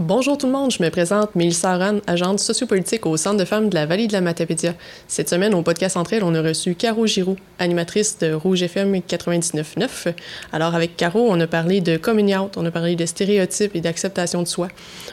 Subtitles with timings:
[0.00, 3.68] Bonjour tout le monde, je me présente Mélissa Aran, agente sociopolitique au Centre de femmes
[3.68, 4.72] de la Vallée de la Matapédia.
[5.08, 8.94] Cette semaine, au podcast Entre elles, on a reçu Caro Giroux, animatrice de Rouge FM
[8.94, 10.14] 99.9.
[10.54, 13.82] Alors, avec Caro, on a parlé de coming out, on a parlé de stéréotypes et
[13.82, 14.68] d'acceptation de soi.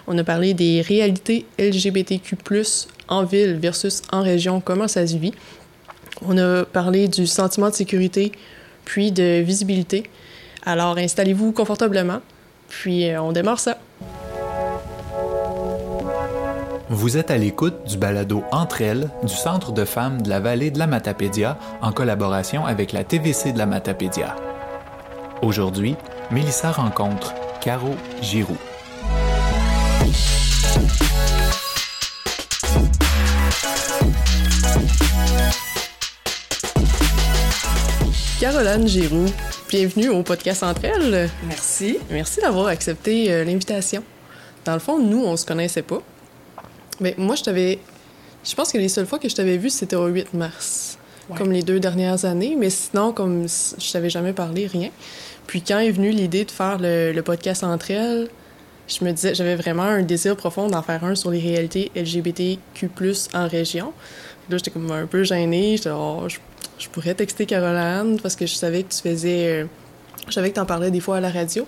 [0.08, 2.38] On a parlé des réalités LGBTQ+,
[3.10, 5.34] en ville versus en région, comment ça se vit.
[6.26, 8.32] On a parlé du sentiment de sécurité,
[8.86, 10.04] puis de visibilité.
[10.66, 12.22] Alors, installez-vous confortablement,
[12.70, 13.78] puis euh, on démarre ça.
[16.90, 20.72] Vous êtes à l'écoute du balado Entre elles du Centre de femmes de la vallée
[20.72, 24.38] de la Matapédia en collaboration avec la TVC de la Matapédia.
[25.42, 25.98] Aujourd'hui,
[26.32, 28.56] Mélissa rencontre Caro Giroux.
[38.40, 39.26] Caroline Giroux,
[39.68, 41.30] bienvenue au podcast Entre elles.
[41.44, 41.98] Merci.
[42.10, 44.04] Merci d'avoir accepté euh, l'invitation.
[44.64, 46.02] Dans le fond, nous, on se connaissait pas.
[47.00, 47.80] Mais moi, je t'avais.
[48.44, 50.98] Je pense que les seules fois que je t'avais vu, c'était au 8 mars.
[51.30, 51.38] Ouais.
[51.38, 52.56] Comme les deux dernières années.
[52.58, 54.90] Mais sinon, comme je t'avais jamais parlé, rien.
[55.46, 58.30] Puis quand est venue l'idée de faire le, le podcast Entre elles,
[58.88, 62.90] je me disais, j'avais vraiment un désir profond d'en faire un sur les réalités LGBTQ+,
[63.34, 63.94] en région.
[64.50, 65.76] Là, j'étais comme un peu gênée.
[65.76, 66.38] J'étais, oh, je,
[66.80, 69.48] je pourrais texter Caroline parce que je savais que tu faisais...
[69.48, 69.66] euh,
[70.28, 71.66] je savais que tu en parlais des fois à la radio.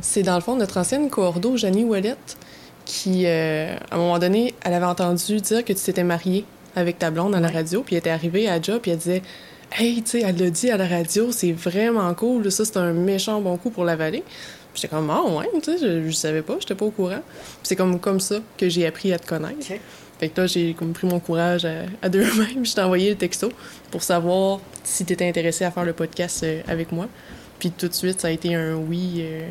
[0.00, 2.36] C'est dans le fond notre ancienne coordo, Janie Ouellette,
[2.84, 6.44] qui, euh, à un moment donné, elle avait entendu dire que tu t'étais mariée
[6.76, 9.22] avec ta blonde à la radio, puis elle était arrivée à job, puis elle disait
[9.72, 12.92] Hey, tu sais, elle l'a dit à la radio, c'est vraiment cool, ça, c'est un
[12.92, 14.22] méchant bon coup pour la vallée.
[14.72, 17.22] Puis j'étais comme, ah ouais, tu sais, je, je savais pas, j'étais pas au courant.
[17.32, 19.56] Puis c'est comme, comme ça que j'ai appris à te connaître.
[19.58, 19.80] OK.
[20.18, 22.80] Fait que là, j'ai comme pris mon courage à, à deux mains, puis je t'ai
[22.80, 23.52] envoyé le texto
[23.90, 27.08] pour savoir si t'étais intéressé à faire le podcast euh, avec moi.
[27.58, 29.48] Puis tout de suite, ça a été un oui, euh,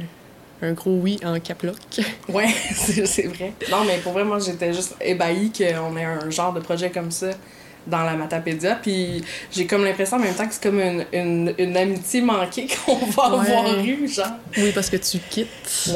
[0.61, 1.75] un gros oui en caploc.
[2.29, 3.53] Ouais, c'est vrai.
[3.69, 7.11] Non, mais pour vrai, moi, j'étais juste ébahie qu'on ait un genre de projet comme
[7.11, 7.31] ça
[7.85, 8.75] dans la Matapédia.
[8.75, 12.67] Puis j'ai comme l'impression en même temps que c'est comme une, une, une amitié manquée
[12.85, 13.51] qu'on va Ouais.
[13.51, 14.27] avoir eue, genre.
[14.57, 15.47] oui, parce que tu quittes,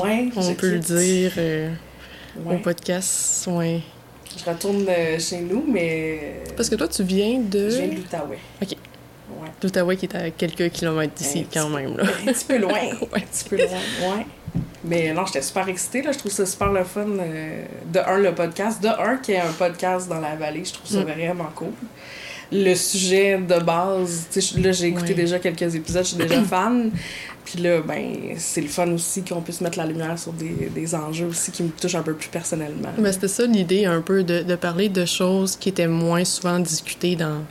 [0.03, 1.71] Ouais, on peut le dire, euh,
[2.45, 3.47] au podcast.
[3.49, 3.79] Ouais.
[4.37, 6.41] Je retourne euh, chez nous, mais.
[6.57, 8.37] Parce que toi, tu viens de Je viens de l'Outaouais.
[8.61, 8.69] Ok.
[9.41, 9.47] Ouais.
[9.63, 11.95] l'Outaouais qui est à quelques kilomètres d'ici, quand même.
[11.97, 12.03] Là.
[12.27, 12.73] Un petit peu loin.
[12.73, 13.07] Ouais.
[13.15, 13.65] Un petit peu loin,
[14.17, 14.25] ouais.
[14.83, 16.11] Mais non, j'étais super excitée, là.
[16.13, 17.05] Je trouve ça super le fun.
[17.19, 18.81] euh, de un, le podcast.
[18.81, 20.63] De un, qu'il y ait un podcast dans la vallée.
[20.63, 21.11] Je trouve ça Mm.
[21.11, 21.71] vraiment cool.
[22.51, 26.91] Le sujet de base, là, j'ai écouté déjà quelques épisodes, je suis déjà fan.
[27.43, 30.95] Puis là, ben, c'est le fun aussi qu'on puisse mettre la lumière sur des, des
[30.95, 32.89] enjeux aussi qui me touchent un peu plus personnellement.
[32.97, 36.59] Ben, c'était ça l'idée un peu de, de parler de choses qui étaient moins souvent
[36.59, 37.43] discutées dans,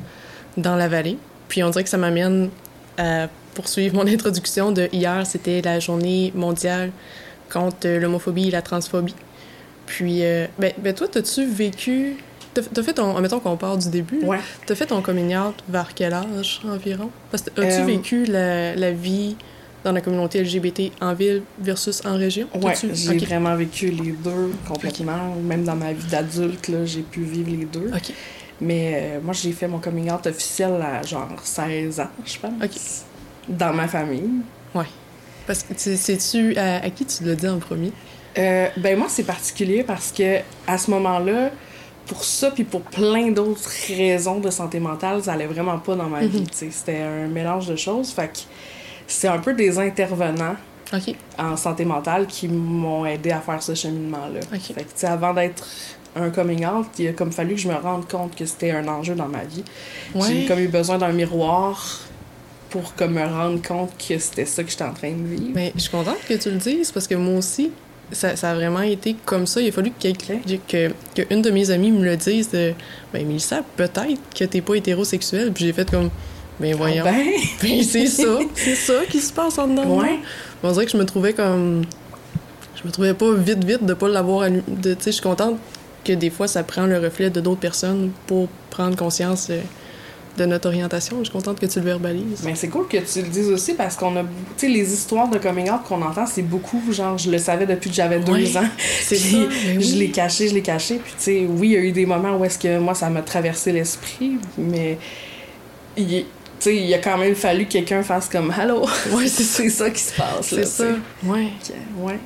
[0.57, 1.19] dans la vallée.
[1.49, 2.49] Puis on dirait que ça m'amène
[2.97, 6.91] à poursuivre mon introduction de hier, c'était la journée mondiale
[7.53, 9.15] contre euh, l'homophobie et la transphobie.
[9.87, 12.17] Puis, euh, ben, ben toi, t'as-tu vécu...
[12.55, 13.21] T'as fait ton...
[13.21, 14.21] Mettons qu'on part du début.
[14.25, 14.39] Ouais.
[14.65, 17.11] T'as fait ton coming out vers quel âge environ?
[17.31, 19.37] Parce que as-tu Euh, vécu la, la vie
[19.85, 22.49] dans la communauté LGBT en ville versus en région?
[22.63, 23.23] Ouais, j'ai Ok.
[23.25, 25.35] vraiment vécu les deux complètement.
[25.45, 27.91] Même dans ma vie d'adulte, j'ai pu vivre les deux.
[27.95, 28.13] OK.
[28.63, 28.83] Mais
[29.17, 33.05] euh, moi, j'ai fait mon coming out officiel à genre 16 ans, je pense.
[33.49, 34.31] Dans ma famille.
[35.47, 37.93] Parce que tu- sais-tu à, à qui tu l'as dit en premier?
[38.37, 41.51] Euh, ben moi, c'est particulier parce que à ce moment-là,
[42.07, 46.09] pour ça, puis pour plein d'autres raisons de santé mentale, ça allait vraiment pas dans
[46.09, 46.27] ma Mhm.
[46.29, 46.45] vie.
[46.53, 48.11] C'était un mélange de choses.
[48.11, 48.39] Fait que
[49.07, 50.57] c'est un peu des intervenants
[51.39, 54.41] en santé mentale qui m'ont aidé à faire ce cheminement-là.
[54.75, 55.65] Fait que, avant d'être
[56.17, 58.87] un coming out, il a comme fallu que je me rende compte que c'était un
[58.89, 59.63] enjeu dans ma vie.
[60.15, 60.23] Ouais.
[60.27, 62.01] J'ai comme eu besoin d'un miroir
[62.71, 65.51] pour comme me rendre compte que c'était ça que j'étais en train de vivre.
[65.55, 67.71] Mais je suis contente que tu le dises parce que moi aussi,
[68.13, 69.61] ça, ça a vraiment été comme ça.
[69.61, 72.73] Il a fallu que, quelqu'un- que, que une de mes amies me le dise de
[73.13, 75.53] Ben, Mélissa, peut-être que t'es pas hétérosexuel.
[75.53, 76.11] Puis j'ai fait comme
[76.61, 77.05] Ben, voyons.
[77.07, 77.27] Ah ben,
[77.63, 78.39] Ben, c'est ça.
[78.55, 79.99] C'est ça qui se passe en dedans.
[80.01, 80.19] ouais.
[80.63, 81.83] On dirait que je me trouvais comme.
[82.81, 85.57] Je me trouvais pas vite, vite de pas l'avoir Tu sais, je suis contente
[86.05, 89.61] que des fois ça prend le reflet de d'autres personnes pour prendre conscience euh,
[90.37, 91.17] de notre orientation.
[91.21, 92.43] Je suis contente que tu le verbalises.
[92.45, 95.29] Mais c'est cool que tu le dises aussi parce qu'on a, tu sais, les histoires
[95.29, 98.33] de coming out qu'on entend, c'est beaucoup, genre, je le savais depuis que j'avais deux
[98.33, 98.69] Ouais, ans.
[99.03, 99.39] C'est Puis ça.
[99.67, 100.97] ben Je l'ai caché, je l'ai caché.
[101.03, 103.09] Puis, tu sais, oui, il y a eu des moments où est-ce que moi, ça
[103.11, 104.99] m'a traversé l'esprit, mais
[105.97, 106.27] il, est- tu
[106.61, 110.01] sais, il a quand même fallu que quelqu'un fasse comme Allô, Ouais, c'est ça qui
[110.01, 110.47] se passe.
[110.49, 110.85] C'est ça.
[111.25, 111.49] Ouais.
[111.99, 112.19] Ouais.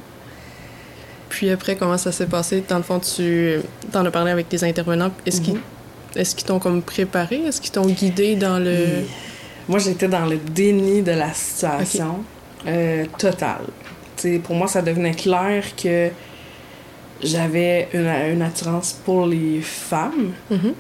[1.29, 2.63] Puis après, comment ça s'est passé?
[2.69, 3.56] Dans le fond, tu
[3.95, 5.13] en as parlé avec tes intervenants.
[5.25, 5.61] Est-ce qu'ils Mhm.
[6.17, 7.37] Est-ce qu'ils t'ont comme préparé?
[7.47, 9.05] Est-ce qu'ils t'ont guidé dans le...
[9.69, 12.25] Moi, j'étais dans le déni de la situation
[12.67, 13.67] euh, totale.
[14.17, 16.09] Tu sais, pour moi, ça devenait clair que
[17.23, 20.33] j'avais une, une attirance pour les femmes.
[20.51, 20.75] Mhm.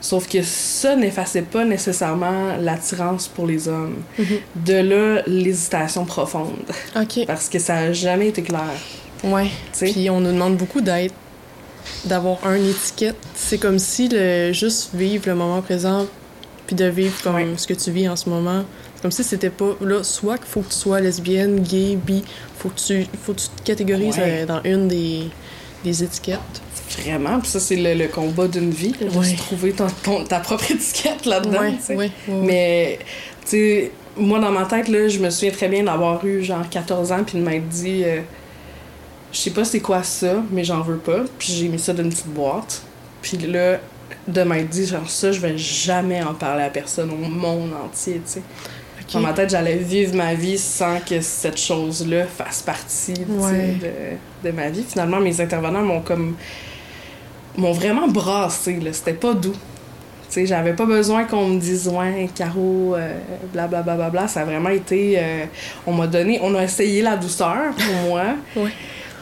[0.00, 3.96] Sauf que ça n'effaçait pas nécessairement l'attirance pour les hommes.
[4.18, 4.26] Mhm.
[4.64, 6.54] De là, l'hésitation profonde.
[6.94, 7.26] OK.
[7.26, 8.70] Parce que ça n'a jamais été clair.
[9.24, 9.46] Ouais.
[9.46, 9.86] tu sais?
[9.86, 11.14] Puis on nous demande beaucoup d'être,
[12.04, 13.16] d'avoir un étiquette.
[13.34, 16.06] C'est comme si le juste vivre le moment présent,
[16.66, 18.64] puis de vivre comme ce que tu vis en ce moment.
[18.96, 20.02] C'est comme si c'était pas là.
[20.02, 22.22] Soit qu'il faut que tu sois lesbienne, gay, bi,
[22.58, 25.22] faut que tu, faut que tu te catégorises euh, dans une des,
[25.84, 26.38] des étiquettes.
[27.02, 27.38] Vraiment.
[27.40, 28.94] Puis ça, c'est le, le combat d'une vie.
[29.00, 29.18] là, Ouais.
[29.32, 31.72] de se trouver ton- ton- ta propre étiquette là-dedans.
[32.28, 32.98] Mais,
[33.42, 36.68] tu sais, moi, dans ma tête, là, je me souviens très bien d'avoir eu genre
[36.68, 38.20] 14 ans, puis de m'être dit, euh,
[39.32, 41.20] je sais pas c'est quoi ça, mais j'en veux pas.
[41.38, 42.82] Puis j'ai mis ça dans une petite boîte.
[43.22, 43.78] Puis là,
[44.26, 48.20] de m'être dit, genre, ça, je vais jamais en parler à personne au monde entier,
[48.24, 48.42] tu sais.
[49.12, 53.74] Dans ma tête, j'allais vivre ma vie sans que cette chose-là fasse partie Ouais.
[54.42, 54.84] de, de ma vie.
[54.86, 56.34] Finalement, mes intervenants m'ont comme.
[57.56, 58.92] m'ont vraiment brassé, là.
[58.92, 59.52] C'était pas doux.
[59.52, 63.14] Tu sais, j'avais pas besoin qu'on me dise, ouais, Caro, euh,
[63.54, 63.82] blablabla.
[63.82, 64.28] Bla, bla, bla.
[64.28, 65.14] Ça a vraiment été.
[65.18, 65.44] euh,
[65.86, 66.38] on m'a donné.
[66.42, 68.24] On a essayé la douceur pour moi.
[68.56, 68.70] Ouais.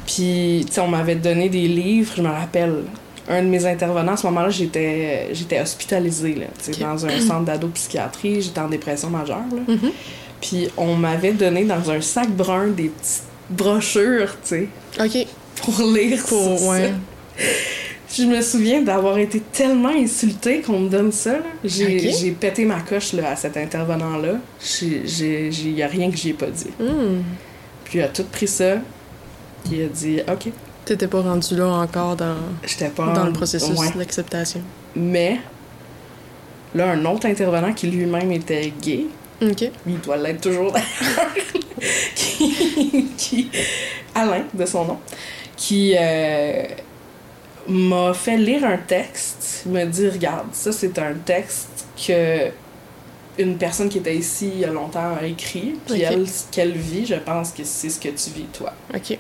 [0.06, 2.84] Puis, tu sais, on m'avait donné des livres, je me rappelle.
[3.28, 6.78] Un de mes intervenants, à ce moment-là, j'étais j'étais hospitalisée, là, tu sais, Ok.
[6.88, 8.40] dans un centre d'ado-psychiatrie.
[8.40, 9.74] J'étais en dépression majeure, là.
[9.74, 9.90] Mhm.
[10.40, 14.68] Puis on m'avait donné dans un sac brun des petites brochures, tu sais,
[15.00, 15.26] Ok.
[15.60, 16.92] pour lire Pour, sur ouais.
[17.36, 17.44] ça.
[18.16, 21.32] Je me souviens d'avoir été tellement insultée qu'on me donne ça.
[21.32, 21.38] là.
[21.64, 24.34] J'ai j'ai pété ma coche là, à cet intervenant-là.
[24.80, 26.70] Il n'y a rien que j'y ai pas dit.
[26.78, 27.22] Hmm.
[27.84, 28.76] Puis il a tout pris ça.
[29.70, 30.52] Il a dit OK.
[30.84, 32.36] T'étais pas rendu là encore dans,
[32.94, 33.90] pas dans en- le processus Ouais.
[33.96, 34.60] d'acceptation.
[34.94, 35.38] Mais
[36.74, 39.06] là, un autre intervenant qui lui-même était gay,
[39.42, 39.70] Ok.
[39.86, 40.72] il doit l'être toujours
[42.14, 43.50] qui, qui-
[44.14, 44.98] Alain, de son nom,
[45.56, 46.62] qui euh,
[47.68, 52.48] m'a fait lire un texte, il m'a dit, regarde, ça c'est un texte que
[53.38, 56.72] une personne qui était ici il y a longtemps a écrit, puis elle, ce qu'elle
[56.72, 58.72] vit, je pense que c'est ce que tu vis toi.
[58.94, 59.18] Ok.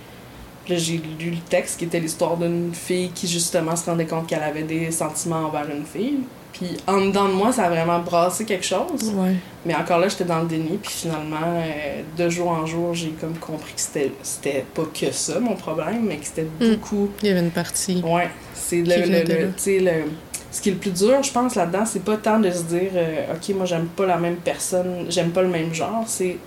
[0.68, 4.26] Là, j'ai lu le texte qui était l'histoire d'une fille qui justement se rendait compte
[4.26, 6.18] qu'elle avait des sentiments envers une fille.
[6.52, 9.12] Puis en dedans de moi, ça a vraiment brassé quelque chose.
[9.14, 9.34] Ouais.
[9.66, 10.78] Mais encore là, j'étais dans le déni.
[10.82, 15.12] Puis finalement, euh, de jour en jour, j'ai comme compris que c'était, c'était pas que
[15.12, 16.70] ça mon problème, mais que c'était Mm.
[16.76, 17.10] beaucoup.
[17.22, 18.02] Il y avait une partie.
[18.02, 19.46] Ouais, c'est le, le, le- là.
[19.48, 20.10] tu sais, le-
[20.50, 22.90] Ce qui est le plus dur, je pense, là-dedans, c'est pas tant de se dire,
[22.94, 26.38] euh, OK, moi, j'aime pas la même personne, j'aime pas le même genre, c'est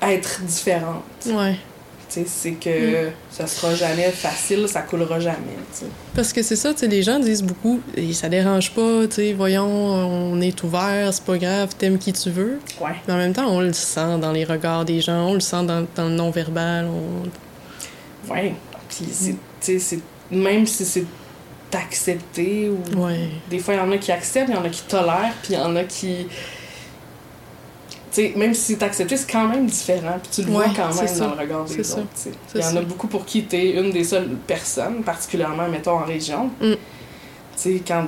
[0.00, 1.02] être différente.
[1.26, 1.56] Ouais.
[2.08, 5.86] C'est que ça sera jamais facile, ça coulera jamais, tu sais.
[6.14, 9.14] Parce que c'est ça, tu sais, les gens disent beaucoup, et ça dérange pas, tu
[9.16, 12.58] sais, voyons, on est ouvert, c'est pas grave, t'aimes qui tu veux.
[12.80, 12.92] Ouais.
[13.08, 15.64] Mais en même temps, on le sent dans les regards des gens, on le sent
[15.64, 16.86] dans, dans le non-verbal.
[16.86, 18.54] on- Ouais.
[18.88, 19.98] Puis, c'est, tu sais, c'est,
[20.30, 21.04] même si c'est
[21.72, 23.28] accepté ou Ouais.
[23.50, 25.54] Des fois, il y en a qui acceptent, il y en a qui tolèrent, puis
[25.54, 26.26] il y en a qui.
[28.36, 30.18] Même si c'est accepté, c'est quand même différent.
[30.22, 31.26] Puis tu le Ouais, vois quand même ça.
[31.26, 32.02] dans le regard des autres.
[32.54, 36.04] Il y en a beaucoup pour qui t'es une des seules personnes, particulièrement, mettons, en
[36.04, 36.50] région.
[36.60, 36.72] Mm.
[37.86, 38.06] Quand,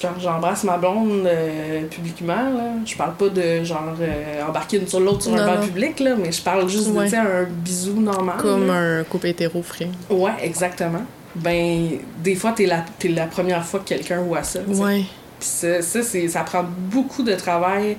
[0.00, 4.86] quand j'embrasse ma blonde euh, publiquement, là, je parle pas de genre euh, embarquer une
[4.86, 5.66] sur l'autre sur un banc non.
[5.66, 7.08] public, là, mais je parle juste de Ouais.
[7.08, 8.36] sais, un bisou normal.
[8.38, 8.74] Comme là.
[8.74, 9.88] un couple hétéro frais.
[10.08, 11.02] Ouais, exactement.
[11.34, 14.60] Ben, des fois, t'es la, t'es la première fois que quelqu'un voit ça.
[14.66, 15.02] Ouais.
[15.40, 17.96] Puis ça, ça, c'est, ça prend beaucoup de travail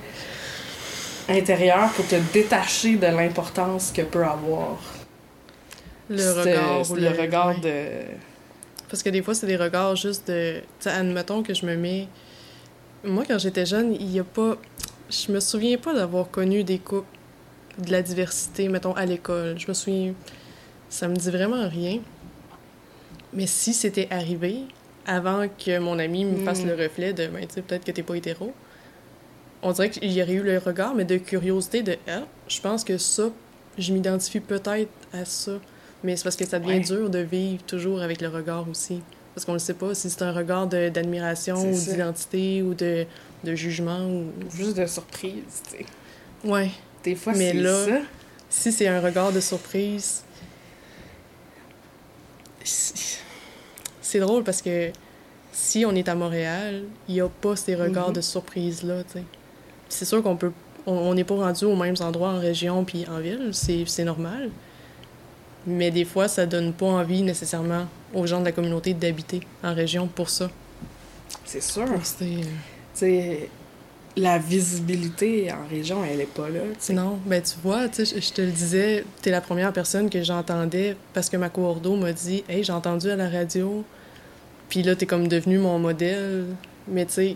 [1.30, 4.78] intérieur pour te détacher de l'importance que peut avoir
[6.10, 6.92] Le regard.
[6.92, 7.76] ou le regard de...
[8.90, 10.60] Parce que des fois, c'est des regards juste de.
[10.62, 12.08] Tu sais, admettons que je me mets.
[13.04, 14.56] Moi, quand j'étais jeune, il y a pas.
[15.10, 17.06] Je me souviens pas d'avoir connu des couples
[17.78, 19.60] de la diversité, mettons, à l'école.
[19.60, 20.14] Je me souviens.
[20.90, 22.00] Ça me dit vraiment rien.
[23.34, 24.60] Mais si c'était arrivé,
[25.06, 26.68] avant que mon ami me fasse Mm.
[26.68, 28.54] le reflet de, ben, tu sais, peut-être que t'es pas hétéro,
[29.64, 32.84] on dirait qu'il y aurait eu le regard, mais de curiosité, de, ah, je pense
[32.84, 33.30] que ça,
[33.78, 35.54] je m'identifie peut-être à ça.
[36.04, 36.80] Mais c'est parce que ça devient Ouais.
[36.82, 39.02] dur de vivre toujours avec le regard aussi.
[39.34, 43.06] Parce qu'on ne sait pas si c'est un regard d'admiration ou d'identité ou de,
[43.44, 44.06] de jugement.
[44.08, 44.26] Ou...
[44.56, 45.86] Juste de surprise, tu sais.
[46.44, 46.70] Ouais.
[47.04, 48.00] Des fois, Mais c'est là- ça.
[48.50, 50.24] Si c'est un regard de surprise,
[54.02, 54.92] c'est drôle parce que
[55.52, 58.16] si on est à Montréal, il n'y a pas ces regards Mhm.
[58.16, 59.24] de surprise-là, tu sais.
[59.90, 60.52] C'est sûr qu'on peut...
[60.86, 64.50] On n'est pas rendu aux mêmes endroits en région puis en ville, c'est c'est normal.
[65.66, 69.74] Mais des fois, ça donne pas envie nécessairement aux gens de la communauté d'habiter en
[69.74, 70.50] région pour ça.
[71.44, 71.86] C'est sûr.
[71.86, 72.46] Pour ces- Tu
[72.94, 73.50] sais,
[74.16, 76.62] la visibilité en région, elle est pas là.
[76.84, 76.94] tu.
[76.94, 80.24] Non, ben tu vois, tu je- je te le disais, t'es la première personne que
[80.24, 83.84] j'entendais parce que ma coordo m'a dit «Hey, j'ai entendu à la radio.»
[84.70, 86.46] Puis là, t'es comme devenu mon modèle.
[86.88, 87.36] Mais tu sais,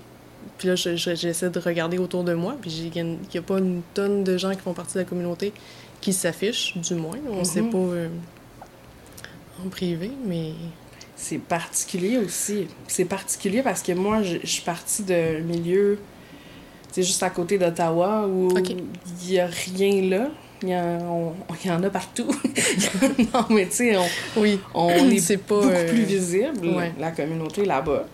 [0.58, 3.58] puis là, je- je- j'essaie de regarder autour de moi, puis il n'y a pas
[3.60, 5.54] une tonne de gens qui font partie de la communauté
[6.02, 7.18] qui s'affichent, du moins.
[7.30, 7.70] On sait Mhm.
[7.72, 8.08] pas euh,
[9.66, 10.54] en privé, mais...
[11.16, 12.68] C'est particulier aussi.
[12.88, 16.00] C'est particulier parce que moi, je, suis partie d'un milieu,
[16.92, 20.30] sais, juste à côté d'Ottawa où il y a rien là.
[20.64, 22.28] Il y, en- on- il y en a partout.
[23.34, 24.06] non, mais tu sais, on,
[24.42, 25.56] Oui, on est, c'est pas...
[25.56, 26.92] beaucoup euh, plus visible, ouais.
[27.00, 28.06] la communauté là-bas.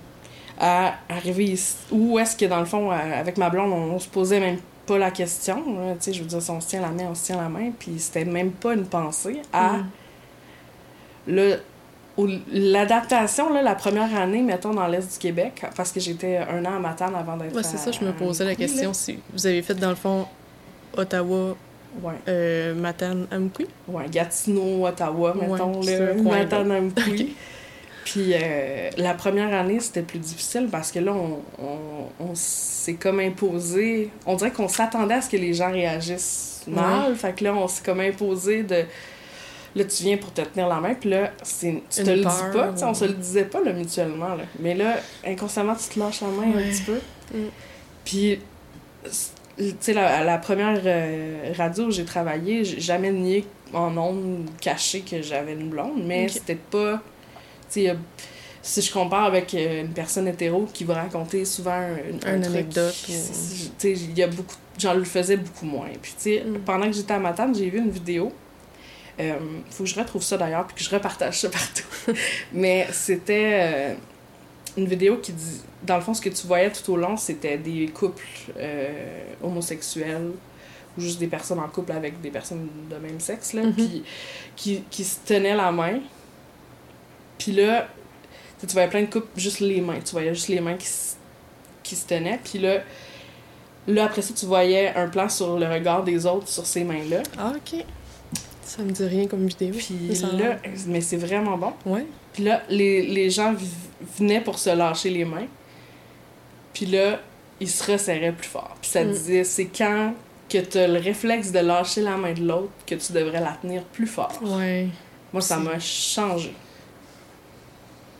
[0.60, 4.08] À arriver ici, où est-ce que dans le fond, avec ma blonde, on, on se
[4.08, 5.58] posait même pas la question.
[5.58, 5.94] là.
[5.96, 7.50] Tu sais, je veux dire, si on se tient la main, on se tient la
[7.50, 9.74] main, puis c'était même pas une pensée à
[11.28, 11.58] Mm.
[12.54, 16.80] l'adaptation la première année mettons dans l'est du Québec parce que j'étais un an à
[16.80, 18.56] Matane avant d'être Ouais, c'est ça, je me posais la là.
[18.56, 20.26] question si vous avez fait, dans le fond,
[20.96, 21.56] Ottawa,
[22.02, 23.68] ouais euh, Matane, Amqui.
[23.90, 26.14] ouais Gatineau Ottawa Ouais, mettons ce là.
[26.24, 26.92] Matane.
[28.10, 32.94] Puis euh, la première année c'était plus difficile parce que là on, on, on s'est
[32.94, 37.44] comme imposé on dirait qu'on s'attendait à ce que les gens réagissent mal fait que
[37.44, 38.86] là on s'est comme imposé de
[39.76, 42.24] Là, tu viens pour te tenir la main, puis là, c'est- tu te Une le
[42.24, 42.34] peur,
[42.74, 44.34] dis pas, on se le disait pas là, mutuellement.
[44.34, 44.44] Là.
[44.60, 47.00] Mais là, inconsciemment, tu te lâches la main un petit peu.
[47.32, 47.50] Mm.
[48.04, 48.40] Puis,
[49.58, 54.50] tu sais, la, la première euh, radio où j'ai travaillé, j'ai jamais nié en ondes
[54.62, 57.00] caché que j'avais une blonde, mais c'était pas.
[57.70, 57.96] Sais,
[58.62, 61.72] si je compare avec euh, une personne hétéro qui va raconter souvent
[62.26, 64.56] un, anecdote, ou- il y a beaucoup.
[64.78, 65.88] J'en le faisais beaucoup moins.
[66.02, 66.60] Puis, tu sais, Mm.
[66.66, 68.32] pendant que j'étais à Matane, j'ai vu une vidéo.
[69.20, 69.34] Euh,
[69.72, 71.84] faut que je retrouve ça d'ailleurs, puis que je repartage ça partout.
[72.54, 73.94] Mais c'était euh,
[74.78, 75.62] une vidéo qui dit.
[75.84, 78.22] Dans le fond, ce que tu voyais tout au long, c'était des couples
[78.58, 80.32] euh, homosexuels
[80.98, 83.74] ou juste des personnes en couple avec des personnes de même sexe, là, Mhm.
[83.74, 84.04] puis
[84.56, 86.00] qui, qui se tenaient la main.
[87.38, 87.88] Puis là,
[88.60, 90.00] tu voyais plein de couples, juste les mains.
[90.04, 91.16] Tu voyais juste les mains qui, se-
[91.84, 92.40] qui se tenaient.
[92.44, 92.82] Puis là,
[93.88, 97.22] là, après ça, tu voyais un plan sur le regard des autres sur ces mains-là.
[97.38, 97.84] Ah, ok.
[98.64, 99.74] Ça me dit rien comme vidéo.
[99.78, 101.74] Puis ça là, mais c'est vraiment bon.
[101.86, 102.06] Ouais.
[102.34, 103.56] Puis là, les, les gens
[104.20, 105.48] venaient pour se lâcher les mains.
[106.74, 107.20] Puis là,
[107.60, 108.76] ils se resserraient plus fort.
[108.82, 109.12] Puis ça Mm.
[109.12, 110.14] disait, c'est quand
[110.50, 113.58] que tu as le réflexe de lâcher la main de l'autre que tu devrais la
[113.62, 114.38] tenir plus fort.
[114.42, 114.88] Ouais.
[115.34, 116.54] Moi, ça m'a changé.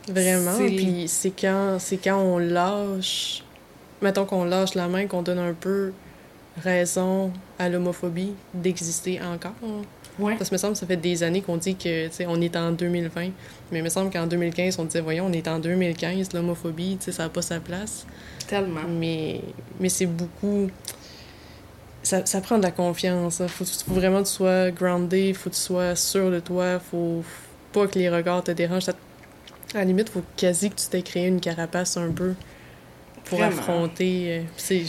[0.08, 0.58] Vraiment.
[0.58, 3.44] Puis c'est quand, c'est quand on lâche.
[4.02, 5.92] Mettons qu'on lâche la main, qu'on donne un peu
[6.64, 9.54] raison à l'homophobie d'exister encore.
[10.20, 10.36] Ouais.
[10.38, 12.72] Parce que me semble que ça fait des années qu'on dit que, on est en
[12.72, 13.30] 2020.
[13.72, 17.24] Mais il me semble qu'en 2015, on disait, voyons, on est en 2015, l'homophobie, ça
[17.24, 18.06] n'a pas sa place.
[18.48, 18.82] Tellement.
[18.90, 19.42] Mais,
[19.80, 20.70] mais c'est beaucoup.
[22.02, 23.40] Ça, ça prend de la confiance.
[23.44, 26.80] Il faut, faut vraiment que tu sois groundé, faut que tu sois sûr de toi,
[26.80, 27.24] faut
[27.74, 28.86] pas que les regards te dérangent.
[28.86, 28.94] Ça-
[29.74, 32.34] à la limite, faut quasi que tu t'aies créé une carapace un peu
[33.26, 33.58] pour Vraiment?
[33.58, 34.40] affronter.
[34.40, 34.84] euh, c'est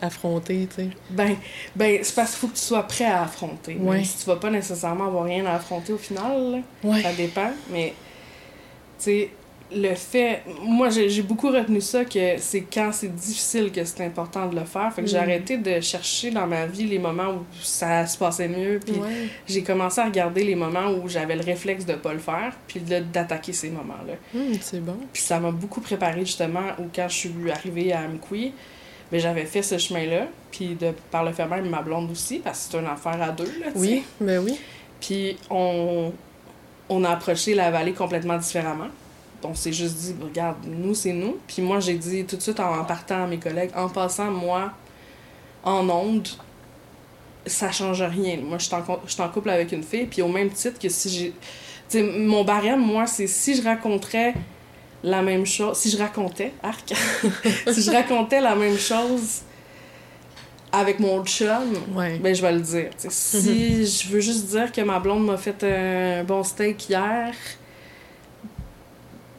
[0.00, 0.88] affronter, tu sais.
[1.10, 1.36] Ben,
[1.74, 3.76] ben c'est parce qu'il faut que tu sois prêt à affronter.
[3.76, 3.96] Ouais.
[3.96, 6.58] Même si tu vas pas nécessairement avoir rien à affronter au final, là.
[6.84, 7.02] Ouais.
[7.02, 7.94] Ça dépend, mais
[8.98, 9.30] tu sais,
[9.74, 10.42] le fait.
[10.62, 14.64] Moi, j'ai beaucoup retenu ça que c'est quand c'est difficile que c'est important de le
[14.64, 14.92] faire.
[14.92, 15.22] Fait que j'ai Mm.
[15.22, 18.80] arrêté de chercher dans ma vie les moments où ça se passait mieux.
[18.84, 19.28] Puis Ouais.
[19.46, 22.80] j'ai commencé à regarder les moments où j'avais le réflexe de pas le faire, puis
[22.80, 24.14] d'attaquer ces moments-là.
[24.34, 24.96] Hum, c'est bon.
[25.12, 28.52] Puis ça m'a beaucoup préparé justement où quand je suis arrivée à Amqui,
[29.12, 32.66] ben j'avais fait ce chemin-là, puis de par le fait même ma blonde aussi parce
[32.66, 33.66] que c'est une affaire à deux là.
[33.74, 34.58] Oui, ben oui.
[35.00, 36.12] Puis on,
[36.88, 38.88] on a approché la vallée complètement différemment.
[39.42, 41.38] On s'est juste dit, regarde, nous, c'est nous.
[41.46, 44.72] Puis moi, j'ai dit tout de suite en partant à mes collègues, en passant, moi,
[45.64, 46.28] en onde,
[47.46, 48.38] ça change rien.
[48.38, 51.34] Moi, je suis en, couple avec une fille, puis au même titre que si j'ai.
[51.88, 54.34] Tu sais, mon barème, moi, c'est si je raconterais
[55.02, 55.76] la même chose.
[55.76, 56.92] Si je racontais, arc,
[57.72, 59.40] si je racontais la même chose
[60.72, 62.18] avec mon chum, Ouais.
[62.18, 62.90] ben je vais le dire.
[63.08, 67.34] Si je veux juste dire que ma blonde m'a fait un bon steak hier,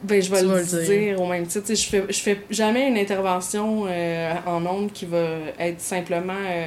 [0.02, 0.80] ben je vais le, dire.
[0.82, 1.20] dire.
[1.20, 1.66] au même titre.
[1.74, 5.24] Je fais, je fais jamais une intervention euh, en ondes qui va
[5.58, 6.32] être simplement...
[6.48, 6.66] euh,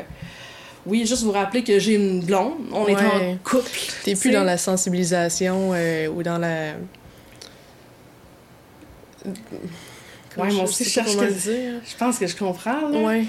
[0.87, 3.37] oui, juste vous rappeler que j'ai une blonde, on est en Ouais.
[3.43, 3.69] couple.
[4.03, 6.73] T'es plus dans la sensibilisation euh, ou dans la.
[10.37, 11.73] Ouais, moi aussi, je cherche comment que- le dire.
[11.89, 12.99] Je pense que je comprends, là.
[12.99, 13.25] Ouais.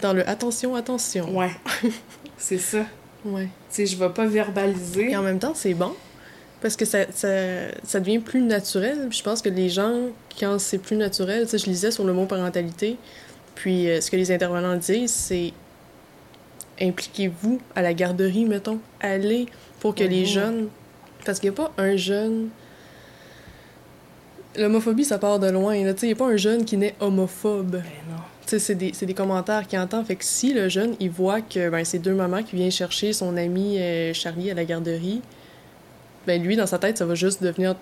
[0.00, 1.34] Dans le attention, attention.
[1.36, 1.50] Ouais.
[2.36, 2.84] c'est ça.
[3.24, 3.44] Ouais.
[3.44, 5.12] Tu sais, je vais pas verbaliser.
[5.12, 5.94] Et en même temps, c'est bon.
[6.60, 7.28] Parce que ça, ça,
[7.84, 9.06] ça devient plus naturel.
[9.08, 9.94] Puis je pense que les gens,
[10.38, 12.96] quand c'est plus naturel, tu sais, je lisais sur le mot parentalité,
[13.54, 15.52] Puis euh, ce que les intervenants disent, c'est
[16.80, 18.78] impliquez-vous à la garderie, mettons.
[19.00, 19.46] Allez
[19.80, 20.26] pour que les Mhm.
[20.26, 20.68] jeunes.
[21.24, 22.48] Parce qu'il n'y a pas un jeune.
[24.56, 25.74] L'homophobie, ça part de loin.
[25.84, 25.92] là.
[25.94, 27.70] Tu sais, Il n'y a pas un jeune qui naît homophobe.
[27.70, 28.16] Ben non.
[28.46, 30.02] Tu sais, c'est des, des commentaires qu'il entend.
[30.04, 33.12] Fait que si le jeune, il voit que ben, c'est deux mamans qui viennent chercher
[33.12, 35.20] son ami euh, Charlie à la garderie,
[36.28, 37.74] ben lui, dans sa tête, ça va juste devenir...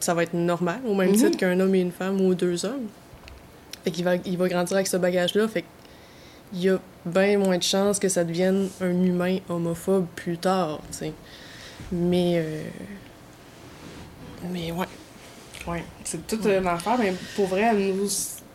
[0.00, 1.16] Ça va être normal, au même Mhm.
[1.16, 2.86] titre qu'un homme et une femme ou deux hommes.
[3.84, 5.46] Fait qu'il va, il va grandir avec ce bagage-là.
[5.48, 5.64] Fait
[6.52, 10.80] qu'il y a bien moins de chances que ça devienne un humain homophobe plus tard,
[10.90, 11.12] tu sais.
[11.92, 12.34] Mais...
[12.36, 12.62] euh,
[14.52, 14.86] Mais ouais.
[15.68, 18.08] Ouais, c'est toute une affaire, mais pour vrai, nous,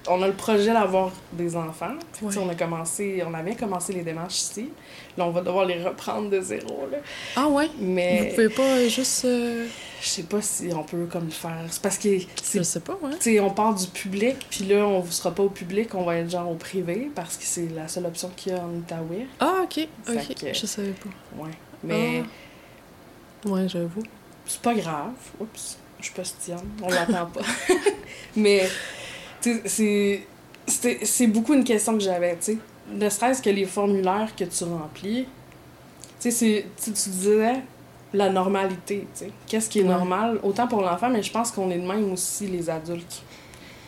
[0.08, 1.94] on a le projet d'avoir des enfants.
[2.14, 2.40] Fait que.
[2.40, 4.70] On a commencé, on avait commencé les démarches ici.
[5.18, 6.98] Là, on va devoir les reprendre de zéro, là.
[7.36, 7.68] Ah ouais?
[7.78, 9.26] Vous Mais pouvez pas juste...
[9.26, 9.68] euh,
[10.02, 11.58] je sais pas si on peut comme le faire.
[11.70, 12.10] C'est parce que,
[12.54, 13.40] Je sais pas, ouais.
[13.42, 16.32] on part du public, puis là, on ne sera pas au public, on va être
[16.32, 19.28] genre au privé, parce que c'est la seule option qu'il y a en Outaouais.
[19.40, 20.36] Ah, ok, Fait ok.
[20.36, 21.44] que- Je savais pas.
[21.44, 21.52] Ouais.
[21.84, 22.24] Mais
[23.46, 23.50] Ah.
[23.50, 24.04] Ouais, j'avoue.
[24.46, 25.12] c'est pas grave.
[25.40, 27.42] Oups, je suis postillonne, on l'entend pas.
[28.36, 28.68] Mais,
[29.42, 32.58] c'est- beaucoup une question que j'avais, tu sais.
[32.92, 35.26] Ne serait-ce que les formulaires que tu remplis,
[36.20, 37.56] tu sais, tu disais
[38.14, 39.32] la normalité, tu sais.
[39.48, 39.90] Qu'est-ce qui est Ouais.
[39.90, 43.22] normal, autant pour l'enfant, mais je pense qu'on est de même aussi les adultes.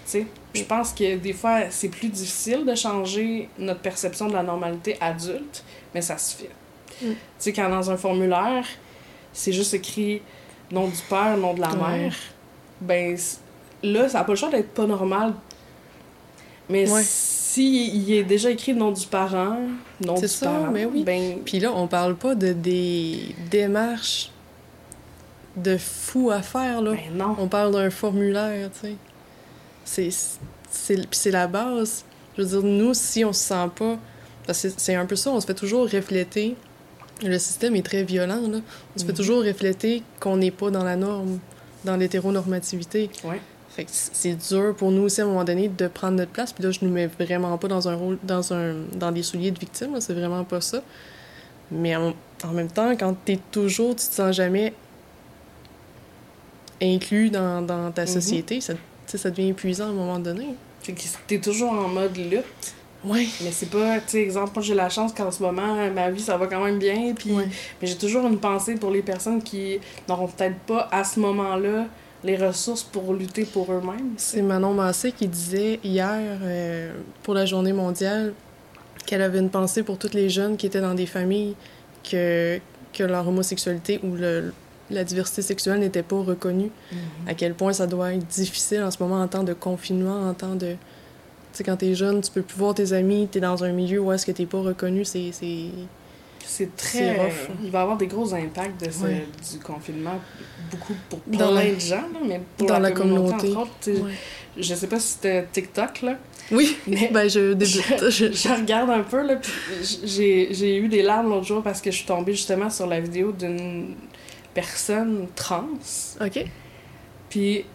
[0.06, 4.34] Tu sais, je pense que des fois, c'est plus difficile de changer notre perception de
[4.34, 6.50] la normalité adulte, mais ça se fait.
[7.02, 7.10] Mm.
[7.12, 8.66] Tu sais, quand dans un formulaire,
[9.34, 10.22] c'est juste écrit
[10.72, 11.98] nom du père, nom de la Ouais.
[12.00, 12.16] mère,
[12.82, 13.18] ben
[13.84, 15.34] là, ça n'a pas le choix d'être pas normal.
[16.70, 17.02] Mais Ouais.
[17.04, 19.58] si il est déjà écrit nom du parent,
[20.06, 21.04] nom C'est du ça, parent, mais oui.
[21.04, 24.32] ben Puis là, on parle pas de des démarches
[25.58, 26.92] de fou à faire, là.
[26.94, 27.36] ben non.
[27.38, 28.96] On parle d'un formulaire, tu
[29.86, 30.10] sais.
[30.72, 32.06] C'est, la base.
[32.36, 33.98] Je veux dire, nous, si on se sent pas...
[34.48, 36.56] Parce que c'est- c'est un peu ça, on se fait toujours refléter.
[37.22, 38.58] Le système est très violent, là.
[38.96, 39.18] On se fait Mhm.
[39.18, 41.38] toujours refléter qu'on n'est pas dans la norme,
[41.86, 43.10] dans l'hétéronormativité.
[43.24, 43.40] Ouais.
[43.76, 46.54] Fait que c'est dur pour nous aussi, à un moment donné, de prendre notre place.
[46.54, 49.50] Puis là, je nous mets vraiment pas dans un rôle, dans un dans des souliers
[49.52, 50.82] de victime, c'est vraiment pas ça.
[51.72, 54.74] Mais en, en même temps, quand t'es toujours, tu te sens jamais
[56.82, 58.08] inclus dans, dans ta Mhm.
[58.08, 58.74] société, ça,
[59.08, 60.48] ça devient épuisant à un moment donné.
[60.82, 62.44] Fait que t'es toujours en mode lutte,
[63.06, 63.26] Ouais.
[63.42, 66.22] mais c'est pas, tu sais, exemple, moi j'ai la chance qu'en ce moment, ma vie
[66.22, 67.48] ça va quand même bien, puis Ouais.
[67.82, 71.86] mais j'ai toujours une pensée pour les personnes qui n'auront peut-être pas à ce moment-là
[72.24, 74.14] les ressources pour lutter pour eux-mêmes.
[74.18, 78.34] C'est Manon Massé qui disait hier, euh, pour la journée mondiale,
[79.06, 81.56] qu'elle avait une pensée pour toutes les jeunes qui étaient dans des familles
[82.10, 82.60] que,
[82.94, 84.54] que leur homosexualité ou le-
[84.90, 86.70] la diversité sexuelle n'était pas reconnue.
[87.28, 90.34] À quel point ça doit être difficile en ce moment en temps de confinement, en
[90.34, 90.72] temps de...
[90.72, 94.00] Tu sais, quand t'es jeune, tu peux plus voir tes amis, t'es dans un milieu
[94.00, 95.32] où est-ce que t'es pas reconnu, c'est...
[96.46, 97.16] c'est- très.
[97.18, 97.50] Rough.
[97.64, 99.26] Il va avoir des gros impacts de ce- Ouais.
[99.52, 100.20] du confinement,
[100.72, 103.58] beaucoup pour Dans plein la- de gens, là, mais pour dans la, la communauté, communauté.
[103.58, 104.06] entre autres.
[104.06, 104.14] Ouais.
[104.58, 106.18] Je sais pas si c'était TikTok, là,
[106.52, 107.84] Oui, mais ben je débute.
[108.10, 109.40] je, Je- je regarde un peu, là,
[110.04, 113.32] j'ai eu des larmes l'autre jour parce que je suis tombée justement sur la vidéo
[113.32, 113.96] d'une
[114.54, 115.66] personne trans,
[116.22, 116.46] OK.
[117.30, 117.66] puis, tu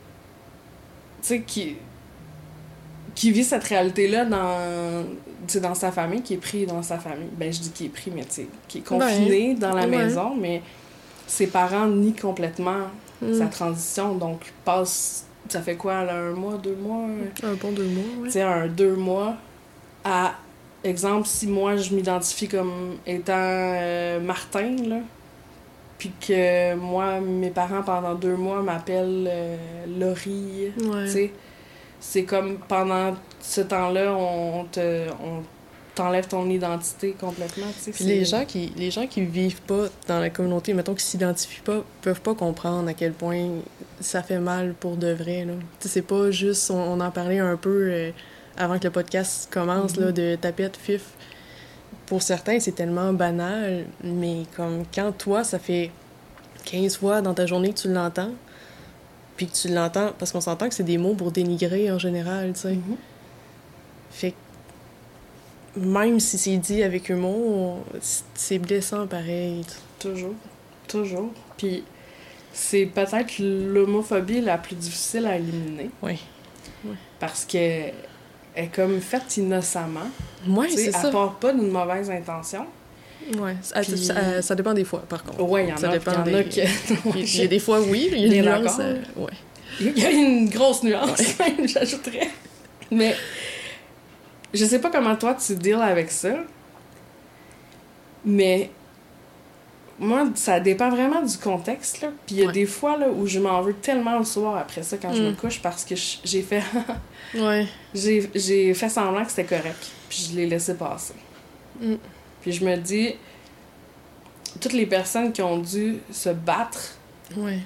[1.22, 1.74] sais, qui,
[3.16, 5.04] qui vit cette réalité-là dans,
[5.48, 7.28] tu sais, dans sa famille, qui est pris dans sa famille.
[7.36, 9.86] Ben, je dis qui est pris, mais tu sais, qui est confiné dans la ouais.
[9.88, 10.62] maison, mais
[11.26, 12.84] ses parents nient complètement
[13.20, 13.34] Mm.
[13.34, 17.04] sa transition, donc passe, ça fait quoi, là, un mois, deux mois?
[17.42, 18.30] Un bon deux mois, tu ouais.
[18.30, 19.34] sais, un deux mois
[20.04, 20.34] à
[20.84, 25.00] exemple si moi je m'identifie comme étant euh, Martin là
[25.98, 29.56] puis que moi mes parents pendant deux mois m'appellent euh,
[29.98, 31.06] Laurie Ouais.
[31.06, 31.32] tu sais
[31.98, 33.16] c'est comme pendant
[33.48, 35.42] ce temps-là on te on
[35.94, 40.30] t'enlève ton identité complètement Puis les gens qui les gens qui vivent pas dans la
[40.30, 43.48] communauté, mettons qui s'identifient pas, peuvent pas comprendre à quel point
[44.00, 45.46] ça fait mal pour de vrai
[45.80, 48.10] c'est pas juste on, on en parlait un peu euh,
[48.56, 50.12] avant que le podcast commence là Mhm.
[50.12, 51.02] de tapette fif.
[52.06, 55.90] Pour certains, c'est tellement banal, mais comme quand toi ça fait
[56.64, 58.30] 15 fois dans ta journée que tu l'entends,
[59.36, 62.52] puis que tu l'entends parce qu'on s'entend que c'est des mots pour dénigrer en général,
[62.54, 62.74] tu sais.
[62.74, 62.96] Mhm.
[64.18, 64.32] Fait
[65.74, 67.84] que même si c'est dit avec humour,
[68.34, 69.64] c'est blessant pareil.
[70.00, 70.34] Toujours.
[70.88, 71.30] Toujours.
[71.56, 71.84] Puis
[72.52, 75.90] c'est peut-être l'homophobie la plus difficile à éliminer.
[76.02, 76.18] Oui.
[77.20, 80.08] Parce que elle est comme faite innocemment.
[80.48, 81.10] Ouais, sais, c'est elle ça.
[81.10, 82.66] part pas d'une mauvaise intention.
[83.38, 83.54] Ouais.
[83.62, 85.42] Ça, Puis- ça- ça dépend des fois, par contre.
[85.42, 86.60] Ouais, il y en Ça a, dépend puis il y en a des- qui...
[87.36, 88.76] Il y a des fois, oui, il y a d'accord.
[88.80, 89.32] euh, ouais.
[89.80, 92.30] Il y a une grosse nuance, même, j'ajouterais.
[92.90, 93.14] Mais
[94.54, 96.34] je sais pas comment toi tu deals avec ça,
[98.24, 98.70] mais
[99.98, 102.02] moi, ça dépend vraiment du contexte.
[102.02, 102.08] Là.
[102.26, 102.52] Puis il y a Ouais.
[102.52, 105.30] des fois là, où je m'en veux tellement le soir après ça quand je me
[105.32, 105.36] Mm.
[105.36, 106.62] couche parce que j'ai fait
[107.34, 107.66] Ouais.
[107.94, 109.90] j'ai j'ai fait semblant que c'était correct.
[110.08, 111.14] Puis je l'ai laissé passer.
[111.80, 111.94] Mm.
[112.40, 113.14] Puis je me dis,
[114.60, 116.94] toutes les personnes qui ont dû se battre
[117.36, 117.58] Ouais.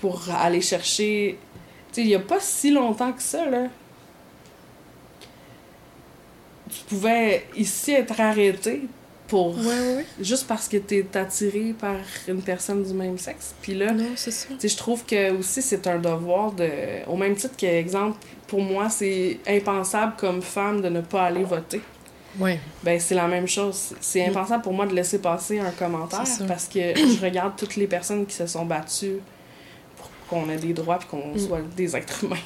[0.00, 1.38] pour aller chercher.
[1.92, 3.68] Tu sais, il n'y a pas si longtemps que ça, là.
[6.70, 8.82] Tu pouvais ici être arrêté
[9.28, 9.56] pour.
[9.58, 10.04] Ouais.
[10.20, 11.96] Juste parce que t'es attiré par
[12.28, 13.54] une personne du même sexe.
[13.62, 14.48] Puis là, Non, c'est ça.
[14.50, 16.68] tu sais, je trouve que aussi c'est un devoir de.
[17.08, 21.44] Au même titre que, exemple, pour moi, c'est impensable comme femme de ne pas aller
[21.44, 21.80] voter.
[22.38, 22.60] Ouais.
[22.84, 23.94] Ben, c'est la même chose.
[24.00, 24.30] C'est Mm.
[24.30, 28.26] impensable pour moi de laisser passer un commentaire parce que je regarde toutes les personnes
[28.26, 29.20] qui se sont battues
[29.96, 31.38] pour qu'on ait des droits et qu'on Mm.
[31.38, 32.36] soit des êtres humains.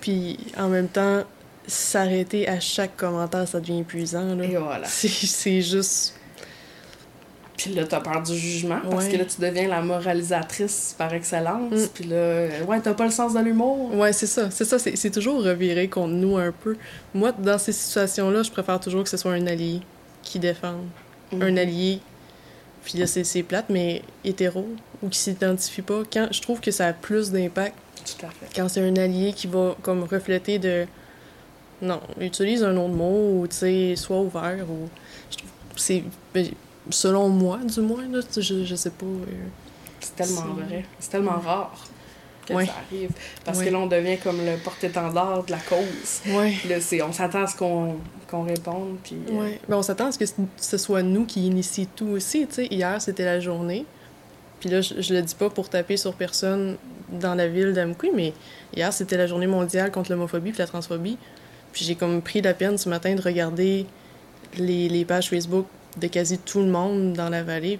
[0.00, 1.22] Puis en même temps,
[1.68, 4.34] s'arrêter à chaque commentaire, ça devient épuisant.
[4.34, 4.44] Là.
[4.44, 4.86] Et voilà.
[4.86, 6.14] C'est, juste.
[7.56, 9.12] Puis là, t'as peur du jugement parce Ouais.
[9.12, 11.72] que là, tu deviens la moralisatrice par excellence.
[11.72, 11.88] Mm.
[11.94, 13.94] Puis là, euh, ouais, t'as pas le sens de l'humour.
[13.94, 14.50] Ouais, c'est ça.
[14.50, 14.78] C'est ça.
[14.78, 16.76] C'est, toujours reviré contre nous un peu.
[17.14, 19.80] Moi, dans ces situations-là, je préfère toujours que ce soit un allié
[20.22, 20.86] qui défende.
[21.32, 21.42] Mm.
[21.42, 22.00] Un allié.
[22.84, 24.66] Puis là, c'est, plate, mais hétéro
[25.02, 26.02] ou qui s'identifie pas.
[26.10, 27.74] Quand je trouve que ça a plus d'impact
[28.54, 30.86] quand c'est un allié qui va comme refléter de
[31.82, 34.88] non utilise un autre mot ou tu sais sois ouvert ou
[35.76, 36.02] c'est
[36.34, 36.46] ben,
[36.90, 39.24] selon moi du moins là je, je sais pas euh,
[40.00, 40.84] C'est tellement vrai.
[40.98, 41.86] C'est tellement rare
[42.46, 42.64] que Ouais.
[42.66, 43.10] ça arrive.
[43.44, 43.66] Parce Ouais.
[43.66, 46.22] que là, on devient comme le porte-étendard de la cause.
[46.34, 47.96] ouais Puis là, c'est, on s'attend à ce qu'on,
[48.30, 48.96] qu'on réponde.
[49.04, 50.24] Puis, euh, ben, on s'attend à ce que
[50.56, 53.84] ce soit nous qui initie tout aussi hier c'était la journée
[54.60, 56.76] puis là je, je le dis pas pour taper sur personne
[57.12, 58.32] dans la ville d'Amqui mais
[58.74, 61.16] hier c'était la journée mondiale contre l'homophobie puis la transphobie
[61.78, 63.86] puis j'ai comme pris la peine ce matin de regarder
[64.56, 65.64] les, les pages Facebook
[65.96, 67.78] de quasi tout le monde dans la vallée.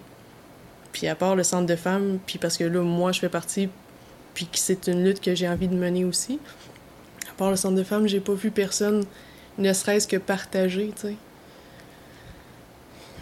[0.93, 3.69] Puis à part le centre de femmes, puis parce que là, moi, je fais partie,
[4.35, 6.39] puis que c'est une lutte que j'ai envie de mener aussi.
[7.29, 9.05] À part le centre de femmes, j'ai pas vu personne,
[9.59, 11.15] ne serait-ce que partager, tu sais.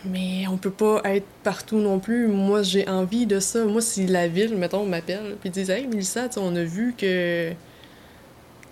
[0.05, 2.27] Mais on peut pas être partout non plus.
[2.27, 3.65] Moi, j'ai envie de ça.
[3.65, 7.55] Moi, si la ville, mettons, m'appelle, puis disent Hey, Mélissa, on a vu que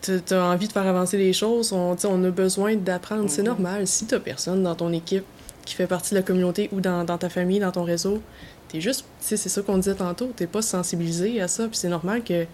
[0.04, 3.28] t'as t'as envie de faire avancer les choses, on, tu on a besoin d'apprendre.
[3.28, 3.48] C'est Mhm.
[3.48, 3.86] normal.
[3.86, 5.24] Si t'as personne dans ton équipe
[5.64, 8.20] qui fait partie de la communauté ou dans, dans ta famille, dans ton réseau,
[8.68, 11.76] t'es juste, tu sais, c'est ça qu'on disait tantôt, t'es pas sensibilisé à ça, puis
[11.76, 12.46] c'est normal que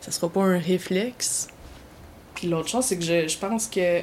[0.00, 1.48] ça sera pas un réflexe.
[2.34, 4.00] Puis l'autre chose, c'est que je, je pense que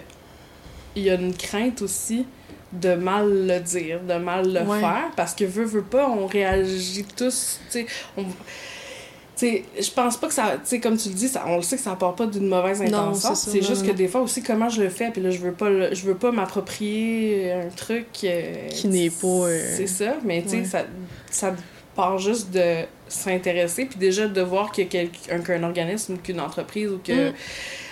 [0.95, 2.25] il y a une crainte aussi
[2.73, 4.80] de mal le dire, de mal le Ouais.
[4.80, 7.86] faire, parce que veut, veut pas, on réagit tous, tu sais,
[8.17, 8.23] on...
[9.39, 11.62] Sais, je pense pas que ça, tu sais, comme tu le dis, ça, on le
[11.62, 13.34] sait que ça part pas d'une mauvaise intention.
[13.36, 15.69] c'est juste que des fois aussi, comment je le fais, puis là, je veux pas,
[15.69, 20.41] le- je veux pas m'approprier un truc euh, Qui n'est pas, euh, C'est ça, mais
[20.41, 20.65] tu sais, ouais.
[20.65, 20.84] ça,
[21.32, 21.56] ça
[21.95, 26.17] part juste de s'intéresser, puis déjà de voir qu'il y a quelqu'un, qu'un organisme ou
[26.17, 27.34] qu'une entreprise ou que Mm.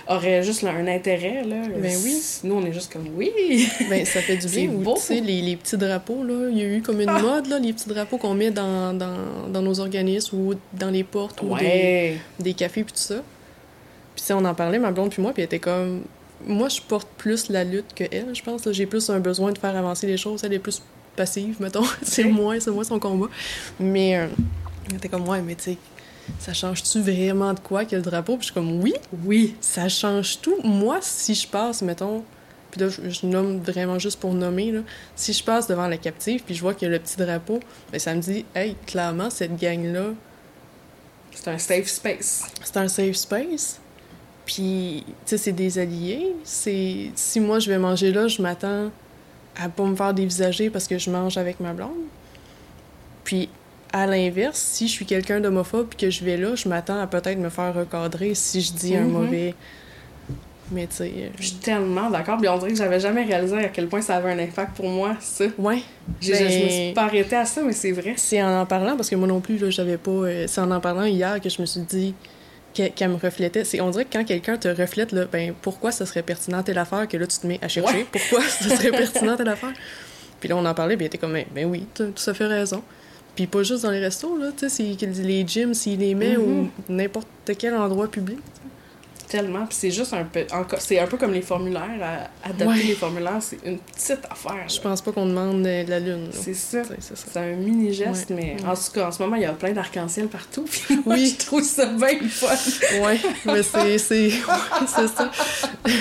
[0.10, 1.64] Aurait juste là, un intérêt, là.
[1.78, 2.22] Ben oui.
[2.44, 3.32] Nous, on est juste comme, oui!
[3.90, 4.70] Ben, ça fait du bien.
[4.96, 7.20] Tu sais, les, les petits drapeaux, là, il y a eu comme une Ah!
[7.20, 11.04] mode, là, les petits drapeaux qu'on met dans, dans, dans nos organismes ou dans les
[11.04, 12.18] portes ou des, Ouais!
[12.40, 13.22] des cafés puis tout ça.
[14.16, 16.04] Puis on en parlait, ma blonde puis moi, puis elle était comme...
[16.46, 18.72] Moi, je porte plus la lutte que elle, je pense.
[18.72, 20.44] J'ai plus un besoin de faire avancer les choses.
[20.44, 20.82] Elle est plus
[21.16, 21.84] passive, mettons.
[22.04, 22.32] c'est Ok.
[22.32, 23.26] moi, c'est moi son combat.
[23.80, 24.28] Mais euh,
[24.90, 25.78] elle était comme, ouais, mais tu sais,
[26.40, 28.38] ça change-tu vraiment de quoi que le drapeau?
[28.38, 28.94] Puis je suis comme, oui,
[29.26, 29.56] Oui!
[29.62, 30.56] ça change tout.
[30.64, 32.24] Moi, si je passe, mettons,
[32.72, 34.82] puis là, je, je nomme vraiment juste pour nommer, là,
[35.16, 37.60] si je passe devant la captive, puis je vois qu'il y a le petit drapeau,
[37.92, 40.08] ben ça me dit, hey, clairement, cette gang-là,
[41.34, 42.44] C'est un safe space.
[42.64, 43.80] c'est un safe space.
[44.46, 46.34] Puis, tu sais, c'est des alliés.
[46.44, 48.92] C'est si moi je vais manger là, je m'attends
[49.60, 51.92] à pas me faire dévisager parce que je mange avec ma blonde.
[53.24, 53.50] Puis,
[53.94, 57.38] à l'inverse, si je suis quelqu'un d'homophobe que je vais là, je m'attends à peut-être
[57.40, 59.12] me faire recadrer si je dis un Mhm.
[59.12, 59.56] mauvais.
[60.70, 61.12] Mais tu sais.
[61.16, 64.02] euh, Je suis tellement d'accord, puis on dirait que j'avais jamais réalisé à quel point
[64.02, 65.46] ça avait un impact pour moi, ça.
[65.58, 65.78] Ouais.
[65.78, 65.82] Ben-
[66.22, 68.16] Je me suis pas arrêtée à ça, mais c'est vrai.
[68.18, 70.12] C'est en en parlant, parce que moi non plus, là, j'avais pas.
[70.12, 72.14] euh, c'est en en parlant hier que je me suis dit
[72.74, 73.64] qu'elle me reflétait.
[73.64, 76.78] C'est, on dirait que quand quelqu'un te reflète, là, ben, pourquoi ça serait pertinent telle
[76.78, 78.00] affaire que là, tu te mets à chercher?
[78.00, 78.06] Ouais.
[78.12, 79.74] Pourquoi ça serait pertinent telle affaire?
[80.42, 82.46] Puis là, on en parlait, puis elle était comme, ben, ben oui, tout à fait
[82.46, 82.84] raison.
[83.38, 84.84] Puis pas juste dans les restos, là, tu sais,
[85.24, 86.44] les gyms, s'ils les met Mhm.
[86.44, 88.40] ou n'importe quel endroit public.
[89.28, 90.46] Tellement, puis c'est juste un peu.
[90.80, 91.84] C'est un peu comme les formulaires.
[92.02, 92.84] à- adapter Ouais.
[92.88, 94.68] les formulaires, c'est une petite affaire.
[94.70, 96.30] Je pense pas qu'on demande euh, la lune.
[96.32, 96.80] C'est ça.
[97.00, 98.36] C'est un mini geste, Ouais.
[98.38, 98.70] mais Ouais.
[98.70, 100.64] en tout cas, en ce moment, il y a plein d'arc-en-ciel partout.
[100.72, 101.36] Puis moi, Oui.
[101.38, 102.48] je trouve ça bien fun.
[103.04, 105.32] Ouais, mais c'est, c'est, c'est ça.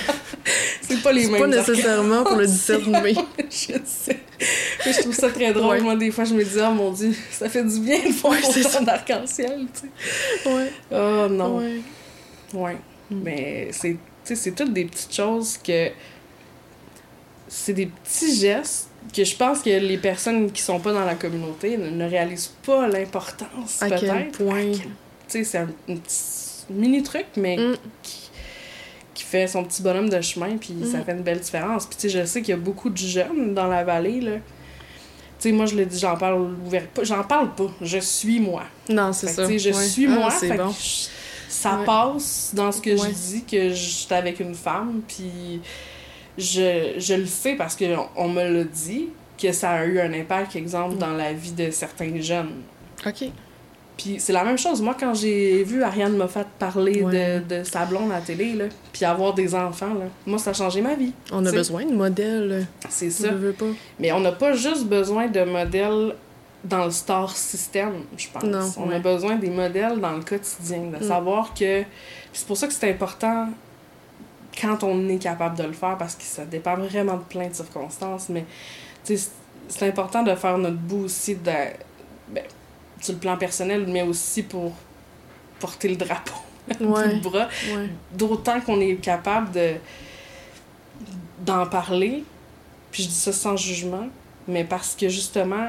[0.82, 1.40] c'est pas les C'est mêmes.
[1.40, 3.14] pas nécessairement pour le 17 mai.
[3.50, 4.20] je sais.
[4.84, 5.80] Mais je trouve ça très drôle.
[5.80, 8.34] Moi, des fois, je me dis, oh mon dieu, ça fait du bien de voir
[8.34, 9.88] autant d'arc-en-ciel, tu
[10.44, 10.48] sais.
[10.48, 10.70] Ouais.
[10.92, 11.60] Oh non.
[12.54, 12.76] Ouais.
[13.10, 13.16] Ouais.
[13.22, 15.90] Mais c'est, c'est toutes des petites choses que.
[17.48, 21.14] C'est des petits gestes que je pense que les personnes qui sont pas dans la
[21.14, 24.00] communauté ne, ne réalisent pas l'importance, À peut-être.
[24.04, 24.72] quel point.
[24.72, 24.82] Tu
[25.28, 27.76] sais, c'est un, un petit mini truc, mais Mm.
[28.02, 28.30] qui,
[29.14, 31.04] qui fait son petit bonhomme de chemin, puis ça Mm.
[31.04, 31.86] fait une belle différence.
[31.86, 34.32] Puis tu sais, je sais qu'il y a beaucoup de jeunes dans la vallée, là.
[35.38, 37.70] Tu sais, moi, je le dis, j'en parle ouvert- pas- J'en parle pas.
[37.80, 38.64] Je suis moi.
[38.88, 39.46] Non, c'est Fait ça.
[39.46, 39.84] tu sais, je Ouais.
[39.86, 40.30] suis Ah, moi.
[40.32, 40.74] c'est fait bon.
[41.48, 41.84] Ça Ouais.
[41.86, 43.08] passe dans ce que Ouais.
[43.08, 45.60] je dis que je suis avec une femme, puis
[46.38, 49.08] je, je le fais parce qu'on on me l'a dit,
[49.40, 50.98] que ça a eu un impact, exemple, Mm.
[50.98, 52.52] dans la vie de certains jeunes.
[53.06, 53.28] OK.
[53.98, 54.80] Puis c'est la même chose.
[54.82, 57.40] Moi, quand j'ai vu Ariane Moffat parler Ouais.
[57.40, 60.50] de, de sa blonde à la télé, là, puis avoir des enfants, là, moi, ça
[60.50, 61.12] a changé ma vie.
[61.32, 62.66] On a besoin de modèles.
[62.90, 63.66] C'est Ça veut pas.
[63.98, 66.14] Mais on n'a pas juste besoin de modèles
[66.64, 68.42] dans le star system, je pense.
[68.44, 71.08] Non, on a besoin des modèles dans le quotidien, de Mm.
[71.08, 71.84] savoir que.
[72.32, 73.48] C'est pour ça que c'est important
[74.60, 77.54] quand on est capable de le faire, parce que ça dépend vraiment de plein de
[77.54, 78.44] circonstances, mais
[79.04, 81.50] c'est important de faire notre bout aussi de,
[82.28, 82.44] ben,
[83.00, 84.72] sur le plan personnel, mais aussi pour
[85.60, 86.34] porter le drapeau
[86.80, 87.16] Ouais.
[87.20, 87.88] bras Ouais.
[88.12, 89.74] d'autant qu'on est capable de
[91.40, 92.24] d'en parler
[92.90, 94.08] puis je dis ça sans jugement
[94.48, 95.68] mais parce que justement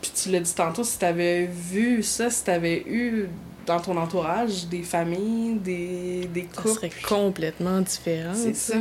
[0.00, 3.28] puis tu l'as dit tantôt si t'avais vu ça si t'avais eu
[3.66, 8.32] dans ton entourage des familles des, des Ça couples serait complètement différent.
[8.34, 8.76] c'est ça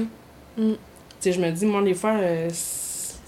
[0.58, 0.72] Mm.
[0.72, 0.78] tu
[1.20, 2.50] sais je me dis moi des fois euh,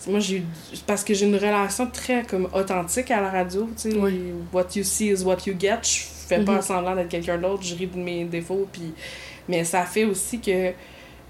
[0.07, 0.43] moi j'ai eu
[0.87, 3.97] parce que j'ai une relation très comme authentique à la radio tu sais
[4.51, 6.61] what you see is what you get je fais pas Mhm.
[6.63, 8.93] semblant d'être quelqu'un d'autre je ris de mes défauts puis
[9.47, 10.71] mais ça fait aussi que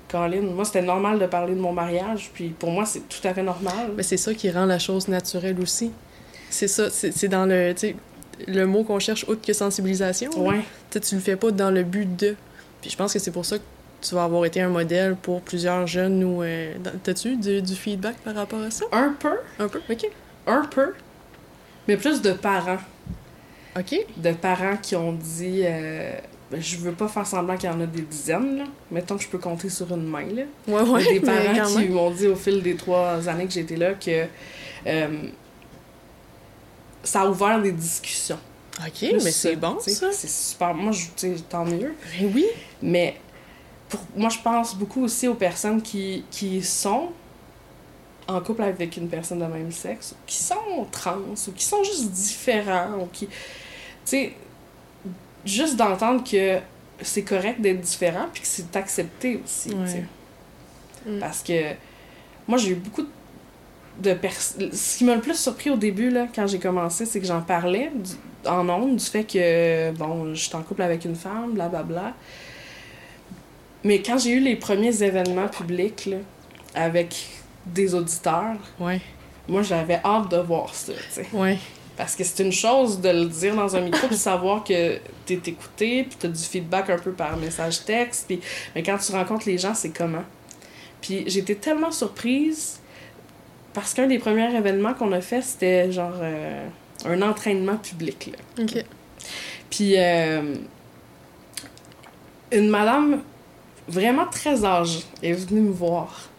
[0.10, 3.34] Colin, moi c'était normal de parler de mon mariage puis pour moi c'est tout à
[3.34, 5.92] fait normal Mais c'est ça qui rend la chose naturelle aussi.
[6.50, 7.74] C'est ça, c'est dans le,
[8.48, 10.32] le mot qu'on cherche autre que sensibilisation.
[10.48, 12.36] ouais Tu le fais pas dans le but de.
[12.82, 13.64] Puis je pense que c'est pour ça que
[14.02, 16.42] tu vas avoir été un modèle pour plusieurs jeunes ou...
[16.42, 18.86] euh, T'as-tu du, du feedback par rapport à ça?
[18.94, 19.80] un peu Un peu?
[19.90, 20.10] OK.
[20.48, 20.94] un peu
[21.88, 22.78] mais plus de parents
[23.78, 23.96] OK.
[24.18, 26.14] de parents qui ont dit euh,
[26.52, 28.64] ben, je veux pas faire semblant qu'il y en a des dizaines là.
[28.92, 32.12] mettons que je peux compter sur une main là Ouais, ouais, des parents qui m'ont
[32.12, 34.26] dit au fil des trois années que j'étais là que
[34.88, 35.08] euh,
[37.04, 38.40] ça a ouvert des discussions.
[38.80, 40.12] OK, Plus mais c'est bon, ça.
[40.12, 40.74] C'est super.
[40.74, 41.08] Moi, je,
[41.50, 41.96] tant mieux.
[42.20, 42.46] Ben oui.
[42.82, 43.20] Mais
[43.90, 47.10] pour, moi, je pense beaucoup aussi aux personnes qui, qui sont
[48.28, 52.12] en couple avec une personne de même sexe, qui sont trans, ou qui sont juste
[52.12, 53.28] différents, ou qui.
[53.28, 53.34] Tu
[54.06, 54.34] sais,
[55.44, 56.60] juste d'entendre que
[57.02, 60.06] c'est correct d'être différent, puis que c'est accepté aussi, tu sais.
[61.06, 61.14] Ouais.
[61.16, 61.20] Mm.
[61.20, 61.74] Parce que
[62.48, 63.10] moi, j'ai eu beaucoup de
[64.14, 64.72] personnes.
[64.72, 67.42] Ce qui m'a le plus surpris au début, là, quand j'ai commencé, c'est que j'en
[67.42, 71.52] parlais du- en ondes du fait que, bon, je suis en couple avec une femme,
[71.54, 72.14] blablabla.
[73.84, 76.18] Mais quand j'ai eu les premiers événements publics, là,
[76.76, 77.16] avec
[77.66, 79.00] des auditeurs, Ouais,
[79.48, 81.28] moi, j'avais hâte de voir ça, tu sais.
[81.34, 81.58] ouais.
[81.98, 85.34] Parce que c'est une chose de le dire dans un micro puis savoir que t'es
[85.46, 88.40] écouté puis t'as du feedback un peu par message texte puis
[88.74, 90.24] mais quand tu rencontres les gens c'est comment?
[91.02, 92.80] Puis j'étais tellement surprise
[93.74, 96.66] parce qu'un des premiers événements qu'on a fait c'était genre euh,
[97.06, 98.64] un entraînement public là.
[98.64, 98.84] OK.
[99.70, 100.56] puis euh,
[102.52, 103.22] une madame
[103.88, 106.30] vraiment très âgée est venue me voir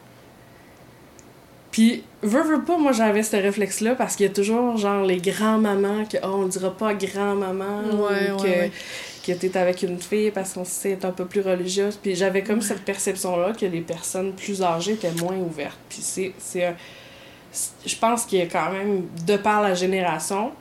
[1.70, 5.18] puis, veux, veux pas, moi j'avais ce réflexe-là parce qu'il y a toujours genre les
[5.18, 8.72] grands-mamans que, oh, on dira pas grand-maman, Ouais, ou ouais, que, ouais.
[9.24, 11.96] que t'es avec une fille parce qu'on sait être un peu plus religieuse.
[11.96, 15.78] Puis j'avais comme cette perception-là que les personnes plus âgées étaient moins ouvertes.
[15.88, 16.74] Puis c'est.
[17.84, 20.52] Je pense qu'il y a quand même, de par la génération,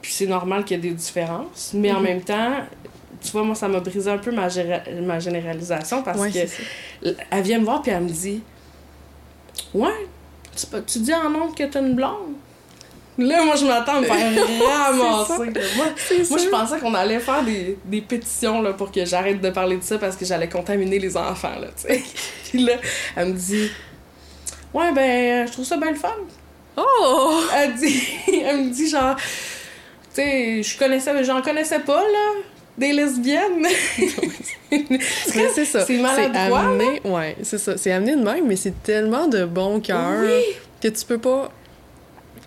[0.00, 2.02] puis c'est normal qu'il y ait des différences, mais en Mhm.
[2.04, 2.52] même temps,
[3.22, 4.48] tu vois, moi ça m'a brisé un peu ma,
[5.18, 8.42] généralisation parce Ouais, que elle vient me voir puis elle me dit
[9.74, 10.06] Ouais,
[10.86, 12.34] tu, dis en nom que t'as une blonde.
[13.18, 14.16] Là, moi, je m'attends à me faire
[14.68, 15.52] ramasser.
[15.76, 15.86] Moi,
[16.30, 19.76] moi, je pensais qu'on allait faire des, des pétitions là, pour que j'arrête de parler
[19.76, 21.58] de ça parce que j'allais contaminer les enfants.
[21.60, 21.66] Là,
[22.48, 22.74] puis là,
[23.16, 23.70] elle me dit
[24.74, 26.08] Ouais, ben, je trouve ça bien le fun.
[26.76, 27.40] Oh!
[27.56, 28.02] Elle, dit,
[28.44, 29.22] elle me dit genre, tu
[30.12, 32.40] sais, je connaissais, mais j'en connaissais pas, là,
[32.78, 33.66] des lesbiennes.
[34.70, 35.84] Mais c'est ça.
[35.84, 37.76] C'est maladroit, amené, ouais, c'est ça.
[37.76, 40.42] C'est amené de même, mais c'est tellement de bon cœur Oui.
[40.80, 41.50] que tu peux pas.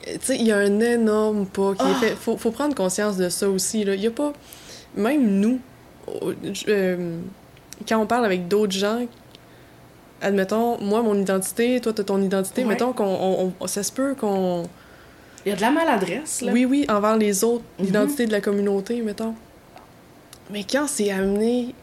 [0.05, 1.91] Tu sais, il y a un énorme pas qui Ah.
[1.91, 2.15] est fait.
[2.15, 3.83] Faut, faut prendre conscience de ça aussi.
[3.83, 3.95] Là.
[3.95, 4.31] Il y a pas.
[4.95, 5.59] Même nous,
[6.21, 6.33] euh,
[6.69, 7.17] euh,
[7.87, 9.05] quand on parle avec d'autres gens
[10.23, 12.69] admettons, moi, mon identité, toi, t'as ton identité, Ouais.
[12.69, 13.05] mettons qu'on...
[13.05, 14.63] on- on- ça se peut qu'on...
[15.45, 16.51] Il y a de la maladresse, là.
[16.53, 17.85] Oui, oui, envers les autres, Mhm.
[17.85, 19.35] l'identité de la communauté, mettons.
[20.51, 21.75] Mais quand c'est amené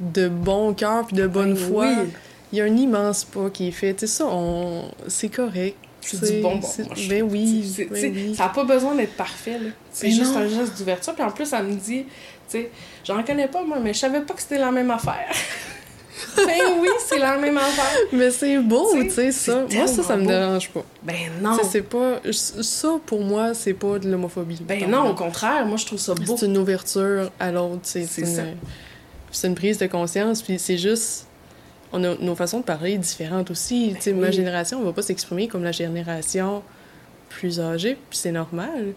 [0.00, 2.08] de bon cœur puis de bonne Ben foi, oui.
[2.52, 3.94] il y a un immense pas qui est fait.
[3.94, 4.90] Tu sais, ça, on...
[5.08, 5.76] c'est correct.
[6.00, 6.62] C'est du bonbon.
[6.66, 8.34] c'est- moi, je Ben oui, ben oui.
[8.36, 9.70] Ça n'a pas besoin d'être parfait, là.
[9.92, 11.14] C'est Mais juste un geste d'ouverture.
[11.14, 12.06] Puis en plus, ça me dit, tu
[12.48, 12.70] sais,
[13.04, 15.28] j'en connais pas, moi, mais je savais pas que c'était la même affaire.
[16.36, 17.98] ben oui, c'est la même affaire.
[18.12, 19.64] Mais c'est beau, Tu sais, ça.
[19.70, 20.28] Moi, ça, ça me beau.
[20.28, 20.84] dérange pas.
[21.02, 21.56] Ben non.
[21.70, 22.20] c'est pas...
[22.32, 24.60] Ça, pour moi, c'est pas de l'homophobie.
[24.66, 26.36] Ben non, au contraire, moi, je trouve ça beau.
[26.36, 28.56] C'est une ouverture à l'autre, c'est une,
[29.30, 31.26] c'est une prise de conscience, puis c'est juste
[31.92, 33.92] on a nos façons de parler différentes aussi.
[33.96, 36.62] Tu sais, ma Ben génération, on va pas s'exprimer comme la génération
[37.30, 38.92] plus âgée, puis c'est normal.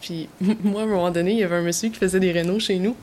[0.00, 0.28] Puis
[0.62, 2.78] moi, à un moment donné, il y avait un monsieur qui faisait des rénaux chez
[2.78, 2.96] nous,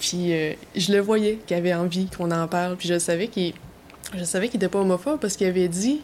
[0.00, 3.54] puis euh, je le voyais qu'il avait envie qu'on en parle, puis je savais qu'il
[4.16, 6.00] je savais qu'il était pas homophobe parce qu'il avait dit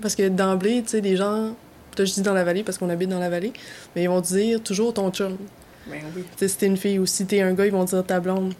[0.00, 1.54] parce que d'emblée, tu sais, des gens
[1.98, 3.52] je dis dans la vallée parce qu'on habite dans la vallée,
[3.94, 5.36] mais ils vont dire toujours ton chum.
[5.88, 6.22] Ben oui.
[6.32, 8.20] Tu sais, si t'es une fille ou si t'es un gars, ils vont dire ta
[8.20, 8.52] blonde.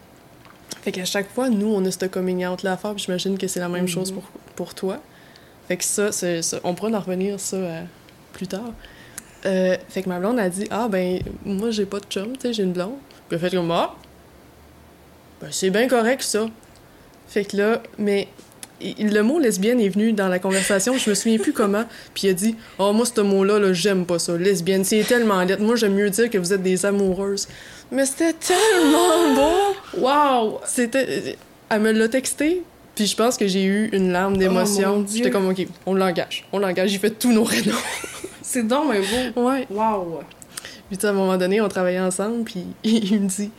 [0.81, 3.47] Fait qu'à chaque fois, nous, on a ce coming out-là à faire, puis j'imagine que
[3.47, 3.87] c'est la même Mhm.
[3.89, 4.23] chose pour,
[4.55, 4.97] pour toi.
[5.67, 7.83] Fait que ça, c'est, ça- on pourra en revenir ça euh,
[8.33, 8.71] plus tard.
[9.45, 12.41] Euh, fait que ma blonde a dit Ah, ben, moi, j'ai pas de chum, tu
[12.47, 12.95] sais, j'ai une blonde.
[13.29, 13.93] Puis elle fait comme Ah,
[15.41, 16.47] ben, c'est bien correct, ça.
[17.27, 18.27] Fait que là, mais
[18.81, 22.27] il- le mot lesbienne est venu dans la conversation, je me souviens plus comment, puis
[22.27, 25.61] il a dit Oh, moi, ce mot-là, là, j'aime pas ça, lesbienne, c'est tellement lettre.
[25.61, 27.47] Moi, j'aime mieux dire que vous êtes des amoureuses.
[27.91, 29.99] Mais c'était tellement beau!
[30.01, 30.59] Wow!
[30.65, 31.35] C'était.
[31.69, 32.63] Elle me l'a texté,
[32.95, 35.05] puis je pense que j'ai eu une larme Oh, d'émotion.
[35.11, 36.45] J'étais comme, OK, on l'engage.
[36.53, 36.89] On l'engage.
[36.91, 37.75] J'ai fait tous nos rénaux.
[38.41, 39.01] C'est donc mais
[39.33, 39.41] beau.
[39.49, 39.67] ouais.
[39.69, 40.21] Wow!
[40.87, 43.51] Puis, tu sais, à un moment donné, on travaillait ensemble, puis il me dit,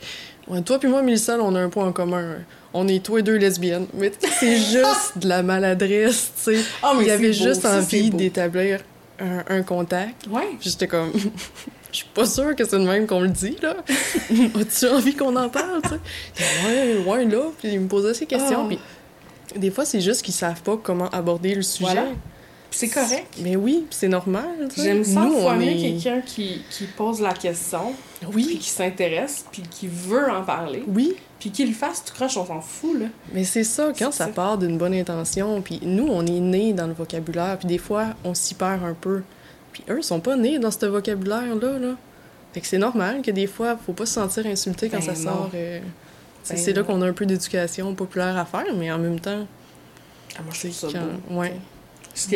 [0.49, 2.37] ouais, toi puis moi, Mélissa, on a un point en commun.
[2.73, 3.87] On est tous et deux lesbiennes.
[3.93, 6.63] Mais c'est juste de la maladresse, tu sais.
[6.83, 8.79] Ah, Il c'est avait beau, juste ça, envie d'établir
[9.19, 10.27] un, un contact.
[10.29, 10.49] Ouais.
[10.61, 11.11] J'étais comme,
[11.91, 13.75] je suis pas sûre que c'est de même qu'on le dit, là.
[14.59, 16.45] As-tu envie qu'on en parle, tu sais?
[16.65, 17.41] Ouais, ouais, là.
[17.59, 18.65] Puis il me posait ces questions.
[18.65, 18.67] Ah.
[18.67, 18.79] Puis
[19.59, 21.85] des fois, c'est juste qu'ils savent pas comment aborder le sujet.
[21.91, 22.05] Voilà.
[22.71, 23.37] C'est correct.
[23.41, 24.69] Mais oui, puis c'est normal.
[24.77, 28.57] J'aime ça Nous, fois on mieux est- quelqu'un qui, qui pose la question, puis Oui,
[28.59, 31.15] qui s'intéresse, puis qui veut en parler, oui.
[31.39, 33.07] puis qu'il le fasse tout croche, on s'en fout, là.
[33.33, 34.31] Mais c'est ça, quand ça ça.
[34.31, 38.07] part d'une bonne intention, puis nous, on est nés dans le vocabulaire, puis des fois,
[38.23, 39.23] on s'y perd un peu.
[39.73, 41.95] Puis eux, ils sont pas nés dans ce vocabulaire-là, là.
[42.53, 45.13] Fait que c'est normal que des fois, faut pas se sentir insulté quand Ben ça
[45.13, 45.37] non.
[45.37, 45.49] sort.
[45.55, 45.79] euh,
[46.43, 49.19] c'est Ben c'est là qu'on a un peu d'éducation populaire à faire, mais en même
[49.19, 49.45] temps,
[50.37, 51.33] Ah, moi, je trouve ça quand...
[51.33, 51.39] beau.
[51.41, 51.53] Ouais.
[52.09, 52.35] Parce que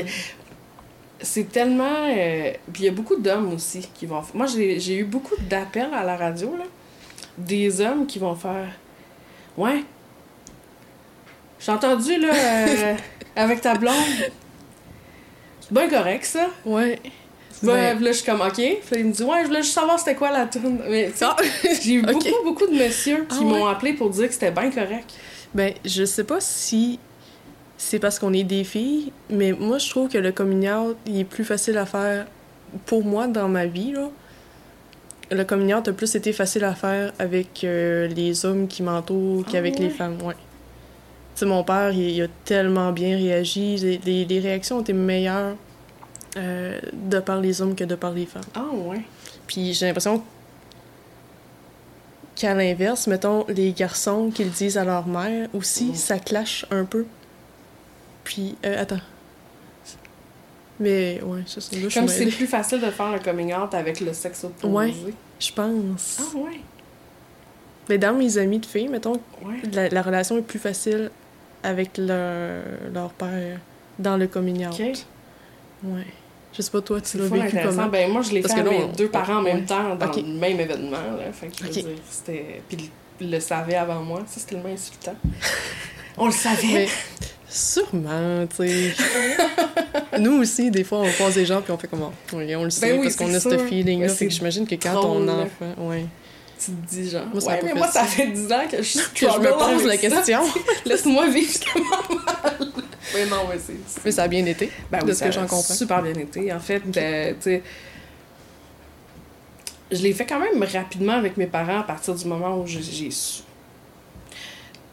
[1.21, 2.07] c'est tellement.
[2.09, 4.21] euh, Puis il y a beaucoup d'hommes aussi qui vont.
[4.33, 6.65] Moi, j'ai j'ai eu beaucoup d'appels à la radio, là.
[7.38, 8.69] Des hommes qui vont faire.
[9.57, 9.83] Ouais.
[11.59, 12.95] J'ai entendu, là, euh,
[13.36, 13.93] avec ta blonde.
[15.62, 16.47] C'est bien correct, ça.
[16.65, 16.99] Ouais.
[17.62, 18.55] Ben, là, je suis comme, OK.
[18.55, 20.79] Puis il me dit, ouais, je voulais juste savoir c'était quoi la tune.
[20.89, 21.38] Mais, sais, Ah!
[21.81, 23.71] j'ai eu beaucoup, beaucoup de messieurs qui Ah m'ont ouais?
[23.71, 25.13] appelé pour dire que c'était bien correct.
[25.53, 26.99] Ben, je sais pas si
[27.77, 31.19] c'est parce qu'on est des filles, mais moi, je trouve que le coming out, il
[31.19, 32.25] est plus facile à faire
[32.86, 34.09] pour moi dans ma vie, là.
[35.31, 39.43] Le coming out a plus été facile à faire avec euh, les hommes qui m'entourent
[39.45, 39.91] qu'avec Ah les ouais?
[39.93, 40.36] femmes, ouais.
[41.41, 43.77] Mon père, il, il a tellement bien réagi.
[43.77, 45.55] Les, les- les réactions ont été meilleures
[46.38, 48.43] euh, de par les hommes que de par les femmes.
[48.53, 49.01] Ah, ouais.
[49.47, 50.23] Puis j'ai l'impression
[52.36, 56.86] qu'à l'inverse, mettons, les garçons qui le disent à leur mère aussi, ça clash un
[56.86, 57.05] peu.
[58.23, 58.99] Puis, euh, attends.
[60.79, 61.75] Mais, ouais, c'est ça.
[61.75, 64.43] Là, je suis Comme c'est plus facile de faire le coming out avec le sexe
[64.43, 64.73] opposé.
[64.73, 64.93] Ouais.
[65.39, 66.19] Je pense.
[66.19, 66.59] Ah, ouais.
[67.89, 69.62] Mais dans mes amis de filles, mettons, Ouais.
[69.71, 71.12] la, la relation est plus facile
[71.62, 73.59] avec leur, leur père
[73.99, 74.73] dans le coming out.
[74.73, 74.79] OK.
[75.83, 76.05] Ouais.
[76.53, 77.88] Je sais pas, toi, tu C'est l'as vécu comment?
[77.88, 80.17] Ben, moi, je l'ai Parce fait là, on- deux parents en même temps dans Ok.
[80.17, 80.97] le même événement.
[81.17, 81.31] Là.
[81.31, 81.73] Fait que je veux Ok.
[81.73, 82.62] dire, c'était...
[82.67, 82.89] Puis
[83.21, 84.19] le savaient avant moi.
[84.28, 85.15] Ça, c'était tellement insultant.
[86.17, 86.67] On le savait.
[86.73, 86.88] Mais
[87.49, 88.93] sûrement, tu sais.
[90.19, 92.13] Nous aussi, des fois, on croise des gens puis on fait comment?
[92.34, 94.10] Oui, on le sait Ben oui, parce qu'on c'est a ce feeling-là.
[94.10, 95.33] Fait que c'est j'imagine que quand là.
[95.33, 95.73] enfant.
[95.90, 96.06] Ouais.
[96.63, 97.25] Tu te dis genre...
[97.31, 98.06] Moi, ça ouais, mais fait moi, ça ça.
[98.06, 100.40] fait 10 ans que je Que je me pose la question.
[100.85, 101.83] Laisse-moi vivre justement
[102.25, 102.67] mal.
[103.15, 103.73] Mais non, mais c'est...
[103.87, 105.62] c'est- Mais ça a bien été, Ben de oui, ce ça que j'en comprends.
[105.73, 106.54] super bien été.
[106.54, 107.63] En fait, euh, tu sais,
[109.96, 112.81] je l'ai fait quand même rapidement avec mes parents à partir du moment où j'ai-
[113.12, 113.44] su.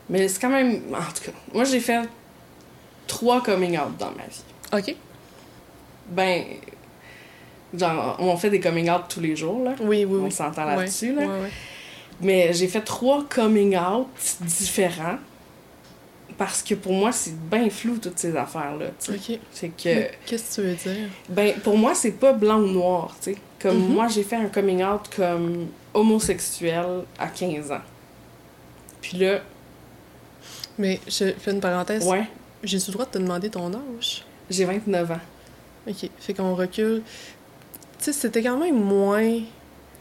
[0.08, 0.82] Mais c'est quand même...
[0.92, 2.02] En tout cas, moi, j'ai fait
[3.06, 4.42] trois coming out dans ma vie.
[4.90, 4.96] OK.
[6.08, 6.42] Ben,
[7.76, 9.74] genre, on fait des coming out tous les jours, là.
[9.80, 10.32] Oui, oui, On oui.
[10.32, 11.22] s'entend Ouais, là-dessus, là.
[11.22, 11.50] ouais, ouais.
[12.22, 14.08] Mais j'ai fait trois coming out
[14.40, 15.18] différents
[16.36, 18.86] parce que pour moi, c'est bien flou, toutes ces affaires-là.
[19.08, 19.38] OK.
[19.52, 21.08] C'est que, Mais Qu'est-ce que tu veux dire?
[21.28, 23.38] ben, pour moi, c'est pas blanc ou noir, tu sais.
[23.60, 23.92] Comme Mhm.
[23.94, 27.82] moi, j'ai fait un coming out comme homosexuel à 15 ans.
[29.02, 29.40] Puis là,
[30.78, 32.06] Mais je fais une parenthèse.
[32.06, 32.26] ouais,
[32.62, 34.24] J'ai-tu le droit de te demander ton âge?
[34.48, 35.20] j'ai 29 ans.
[35.88, 36.08] OK.
[36.18, 37.02] Fait qu'on recule.
[37.98, 39.40] Tu sais, c'était quand même moins.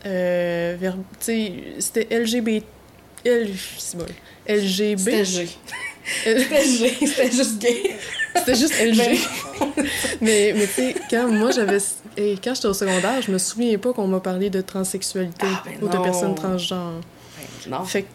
[0.05, 0.95] Euh, vers.
[0.95, 2.65] Tu sais, c'était LGBT.
[3.25, 3.51] L...
[3.95, 4.05] bon.
[4.47, 4.97] LGB.
[4.97, 5.49] C'était G.
[6.25, 7.95] L- C'était G, c'était juste gay.
[8.35, 9.17] C'était juste LG.
[10.21, 11.77] mais mais tu sais, quand moi j'avais.
[12.17, 15.63] Et quand j'étais au secondaire, je me souviens pas qu'on m'a parlé de transsexualité Ah,
[15.65, 16.03] ben ou de non.
[16.03, 17.01] personnes transgenres.
[17.69, 17.83] Non.
[17.85, 18.07] Fait que,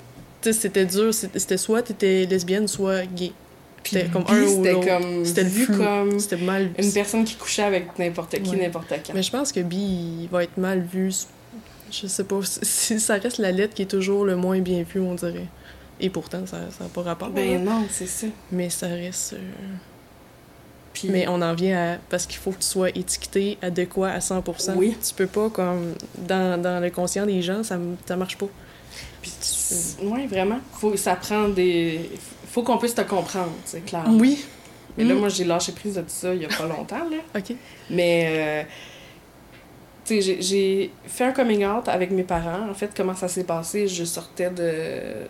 [0.42, 1.12] tu sais, c'était dur.
[1.14, 3.32] C'était soit t'étais lesbienne, soit gay.
[3.84, 4.86] C'était comme un ou l'autre.
[5.24, 5.76] C'était vu flou.
[5.76, 8.56] comme C'était mal une personne qui couchait avec n'importe qui, Ouais.
[8.64, 9.12] n'importe quand.
[9.14, 11.12] Mais je pense que bi il va être mal vu.
[11.90, 12.40] Je sais pas.
[12.62, 15.46] Si ça reste la lettre qui est toujours le moins bien vue, on dirait.
[16.00, 17.28] Et pourtant, ça n'a pas rapport.
[17.28, 17.34] là.
[17.34, 18.26] Ben non, c'est ça.
[18.50, 19.34] Mais ça reste.
[19.34, 19.38] euh,
[20.92, 21.96] Puis, Mais on en vient à.
[22.10, 24.74] Parce qu'il faut que tu sois étiqueté adéquat à 100%.
[24.76, 24.96] Oui.
[25.06, 25.94] Tu peux pas, comme.
[26.18, 28.46] Dans, dans le conscient des gens, ça, ça marche pas.
[29.22, 30.58] puis tu- ouais, vraiment.
[30.72, 32.10] Faut, ça prend des.
[32.48, 34.04] Faut qu'on puisse te comprendre, c'est clair.
[34.08, 34.44] Oui.
[34.96, 35.18] Mais là, Mm.
[35.18, 37.16] moi, j'ai lâché prise de tout ça il y a pas longtemps, là.
[37.40, 37.56] OK.
[37.90, 38.62] Mais, euh,
[40.04, 42.68] tu sais, j'ai- j'ai fait un coming out avec mes parents.
[42.70, 43.88] En fait, comment ça s'est passé?
[43.88, 45.26] Je sortais de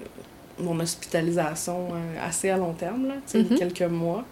[0.59, 3.59] mon hospitalisation euh, assez à long terme, là, Mhm.
[3.59, 4.25] quelques mois.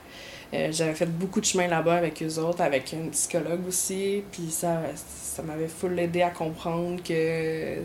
[0.54, 4.22] Euh, J'avais fait beaucoup de chemin là-bas avec eux autres, avec une psychologue aussi.
[4.30, 7.76] Puis ça, ça m'avait full aidé à comprendre que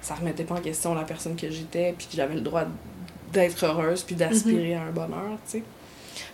[0.00, 2.64] ça remettait pas en question la personne que j'étais, puis que j'avais le droit
[3.32, 5.62] d'être heureuse, puis d'aspirer à un bonheur, tu sais.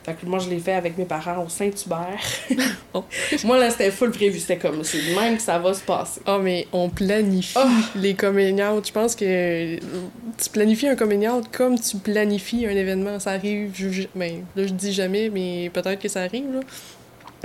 [0.04, 2.20] Fait que moi, je l'ai fait avec mes parents au Saint-Hubert.
[2.96, 3.02] Oh.
[3.44, 4.38] moi, là, c'était full prévu.
[4.38, 6.20] C'était comme, c'est de même que ça va se passer.
[6.26, 7.68] Ah, mais on planifie Ah!
[7.96, 8.86] les coming out.
[8.86, 13.18] Je pense que tu planifies un coming out comme tu planifies un événement.
[13.18, 16.60] Ça arrive, je, ben, là, je dis jamais, mais peut-être que ça arrive, là.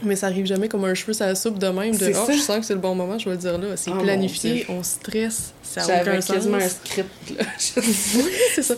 [0.04, 1.96] Mais ça arrive jamais comme un cheveu la soupe de même.
[1.96, 2.32] De, oh, ça.
[2.34, 3.76] je sens que c'est le bon moment, je vais le dire là.
[3.76, 6.36] C'est Oh, planifié, on stresse, ça n'a aucun sens.
[6.36, 7.44] quasiment un script, là.
[8.16, 8.76] Oui, c'est ça.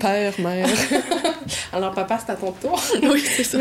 [0.00, 0.68] Père, mère.
[1.72, 2.82] Alors, papa, c'est à ton tour.
[3.02, 3.58] oui, c'est ça.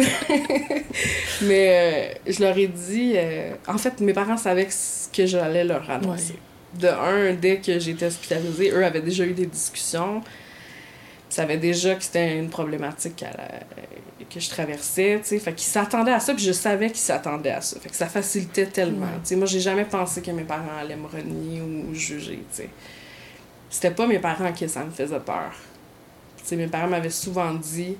[1.41, 3.13] Mais euh, je leur ai dit...
[3.15, 6.35] euh, en fait, mes parents savaient ce que j'allais leur annoncer.
[6.79, 10.21] De un, dès que j'étais hospitalisée, eux avaient déjà eu des discussions.
[11.31, 13.59] Ils savaient déjà que c'était une problématique à la-
[14.29, 15.39] que je traversais, tu sais.
[15.39, 17.79] Fait qu'ils s'attendaient à ça, puis je savais qu'ils s'attendaient à ça.
[17.79, 19.05] Fait que ça facilitait tellement.
[19.05, 19.19] Ouais.
[19.23, 22.57] Tu sais, moi, j'ai jamais pensé que mes parents allaient me renier ou juger, tu
[22.57, 22.69] sais.
[23.69, 25.51] C'était pas mes parents que ça me faisait peur.
[26.37, 27.97] Tu sais, mes parents m'avaient souvent dit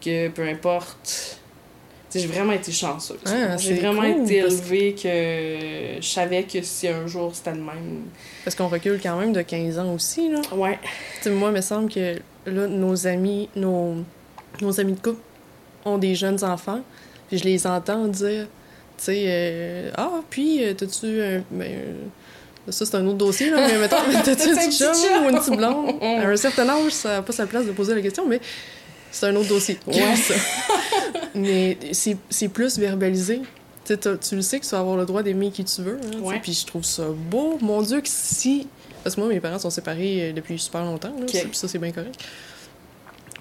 [0.00, 1.40] que peu importe...
[2.10, 3.18] Tu sais, j'ai vraiment été chanceuse.
[3.26, 7.60] Ah, j'ai vraiment cool, été élevée que je savais que si un jour c'était de
[7.60, 8.04] même...
[8.44, 10.40] Parce qu'on recule quand même de 15 ans aussi, là.
[10.54, 10.78] Ouais.
[11.16, 13.96] Tu sais, moi, il me semble que là, nos amis, nos,
[14.60, 15.20] nos amis de couple
[15.86, 16.80] ont des jeunes enfants,
[17.28, 18.46] puis je les entends dire,
[18.98, 21.42] tu sais, euh, ah, puis, euh, t'as-tu un.
[21.50, 21.92] Ben, euh,
[22.70, 25.38] ça, c'est un autre dossier, là, mais mettons, t'as-tu T'as un petit chum ou une
[25.38, 25.94] petite blonde?
[26.02, 28.40] À un certain âge, ça n'a pas sa place de poser la question, mais
[29.12, 29.78] c'est un autre dossier.
[29.86, 30.16] Ouais.
[30.16, 30.34] ça.
[31.34, 33.40] mais c'est plus verbalisé.
[33.84, 33.94] Tu
[34.34, 35.98] le sais que tu vas avoir le droit d'aimer qui tu veux.
[36.02, 36.40] hein, Ouais.
[36.42, 37.56] Puis je trouve ça beau.
[37.60, 38.66] Mon Dieu, que si.
[39.04, 41.10] Parce que moi, mes parents sont séparés depuis super longtemps.
[41.16, 41.30] Là, Ok.
[41.30, 42.16] ça- puis ça, c'est bien correct.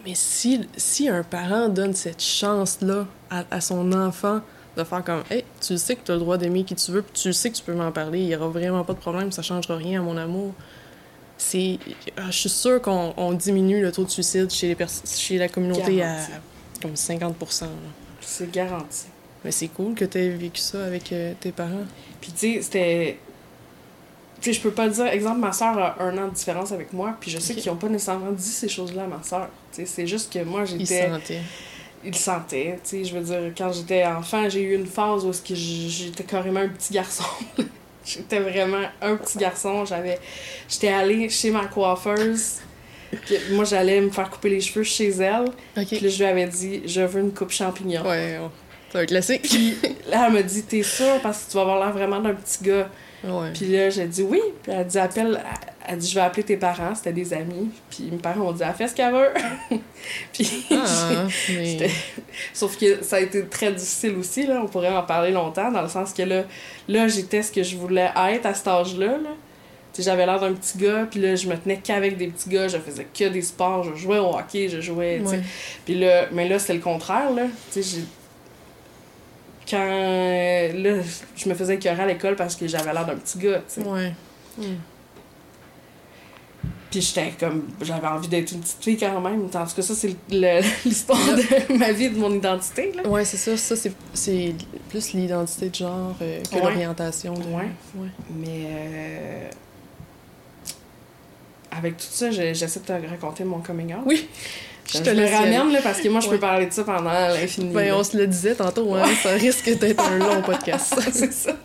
[0.06, 4.42] Mais si, si un parent donne cette chance-là à, à son enfant
[4.78, 6.92] de faire comme Hey, tu le sais que tu as le droit d'aimer qui tu
[6.92, 8.94] veux, puis tu le sais que tu peux m'en parler, il n'y aura vraiment pas
[8.94, 10.54] de problème, ça changera rien à mon amour.
[11.38, 11.80] C'est.
[12.18, 15.50] ah, Je suis sûre qu'on on diminue le taux de suicide chez, les chez la
[15.50, 16.32] communauté Garanti.
[16.32, 17.68] à comme 50 là.
[18.22, 19.06] C'est garanti.
[19.44, 21.86] Mais c'est cool que tu aies vécu ça avec euh, tes parents.
[22.22, 23.20] Puis tu sais, c'était.
[24.46, 25.08] Sais, je peux pas dire.
[25.08, 27.76] Exemple, ma soeur a un an de différence avec moi, puis je sais qu'ils ont
[27.76, 29.50] pas nécessairement dit ces choses-là à ma soeur.
[29.74, 31.10] Tu sais, c'est juste que moi, Ils j'étais.
[31.10, 31.42] sentaient.
[32.04, 32.80] Ils le sentaient.
[32.84, 36.60] Tu sais, je veux dire, quand j'étais enfant, j'ai eu une phase où j'étais carrément
[36.60, 37.24] un petit garçon.
[38.06, 39.84] j'étais vraiment un petit garçon.
[39.86, 40.20] J'avais.
[40.70, 42.58] J'étais allée chez ma coiffeuse.
[43.26, 45.46] puis moi, j'allais me faire couper les cheveux chez elle.
[45.74, 48.04] Puis là, je lui avais dit, je veux une coupe champignon.
[48.08, 48.40] Ouais,
[48.92, 49.42] c'est un classique.
[49.42, 49.76] Puis
[50.08, 52.64] là, elle m'a dit, t'es sûre parce que tu vas avoir l'air vraiment d'un petit
[52.64, 52.90] gars.
[53.28, 53.52] Ouais.
[53.54, 54.42] Puis là, j'ai dit oui.
[54.64, 55.44] Puis elle a dit, appelle.
[55.88, 56.96] Elle dit, je vais appeler tes parents.
[56.96, 57.70] C'était des amis.
[57.90, 59.34] Puis mes parents ont dit, elle fait ce qu'elle veut.
[60.34, 60.66] Puis.
[60.72, 61.90] Ah, mais...
[62.54, 64.62] Sauf que ça a été très difficile aussi, là.
[64.64, 66.44] On pourrait en parler longtemps, dans le sens que là,
[66.88, 69.30] là j'étais ce que je voulais être à cet âge-là, là.
[69.98, 72.78] J'avais l'air d'un petit gars, puis là, je me tenais qu'avec des petits gars, je
[72.78, 75.22] faisais que des sports, je jouais au hockey, je jouais.
[75.22, 75.40] Ouais.
[75.86, 77.44] Puis là, mais là, c'est le contraire, là.
[77.74, 78.02] J'ai...
[79.70, 79.78] Quand...
[79.80, 81.02] euh, Là,
[81.36, 83.88] je me faisais écœurer à l'école parce que j'avais l'air d'un petit gars, tu sais.
[83.88, 84.12] Ouais.
[86.92, 89.50] Puis j'étais comme, j'avais envie d'être une petite fille quand même.
[89.50, 90.16] Tandis que ça, c'est
[90.86, 93.06] l'histoire de ma vie, de mon identité, là.
[93.08, 93.58] Ouais, c'est ça.
[93.58, 93.76] Ça,
[94.14, 94.56] c'est-
[94.90, 96.62] plus l'identité de genre euh, que Ouais.
[96.62, 97.34] l'orientation.
[97.34, 97.68] de- Ouais.
[97.96, 98.08] ouais.
[98.30, 99.50] Mais euh,
[101.72, 104.04] avec tout ça, je- j'essaie de te raconter mon coming out.
[104.06, 104.30] Oui,
[104.88, 107.74] Je, te le ramène, là, parce que moi, je peux parler de ça pendant l'infini.
[107.74, 110.96] Ben, on se le disait tantôt, hein, ça risque d'être un long podcast.
[111.12, 111.56] c'est ça.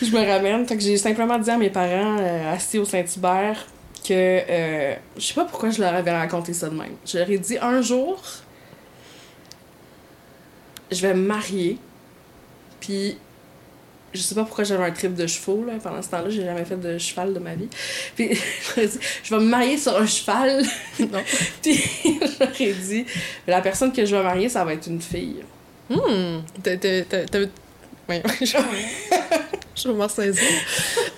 [0.00, 0.66] Je me ramène.
[0.66, 3.66] Fait que j'ai simplement dit à mes parents, euh, assis au Saint-Hubert,
[4.04, 6.94] que euh, je sais pas pourquoi je leur avais raconté ça de même.
[7.04, 8.22] Je leur ai dit un jour,
[10.90, 11.78] je vais me marier,
[12.80, 13.18] puis
[14.12, 15.74] je sais pas pourquoi j'avais un trip de chevaux là.
[15.82, 17.68] pendant ce temps-là, j'ai jamais fait de cheval de ma vie.
[18.14, 18.30] Puis
[18.76, 20.64] je vais me marier sur un cheval.
[20.98, 21.22] Non.
[21.62, 21.80] puis
[22.64, 23.06] ai dit,
[23.46, 25.42] la personne que je vais marier, ça va être une fille.
[25.88, 26.40] Hmm,
[28.08, 28.22] Ouais,
[29.76, 30.42] je vais saisir.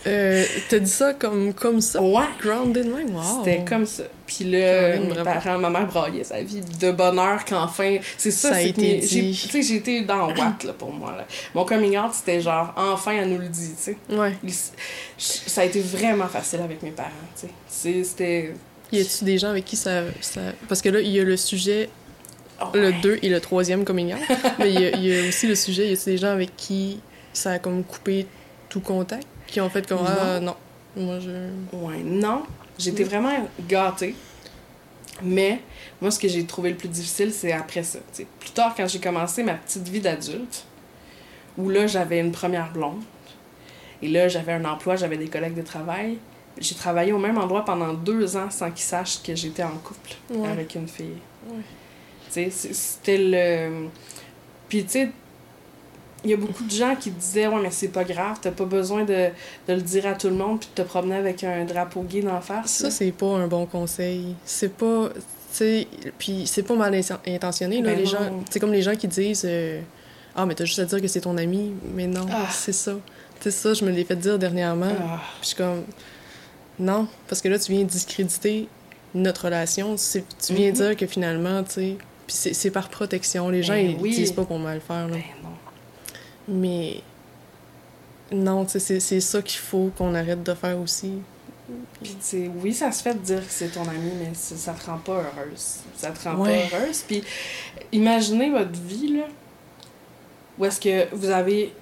[0.06, 2.02] Euh, T'as dit ça comme, comme ça?
[2.02, 2.24] Ouais.
[2.40, 3.14] Grounded même?
[3.14, 3.22] Wow.
[3.44, 4.02] C'était comme ça.
[4.26, 7.98] Puis là, mes parents, ma mère braillait sa vie de bonheur qu'enfin.
[8.18, 11.14] C'est ça, Ça c'est que j'ai- Tu sais, j'ai été dans Watt, là, pour moi.
[11.16, 11.26] Là.
[11.54, 13.96] Mon coming out, c'était genre, enfin, elle nous le dit, tu sais.
[14.10, 14.34] Ouais.
[14.44, 14.52] Il-
[15.18, 17.08] Ça a été vraiment facile avec mes parents,
[17.40, 18.02] tu sais.
[18.04, 18.54] C'était.
[18.92, 20.40] Y a-tu des gens avec qui ça, ça.
[20.68, 21.88] Parce que là, il y a le sujet,
[22.62, 22.92] Oh, le.
[23.00, 24.20] 2 et le troisième coming out.
[24.58, 26.56] mais il y, a- il y a aussi le sujet, y a-tu des gens avec
[26.56, 27.00] qui
[27.32, 28.26] ça a comme coupé
[28.68, 29.26] tout contact?
[29.46, 30.04] Qui ont fait comme.
[30.06, 30.54] Ah, non.
[30.96, 31.30] Moi, je.
[31.76, 32.42] Ouais, non.
[32.78, 33.08] J'étais Mm.
[33.08, 34.14] vraiment gâtée.
[35.22, 35.60] Mais
[36.00, 37.98] moi, ce que j'ai trouvé le plus difficile, c'est après ça.
[38.12, 38.26] tu sais.
[38.38, 40.64] Plus tard, quand j'ai commencé ma petite vie d'adulte,
[41.58, 43.02] où là, j'avais une première blonde,
[44.02, 46.16] et là, j'avais un emploi, j'avais des collègues de travail.
[46.58, 50.12] J'ai travaillé au même endroit pendant deux ans sans qu'ils sachent que j'étais en couple
[50.30, 50.48] Ouais.
[50.48, 51.18] avec une fille.
[51.48, 51.60] Ouais.
[52.32, 53.88] Tu c'était le...
[54.68, 55.10] Puis, tu sais,
[56.22, 58.64] il y a beaucoup de gens qui disaient «Ouais, mais c'est pas grave, t'as pas
[58.66, 59.28] besoin de,
[59.68, 62.20] de le dire à tout le monde puis de te promener avec un drapeau gay
[62.20, 62.70] d'en face.
[62.72, 64.34] Ça, c'est pas un bon conseil.
[64.44, 65.08] C'est pas.
[65.56, 65.84] Tu
[66.18, 67.90] puis c'est pas mal inten- intentionné, là.
[67.90, 68.10] Ben les non.
[68.10, 68.42] gens.
[68.50, 69.80] C'est comme les gens qui disent euh,
[70.36, 71.72] Ah, mais t'as juste à dire que c'est ton ami.
[71.94, 72.46] Mais non, Ah.
[72.52, 72.92] c'est ça.
[73.40, 74.92] C'est ça, je me l'ai fait dire dernièrement.
[75.00, 75.82] Ah, Puis je suis comme,
[76.78, 78.68] non, parce que là, tu viens discréditer
[79.14, 79.96] notre relation.
[79.96, 80.74] Tu viens Mhm.
[80.74, 81.96] dire que finalement, tu sais,
[82.30, 83.48] puis c'est c'est par protection.
[83.48, 84.14] Les gens, Ben ils oui.
[84.14, 85.14] disent pas pour mal faire, là.
[85.16, 85.50] ben non.
[86.48, 87.00] Mais
[88.32, 91.14] non, c'est- c'est ça qu'il faut qu'on arrête de faire aussi.
[92.02, 94.56] Puis, tu sais, oui, ça se fait de dire que c'est ton ami, mais ça,
[94.56, 95.76] ça te rend pas heureuse.
[95.96, 96.66] Ça te rend Ouais.
[96.70, 97.02] pas heureuse.
[97.06, 97.22] Puis,
[97.92, 99.24] imaginez votre vie, là,
[100.58, 101.72] où est-ce que vous avez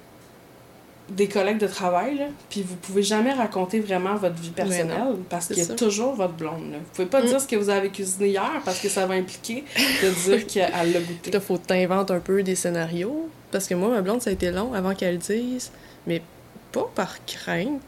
[1.10, 5.46] des collègues de travail, là, puis vous pouvez jamais raconter vraiment votre vie personnelle parce
[5.48, 5.74] qu'il y a ça.
[5.74, 6.70] toujours votre blonde.
[6.72, 6.78] Là.
[6.78, 7.26] Vous pouvez pas Mm.
[7.26, 9.64] dire ce que vous avez cuisiné hier parce que ça va impliquer
[10.02, 11.30] de dire qu'elle l'a goûté.
[11.30, 13.28] Là, faut t'inventer un peu des scénarios.
[13.50, 15.70] Parce que moi, ma blonde, ça a été long avant qu'elle le dise.
[16.06, 16.20] Mais
[16.72, 17.80] pas par crainte.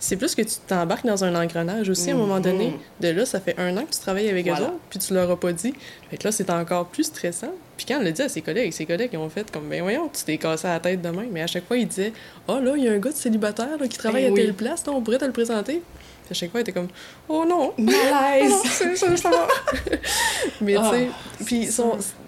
[0.00, 2.68] C'est plus que tu t'embarques dans un engrenage aussi à un moment donné.
[2.68, 2.78] Mhm.
[3.00, 4.66] De là, ça fait un an que tu travailles avec eux Voilà.
[4.66, 5.72] autres, puis tu leur as pas dit.
[6.10, 7.52] Fait que là, c'est encore plus stressant.
[7.76, 9.80] Puis quand elle le dit à ses collègues, ses collègues, ils ont fait comme, ben
[9.82, 11.24] voyons, tu t'es cassé la tête demain.
[11.32, 12.12] Mais à chaque fois, ils disaient,
[12.48, 14.40] oh là, il y a un gars de célibataire là, qui travaille Ben à oui.
[14.42, 15.82] telle place, là, on pourrait te le présenter.
[16.24, 16.88] Puis à chaque fois, elle était comme,
[17.28, 18.50] oh non, Malaise!
[18.50, 19.48] non, c'est ça, ça va.
[20.60, 21.68] Mais Ah, tu sais, puis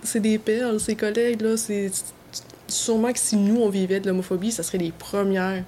[0.03, 1.91] c'est des perles, ces collègues là, c'est
[2.69, 5.62] sûrement que si nous on vivait de l'homophobie, ça serait les premières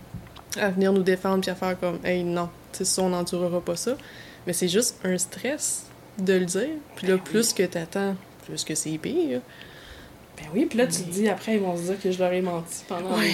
[0.59, 3.76] à venir nous défendre puis à faire comme hey non, sais ça on n'endurera pas
[3.76, 3.96] ça.
[4.46, 5.84] Mais c'est juste un stress
[6.18, 6.68] de le dire.
[6.96, 7.30] Puis là Ben oui.
[7.30, 9.40] plus que t'attends, plus que c'est pire.
[10.36, 12.32] Ben oui, puis là, tu te dis, après, ils vont se dire que je leur
[12.32, 13.32] ai menti pendant Ouais.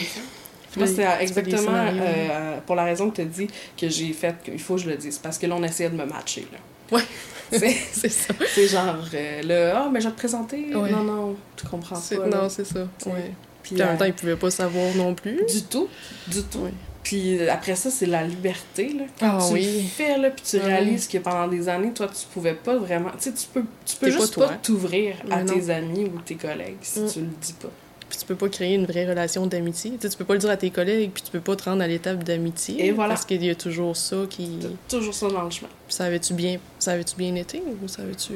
[0.76, 3.46] Moi, des exactement euh, pour la raison que tu as dit
[3.76, 5.18] que j'ai fait qu'il faut que je le dise.
[5.18, 6.48] Parce que là, on essayait de me matcher.
[6.50, 6.96] Là.
[6.96, 7.02] Ouais.
[7.52, 8.34] C'est C'est ça.
[8.54, 10.74] c'est genre, euh, là, ah, mais je vais te présenter.
[10.74, 10.90] Ouais.
[10.90, 12.26] Non, non, tu comprends C'est- pas.
[12.26, 12.80] Non, c'est ça.
[13.06, 13.30] Ouais.
[13.62, 15.44] Puis, Puis en euh, même temps, ils pouvaient pas savoir non plus.
[15.46, 15.88] du tout,
[16.26, 16.60] du tout.
[16.60, 16.72] Ouais.
[17.04, 18.88] Puis euh, après ça, c'est la liberté.
[18.94, 19.04] Là.
[19.20, 19.82] Quand Ah tu oui.
[19.82, 20.66] le fais, là, puis tu Ah oui.
[20.72, 23.10] réalises que pendant des années, toi, tu pouvais pas vraiment.
[23.18, 25.52] Tu sais, tu peux, tu peux juste pas t'ouvrir à non.
[25.54, 27.08] tes amis ou tes collègues si Mm.
[27.12, 27.68] tu le dis pas.
[28.08, 29.92] Puis tu peux pas créer une vraie relation d'amitié.
[29.92, 31.64] Tu sais, tu peux pas le dire à tes collègues, puis tu peux pas te
[31.64, 32.86] rendre à l'étape d'amitié.
[32.86, 33.14] Et voilà.
[33.14, 34.60] Parce qu'il y a toujours ça qui.
[34.88, 35.68] Toujours ça dans le chemin.
[35.88, 38.32] Ça avait-tu bien, ça avait-tu bien été ou ça avait-tu.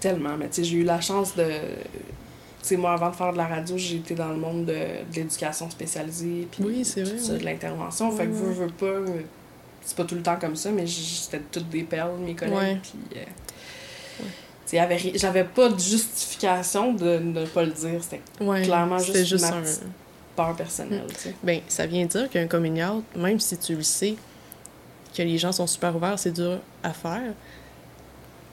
[0.00, 1.44] Tellement, mais tu sais, j'ai eu la chance de.
[2.66, 4.72] Tu sais, moi, avant de faire de la radio, j'ai été dans le monde de,
[4.72, 7.38] de l'éducation spécialisée, puis Oui, c'est vrai, tout ça, oui.
[7.38, 8.10] de l'intervention.
[8.10, 8.86] Fait que Ouais, veux, pas.
[8.86, 9.20] euh,
[9.84, 12.80] C'est pas tout le temps comme ça, mais j- c'était toutes des perles, mes collègues.
[12.82, 13.18] Puis.
[13.18, 13.24] euh,
[15.14, 18.02] j'avais pas de justification de ne pas le dire.
[18.02, 18.20] C'était.
[18.64, 19.62] Clairement, juste juste ma un.
[20.34, 21.34] peur personnelle, sais.
[21.42, 24.16] Ben, ça vient dire qu'un coming out, même si tu le sais,
[25.16, 27.32] que les gens sont super ouverts, c'est dur à faire.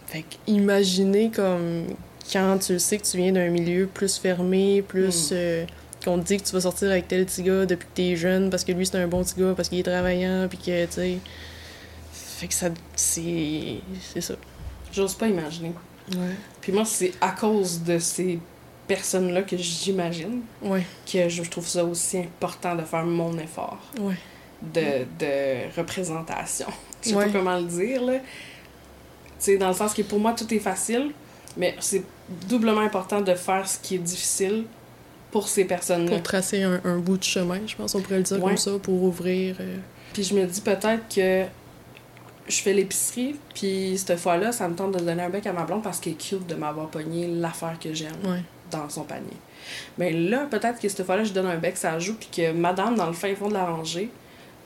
[0.07, 1.88] Fait que imaginez comme
[2.32, 5.36] quand tu sais que tu viens d'un milieu plus fermé, plus Mm.
[5.36, 5.65] euh,
[6.03, 8.49] qu'on te dit que tu vas sortir avec tel petit gars depuis que t'es jeune
[8.49, 10.91] parce que lui c'est un bon petit gars, parce qu'il est travaillant, puis que tu
[10.91, 11.17] sais.
[12.11, 12.67] Fait que ça.
[12.95, 13.78] C'est.
[14.13, 14.36] C'est ça.
[14.91, 15.71] J'ose pas imaginer.
[16.11, 16.36] Ouais.
[16.61, 18.38] Puis moi, c'est à cause de ces
[18.88, 20.84] personnes-là que j'imagine Ouais.
[21.11, 24.15] que je trouve ça aussi important de faire mon effort Ouais.
[24.61, 26.67] de, de représentation.
[27.03, 28.13] Je sais pas comment le dire, là.
[28.15, 28.21] Tu
[29.39, 31.11] sais, dans le sens que pour moi, tout est facile,
[31.57, 32.03] mais c'est
[32.47, 34.65] doublement important de faire ce qui est difficile
[35.31, 36.11] pour ces personnes-là.
[36.11, 38.49] Pour tracer un, un bout de chemin, je pense, on pourrait le dire Ouais.
[38.51, 39.55] comme ça, pour ouvrir.
[39.59, 39.77] euh,
[40.13, 41.43] Puis je me dis peut-être que
[42.47, 45.63] je fais l'épicerie, puis cette fois-là, ça me tente de donner un bec à ma
[45.63, 48.41] blonde parce qu'elle est cute de m'avoir pogné l'affaire que j'aime Ouais.
[48.69, 49.37] dans son panier.
[49.97, 52.95] Mais là, peut-être que cette fois-là, je donne un bec, ça joue, puis que madame,
[52.95, 54.09] dans le fin fond de la rangée,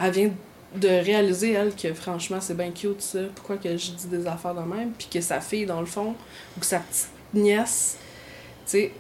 [0.03, 0.31] elle vient
[0.75, 3.19] de réaliser, elle, que franchement, c'est bien cute, ça.
[3.35, 6.13] Pourquoi que je dis des affaires de même, puis que sa fille, dans le fond,
[6.55, 7.97] ou que sa petite nièce,
[8.65, 8.91] tu sais,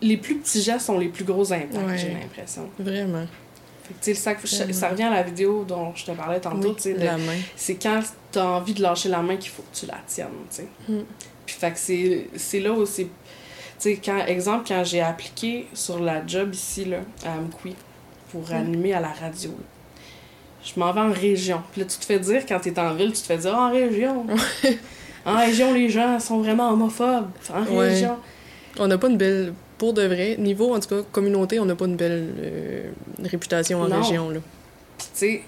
[0.00, 1.98] les plus petits gestes sont les plus gros impacts, Ouais.
[1.98, 2.68] j'ai l'impression.
[2.78, 3.26] Vraiment.
[3.84, 4.72] Fait que, tu sac- Vraiment.
[4.72, 7.18] ça revient à la vidéo dont je te parlais tantôt, Oui, tu sais, de- la
[7.18, 7.36] main.
[7.56, 10.56] c'est quand t'as envie de lâcher la main qu'il faut que tu la tiennes, tu
[10.56, 10.68] sais.
[10.88, 11.00] Mm.
[11.44, 13.04] Puis fait que c'est, c'est là où c'est...
[13.04, 13.10] Tu
[13.78, 17.74] sais, quand, exemple, quand j'ai appliqué sur la job ici, là, à Amqui,
[18.30, 18.52] pour Mm.
[18.54, 19.56] animer à la radio, là,
[20.64, 21.60] je m'en vais en région.
[21.72, 23.70] Puis là, tu te fais dire, quand t'es en ville, tu te fais dire, en
[23.70, 24.26] région.
[25.26, 27.30] en région, les gens sont vraiment homophobes.
[27.52, 27.88] En Ouais.
[27.88, 28.16] région.
[28.78, 29.52] On n'a pas une belle.
[29.78, 32.90] Pour de vrai, niveau, en tout cas, communauté, on n'a pas une belle euh,
[33.24, 33.96] réputation en Non.
[34.00, 34.38] région, là.
[34.96, 35.42] Puis, tu sais,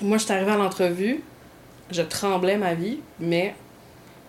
[0.00, 1.20] moi, je suis arrivée à l'entrevue,
[1.90, 3.54] je tremblais ma vie, mais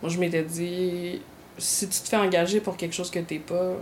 [0.02, 1.22] moi, je m'étais dit,
[1.58, 3.76] si tu te fais engager pour quelque chose que t'es pas,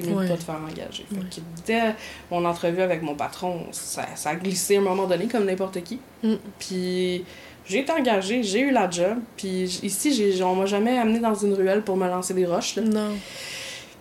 [0.00, 0.24] t'es mieux Ouais.
[0.24, 1.04] de pas te faire engager.
[1.08, 1.22] Fait Ouais.
[1.34, 1.94] que dès
[2.30, 5.82] mon entrevue avec mon patron, ça, ça a glissé à un moment donné, comme n'importe
[5.82, 5.98] qui.
[6.22, 6.34] Mm.
[6.58, 7.24] Puis
[7.66, 11.34] j'ai été engagée, j'ai eu la job, puis ici, j'ai, on m'a jamais amené dans
[11.34, 12.76] une ruelle pour me lancer des roches.
[12.76, 12.82] là.
[12.82, 13.10] Non.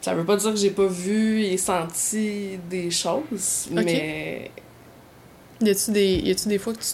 [0.01, 4.51] Ça veut pas dire que j'ai pas vu et senti des choses, mais
[5.61, 6.85] Y a-tu des, y a-tu des fois que tu.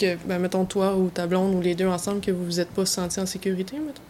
[0.00, 2.70] que, ben, mettons, toi ou ta blonde ou les deux ensemble, que vous vous êtes
[2.70, 4.02] pas sentis en sécurité, mettons?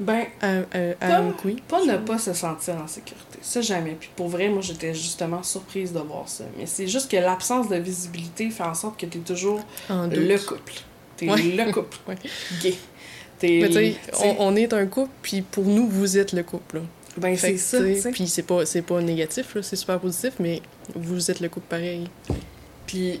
[0.00, 0.62] Ben, à, à
[0.98, 1.56] Pas- Amqui?
[1.66, 3.38] Pas ne pas se sentir en sécurité.
[3.42, 3.96] Ça, jamais.
[3.98, 6.44] Puis pour vrai, moi, j'étais justement surprise de voir ça.
[6.56, 10.18] Mais c'est juste que l'absence de visibilité fait en sorte que t'es toujours En doute.
[10.18, 10.72] le couple.
[11.16, 11.42] T'es Ouais.
[11.42, 12.16] le couple Ouais.
[12.62, 12.74] gay.
[13.42, 16.42] Mais tu tu sais, on, on est un couple, puis pour nous, vous êtes le
[16.42, 16.82] couple, là.
[17.16, 18.10] Ben, c'est ça, tu tu.
[18.10, 20.60] Puis c'est pas, c'est pas négatif, là, c'est super positif, mais
[20.94, 22.08] vous êtes le couple pareil.
[22.86, 23.20] Puis,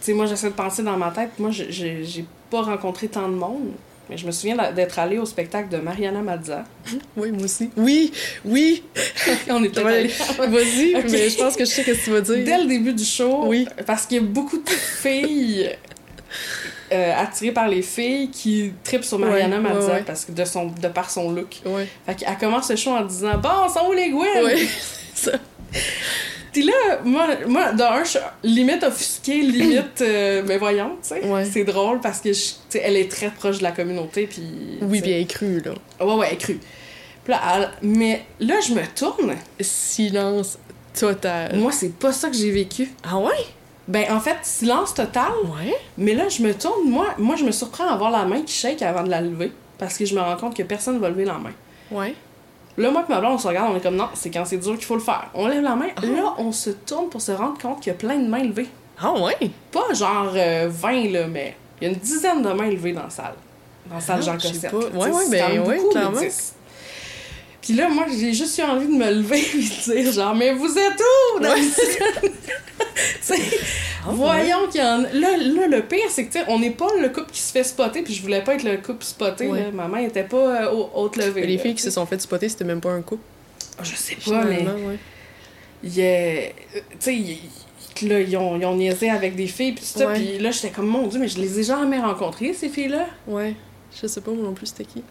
[0.00, 1.38] sais, moi, j'essaie de penser dans ma tête.
[1.38, 3.72] Moi, j'ai pas rencontré tant de monde.
[4.10, 6.64] Mais je me souviens d'être allée au spectacle de Mariana Mazza.
[7.16, 7.70] Oui, moi aussi.
[7.76, 8.12] Oui,
[8.44, 8.82] oui!
[9.48, 12.44] on est allés- Vas-y, mais je pense que je sais ce que tu vas dire.
[12.44, 13.66] Dès le début du show, Oui.
[13.86, 15.70] parce qu'il y a beaucoup de filles
[16.92, 20.02] euh, attirées par les filles qui tripent sur Mariana Ouais, Mazza ouais, ouais.
[20.06, 21.62] parce que de son de par son look.
[22.06, 24.58] Fait qu'elle commence le show en disant Bon, sont où les Gwen?
[25.14, 25.32] ça.
[26.54, 26.72] Puis là,
[27.04, 30.00] moi, moi d'un, je suis limite offusquée, limite.
[30.00, 31.24] euh, mais voyons, tu sais.
[31.28, 31.44] Ouais.
[31.44, 34.26] C'est drôle parce que, je- elle est très proche de la communauté.
[34.26, 34.78] Puis.
[34.80, 35.72] Oui, bien cru, là.
[36.02, 36.60] Ouais, ouais, elle est crue.
[37.24, 39.34] Puis là, elle- mais là, je me tourne.
[39.60, 40.58] Silence
[40.98, 41.56] total.
[41.56, 42.90] Moi, c'est pas ça que j'ai vécu.
[43.02, 43.32] Ah ouais?
[43.88, 45.32] Ben, en fait, silence total.
[45.44, 45.74] Ouais?
[45.98, 48.54] Mais là, je me tourne, moi, moi, je me surprends à avoir la main qui
[48.54, 49.52] shake avant de la lever.
[49.76, 51.52] Parce que je me rends compte que personne va lever la main.
[51.90, 52.14] Ouais.
[52.76, 54.56] Là, moi et ma blonde, on se regarde, on est comme non, c'est quand c'est
[54.56, 55.28] dur qu'il faut le faire.
[55.34, 55.88] On lève la main.
[55.96, 56.06] Ah.
[56.06, 58.68] Là, on se tourne pour se rendre compte qu'il y a plein de mains levées.
[59.00, 59.36] Ah ouais?
[59.70, 63.04] Pas genre euh, 20, là, mais il y a une dizaine de mains levées dans
[63.04, 63.34] la salle.
[63.86, 64.70] Dans la salle Jean je sais Cossette.
[64.70, 64.78] pas.
[64.78, 65.04] là.
[65.04, 66.20] Ouais, ouais, ben ouais, clairement.
[67.68, 67.74] Le 10.
[67.74, 70.52] Puis là, moi, j'ai juste eu envie de me lever et de dire genre, mais
[70.52, 71.00] vous êtes
[71.36, 71.40] où?
[71.40, 71.60] dans Ouais.
[72.22, 72.28] le-
[74.06, 75.12] Ah, Voyons qu'il y en a.
[75.12, 77.52] Là, là, le pire, c'est que, tu sais, on n'est pas le couple qui se
[77.52, 79.70] fait spotter, puis je voulais pas être le couple spoté, Ouais.
[79.72, 80.36] Ma était pas
[80.66, 81.46] euh, au- haute levée.
[81.46, 81.62] Les là.
[81.62, 83.22] filles qui se sont fait spotter, c'était même pas un couple.
[83.82, 84.58] Je sais pas, mais.
[84.58, 84.98] Finalement, ouais.
[85.82, 89.46] il y a- euh, Tu sais, il- là, ils ont, ils ont niaisé avec des
[89.46, 91.98] filles, puis tout ça, puis là, j'étais comme, mon Dieu, mais je les ai jamais
[91.98, 93.06] rencontrées, ces filles-là.
[93.26, 93.54] Ouais.
[94.00, 95.02] Je sais pas moi non plus c'était qui.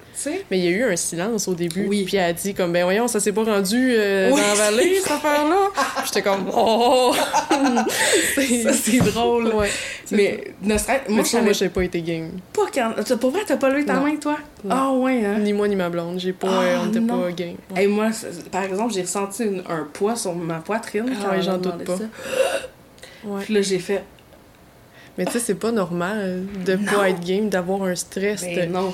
[0.51, 1.85] Mais il y a eu un silence au début.
[1.87, 2.03] Oui.
[2.05, 4.41] Puis elle a dit comme ben voyons, ça s'est pas rendu euh, Oui.
[4.41, 5.69] dans la vallée cette affaire-là.
[5.97, 7.15] Puis J'étais comme oh.
[8.35, 9.47] C'est- drôle.
[9.53, 9.69] Ouais.
[10.11, 12.31] Mais, ne serait moi, je moi j'ai pas été game.
[12.51, 12.93] pas quand.
[13.03, 14.01] t'as- Pour vrai, t'as pas levé ta Non.
[14.03, 14.37] main, toi?
[14.69, 15.39] Ah, ouais, hein?
[15.39, 17.21] Ni moi ni ma blonde, j'ai pas Ah, on était non.
[17.21, 17.55] pas game.
[17.75, 17.83] Ouais.
[17.83, 18.09] Et moi,
[18.51, 21.83] par exemple, j'ai ressenti une- un poids sur ma poitrine Ah quand ouais, j'en doute
[21.85, 21.95] pas.
[23.45, 24.03] Puis là, j'ai fait,
[25.17, 26.91] Mais tu sais c'est pas normal de Non.
[26.91, 28.41] pas être game, d'avoir un stress.
[28.41, 28.93] ben de- non.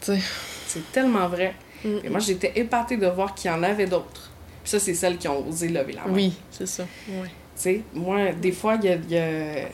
[0.00, 0.18] Tu sais.
[0.66, 1.54] C'est tellement vrai.
[1.84, 1.88] Mm.
[2.04, 4.30] Et moi, j'étais épatée de voir qu'il y en avait d'autres.
[4.62, 6.12] Puis ça, c'est celles qui ont osé lever la main.
[6.14, 6.84] Oui, c'est ça.
[7.08, 7.28] Ouais.
[7.28, 8.94] Tu sais, moi, des fois, il y a.
[8.96, 9.68] y a-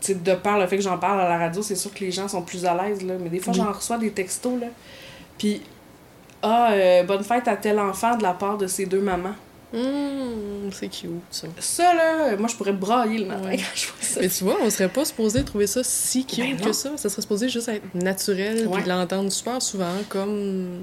[0.00, 2.00] Tu sais, de par le fait que j'en parle à la radio, c'est sûr que
[2.00, 3.14] les gens sont plus à l'aise, là.
[3.20, 4.68] Mais des fois, j'en reçois des textos, là.
[5.38, 5.60] Puis,
[6.42, 9.34] ah, euh, bonne fête à tel enfant de la part de ses deux mamans.
[9.74, 11.46] Hum, c'est cute, ça.
[11.58, 13.56] Ça, là, moi, je pourrais brailler le matin Ouais.
[13.58, 14.20] quand je vois ça.
[14.20, 16.64] Mais tu vois, on serait pas supposé trouver ça si cute Ben non.
[16.64, 16.90] que ça.
[16.96, 18.74] Ça serait supposé juste être naturel, Ouais.
[18.76, 20.80] puis de l'entendre super souvent, comme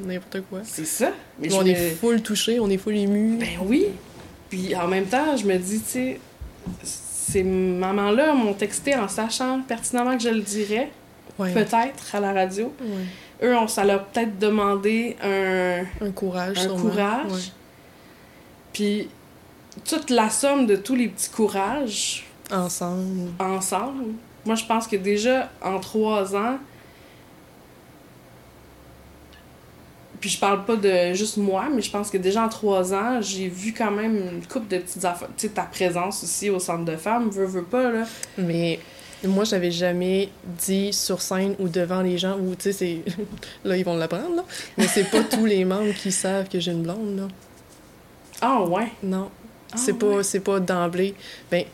[0.00, 0.60] n'importe quoi.
[0.64, 1.12] C'est ça.
[1.40, 3.36] Mais on je est me- full touché, on est full ému.
[3.38, 3.86] Ben oui.
[4.50, 6.20] Puis en même temps, je me dis, tu sais,
[6.84, 10.90] ces mamans-là m'ont texté en sachant pertinemment que je le dirais,
[11.38, 11.52] ouais.
[11.52, 12.72] peut-être à la radio.
[13.42, 16.78] Eux, on, ça leur a peut-être demandé un, Un courage, un sûrement.
[16.90, 17.52] courage.
[18.76, 19.08] Puis
[19.86, 23.30] toute la somme de tous les petits courages Ensemble.
[23.38, 24.04] ensemble,
[24.44, 26.58] moi, je pense que déjà en trois ans,
[30.20, 33.22] puis je parle pas de juste moi, mais je pense que déjà en trois ans,
[33.22, 35.28] j'ai vu quand même une couple de petites affaires.
[35.38, 38.04] Tu sais, ta présence aussi au centre de femmes, veux, veux pas, là.
[38.36, 38.78] Mais
[39.24, 40.28] moi, j'avais jamais
[40.66, 43.02] dit sur scène ou devant les gens, ou tu sais, c'est.
[43.64, 44.44] là, ils vont l'apprendre, là.
[44.76, 47.28] Mais c'est pas tous les membres qui savent que j'ai une blonde, là.
[48.40, 48.88] Ah ouais.
[49.02, 49.30] Non.
[49.72, 50.22] Ah, c'est pas, ouais.
[50.22, 51.14] c'est pas d'emblée.
[51.50, 51.64] Ben,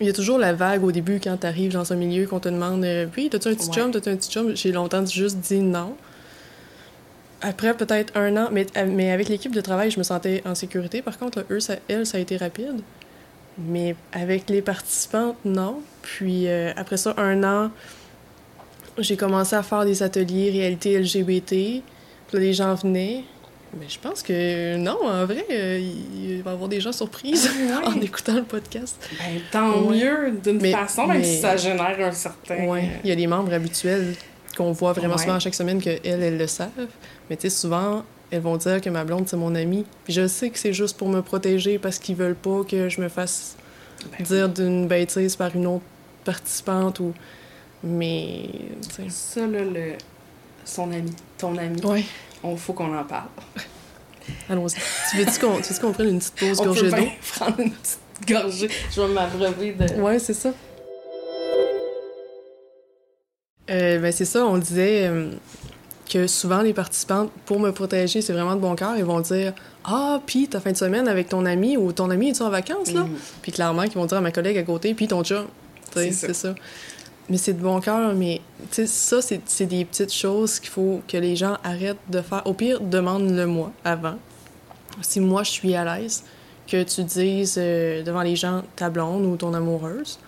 [0.00, 2.48] il y a toujours la vague au début quand t'arrives dans un milieu qu'on te
[2.48, 3.74] demande euh, Puis, t'as-tu un petit Ouais.
[3.74, 3.90] chum?
[3.90, 5.96] T'as-tu un petit chum J'ai longtemps juste dit non.
[7.42, 10.54] Après peut-être un an, mais, euh, mais avec l'équipe de travail, je me sentais en
[10.54, 11.02] sécurité.
[11.02, 12.80] Par contre, là, eux, ça, elle, ça a été rapide.
[13.58, 15.80] Mais avec les participantes, non.
[16.02, 17.70] Puis euh, après ça, un an,
[18.98, 21.48] j'ai commencé à faire des ateliers réalité LGBT.
[21.48, 21.82] Puis
[22.32, 23.24] là, les gens venaient.
[23.78, 27.50] Mais je pense que non, en vrai, euh, il va y avoir des gens surprises
[27.84, 28.96] en écoutant le podcast.
[29.18, 29.98] Ben, tant Ouais.
[29.98, 32.64] mieux d'une façon, même mais- si ça génère un certain.
[32.66, 34.14] Ouais, il y a des membres habituels
[34.56, 35.22] qu'on voit vraiment Ouais.
[35.22, 36.70] souvent chaque semaine qu'elles, elles le savent.
[37.28, 39.84] Mais tu sais, souvent, elles vont dire que ma blonde, c'est mon amie.
[40.04, 43.00] Puis je sais que c'est juste pour me protéger parce qu'ils veulent pas que je
[43.00, 43.56] me fasse
[44.18, 45.84] Ben, dire d'une bêtise par une autre
[46.24, 47.12] participante ou...
[47.84, 48.48] Mais,
[48.88, 49.10] tu sais...
[49.10, 49.92] Ça, là, le...
[50.64, 52.04] son ami, ton ami, Ouais,
[52.46, 53.28] on faut qu'on en parle.
[54.48, 54.76] allons-y.
[55.10, 57.08] Tu veux-tu qu'on, veux qu'on prenne une petite pause On gorgée d'eau?
[57.34, 58.70] prendre une petite gorgée.
[58.94, 60.00] Je vais m'abreuver de...
[60.00, 60.52] Ouais, c'est ça.
[63.68, 65.30] Euh, ben c'est ça, on disait euh,
[66.08, 69.54] que souvent les participantes, pour me protéger, c'est vraiment de bon cœur, ils vont dire
[69.84, 72.92] Ah, puis ta fin de semaine avec ton ami ou ton ami, es-tu en vacances
[72.92, 73.02] là?
[73.02, 73.16] Mhm.
[73.42, 75.34] Puis clairement, qu'ils vont dire à ma collègue à côté, puis ton sais,
[75.92, 76.54] C'est C'est ça.
[77.28, 81.00] Mais c'est de bon cœur, mais tu sais, ça, c'est des petites choses qu'il faut
[81.08, 82.46] que les gens arrêtent de faire.
[82.46, 84.14] Au pire, demande-le-moi avant.
[85.02, 86.22] Si moi, je suis à l'aise,
[86.68, 90.18] que tu dises euh, devant les gens ta blonde ou ton amoureuse.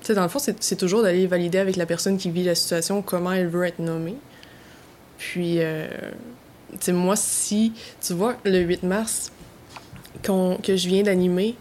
[0.00, 2.54] Tu sais, dans le fond, c'est toujours d'aller valider avec la personne qui vit la
[2.54, 4.16] situation comment elle veut être nommée.
[5.18, 5.88] Puis, euh,
[6.72, 7.72] tu sais, moi, si,
[8.06, 9.32] tu vois, le 8 mars,
[10.22, 11.56] que je viens d'animer,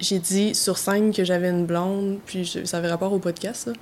[0.00, 3.66] j'ai dit sur scène que j'avais une blonde, puis je- ça avait rapport au podcast,
[3.66, 3.72] là.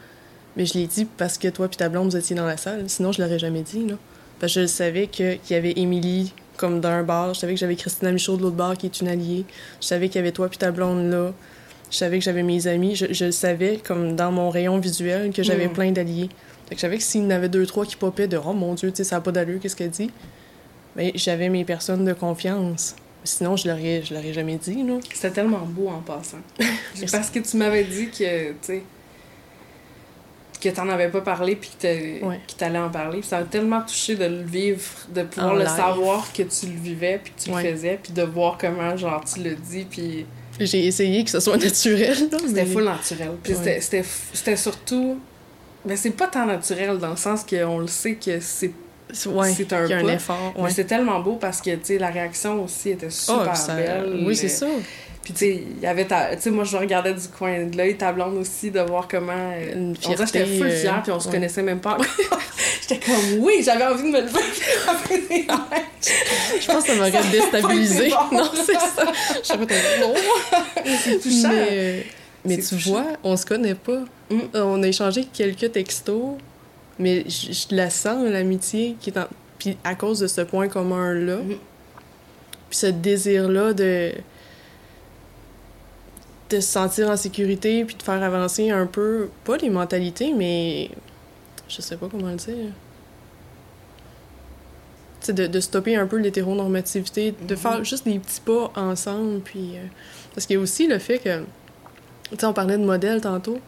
[0.56, 2.84] Mais je l'ai dit parce que toi puis ta blonde, vous étiez dans la salle.
[2.88, 3.94] Sinon, je l'aurais jamais dit, là.
[4.40, 7.34] Parce que je savais qu'il y avait Émilie comme d'un bar.
[7.34, 9.44] Je savais que j'avais Christina Michaud de l'autre bar qui est une alliée.
[9.80, 11.32] Je savais qu'il y avait toi puis ta blonde là.
[11.90, 12.96] Je savais que j'avais mes amis.
[12.96, 15.72] Je, je le savais comme dans mon rayon visuel que j'avais Mm.
[15.72, 16.28] plein d'alliés.
[16.68, 18.52] Fait que je savais que s'il y en avait deux, trois qui popaient de «Oh
[18.52, 20.10] mon Dieu, tu sais, ça n'a pas d'allure, qu'est-ce qu'elle dit?»
[20.96, 22.96] Mais j'avais mes personnes de confiance.
[23.22, 24.94] Sinon, je l'aurais, je l'aurais jamais dit, là.
[25.14, 26.38] C'était tellement beau en passant.
[27.12, 28.82] Parce que tu m'avais dit que, tu sais,
[30.58, 32.40] que t'en avais pas parlé puis que Ouais.
[32.58, 33.22] t'allais en parler.
[33.22, 34.82] Ça m'a tellement touché de le vivre,
[35.14, 35.68] de pouvoir En le live.
[35.76, 37.62] savoir que tu le vivais puis que tu Ouais.
[37.62, 40.26] le faisais puis de voir comment, genre, tu le dis puis
[40.58, 43.30] J'ai essayé que ce soit naturel, c'était mais- full naturel.
[43.42, 43.80] Puis Ouais.
[43.80, 45.18] c'était- surtout...
[45.84, 48.72] Ben c'est pas tant naturel dans le sens qu'on le sait que c'est...
[49.26, 50.52] Ouais, c'est un effort.
[50.60, 54.24] Mais c'est tellement beau parce que, la réaction aussi était super Ah, ça- belle.
[54.26, 54.66] Oui, c'est ça.
[55.26, 56.36] Puis, tu sais, il y avait ta.
[56.36, 59.32] Tu sais, moi, je regardais du coin de l'œil ta blonde aussi, de voir comment.
[59.32, 61.34] euh, Une on dirait que j'étais fierté, full euh, fière, puis on se ouais.
[61.34, 61.96] connaissait même pas.
[62.80, 65.46] j'étais comme, oui, j'avais envie de me lever.
[66.60, 67.96] Je pense que ça m'aurait déstabilisé.
[67.98, 68.36] Pas été bon.
[68.38, 69.12] non, c'est ça.
[69.42, 69.74] Je savais pas.
[70.00, 70.14] Non.
[71.02, 71.48] c'est touchant.
[71.48, 72.00] Mais, euh,
[72.44, 72.90] mais tu touchant.
[72.92, 74.02] vois, on se connaît pas.
[74.30, 74.38] Mm.
[74.54, 76.36] Euh, On a échangé quelques textos,
[77.00, 79.26] mais je je la sens, l'amitié, qui est en...
[79.58, 81.56] Puis à cause de ce point commun-là, Mm.
[82.68, 84.12] puis ce désir-là de
[86.50, 90.90] de se sentir en sécurité, puis de faire avancer un peu, pas les mentalités, mais
[91.68, 92.54] je sais pas comment le dire.
[95.20, 97.60] Tu sais, de, de stopper un peu l'hétéronormativité, de Mhm.
[97.60, 99.72] faire juste des petits pas ensemble, puis...
[99.76, 99.86] euh,
[100.34, 101.40] parce qu'il y a aussi le fait que...
[102.30, 103.58] Tu sais, on parlait de modèle tantôt,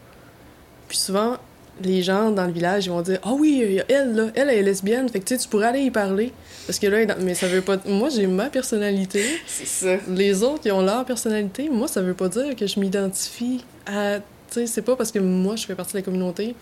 [0.87, 1.37] puis souvent,
[1.81, 4.27] les gens dans le village, ils vont dire «Ah oui, il y a elle, là,
[4.35, 6.31] elle, elle est lesbienne, fait que tu sais, tu pourrais aller y parler.»
[6.69, 7.77] Parce que là, est mais ça veut pas...
[7.87, 9.95] Moi, j'ai ma personnalité, C'est ça.
[10.07, 11.67] les autres, ils ont leur personnalité.
[11.67, 14.19] Moi, ça veut pas dire que je m'identifie à...
[14.19, 16.53] Tu sais, c'est pas parce que moi, je fais partie de la communauté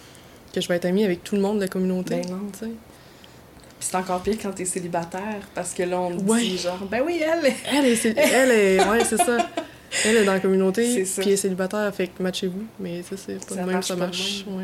[0.53, 2.21] que je vais être amie avec tout le monde de la communauté.
[2.23, 2.39] Ben non.
[2.53, 2.65] tu sais.
[2.67, 6.39] Puis c'est encore pire quand t'es célibataire, parce que là, on te Ouais.
[6.39, 7.51] dit genre, ben oui, elle!
[7.77, 9.37] Elle est, elle est, ouais, c'est ça.
[10.05, 12.63] Elle est dans la communauté, puis elle est célibataire, fait que matchez-vous.
[12.79, 14.45] Mais ça, c'est pas Ça de même, marche ça pas de marche.
[14.47, 14.63] Ouais.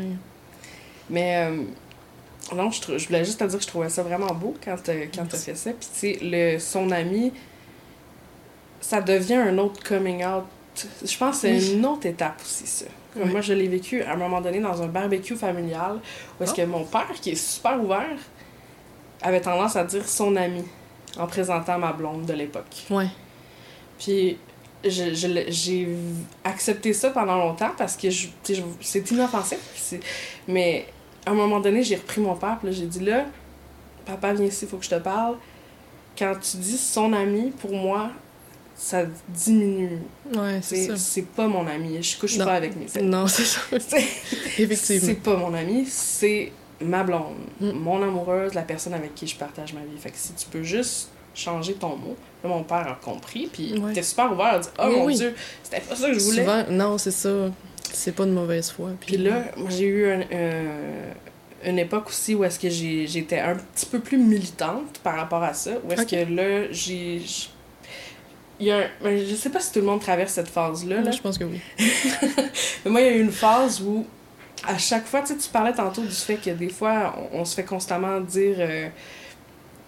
[1.10, 1.62] Mais euh,
[2.54, 4.76] non, je, je voulais juste te dire que je trouvais ça vraiment beau quand
[5.14, 5.70] quand t'as fait ça.
[5.72, 7.32] Puis tu sais, le- son ami,
[8.80, 10.44] ça devient un autre coming out.
[11.04, 11.72] Je pense que c'est Oui.
[11.74, 12.86] une autre étape aussi, ça.
[13.14, 13.30] Comme.
[13.30, 16.00] Moi, je l'ai vécu à un moment donné dans un barbecue familial
[16.38, 16.56] où est-ce Oh.
[16.56, 18.18] que mon père, qui est super ouvert,
[19.22, 20.64] avait tendance à dire son ami
[21.16, 22.84] en présentant ma blonde de l'époque.
[22.90, 23.06] Ouais.
[23.98, 24.36] Puis
[24.84, 25.88] je, je l'ai- j'ai
[26.42, 29.58] accepté ça pendant longtemps parce que je, tu je- c'est inoffensif.
[30.48, 30.86] Mais
[31.26, 33.24] à un moment donné, j'ai repris mon père, puis j'ai dit là,
[34.06, 35.36] papa, viens ici, il faut que je te parle.
[36.18, 38.10] Quand tu dis son ami, pour moi,
[38.76, 39.98] ça diminue.
[40.34, 42.02] Ouais, c'est C'est pas mon ami.
[42.02, 42.44] Je couche Non.
[42.44, 43.08] pas avec mes amis.
[43.08, 43.60] Non, c'est ça.
[44.58, 45.06] Effectivement.
[45.06, 47.70] C'est pas mon ami, c'est ma blonde, Mm.
[47.70, 49.96] mon amoureuse, la personne avec qui je partage ma vie.
[49.98, 53.78] Fait que si tu peux juste changer ton mot, là, mon père a compris, puis
[53.78, 53.92] Ouais.
[53.92, 55.14] t'es super ouvert à dire Oh Oui, mon oui.
[55.16, 56.42] Dieu, c'était pas ça que je voulais.
[56.44, 57.30] Souvent, non, c'est ça.
[57.92, 58.90] C'est pas de mauvaise foi.
[59.00, 63.38] Puis là, moi, j'ai eu un- un- une époque aussi où est-ce que j'ai- j'étais
[63.38, 67.22] un petit peu plus militante par rapport à ça, où est-ce que là, j'ai.
[68.60, 70.96] Il y a un- ben, je sais pas si tout le monde traverse cette phase-là,
[70.96, 71.60] là, Moi, je pense que oui.
[72.84, 74.06] Mais moi, il y a eu une phase où,
[74.66, 77.64] à chaque fois, tu parlais tantôt du fait que des fois, on, on se fait
[77.64, 78.88] constamment dire euh,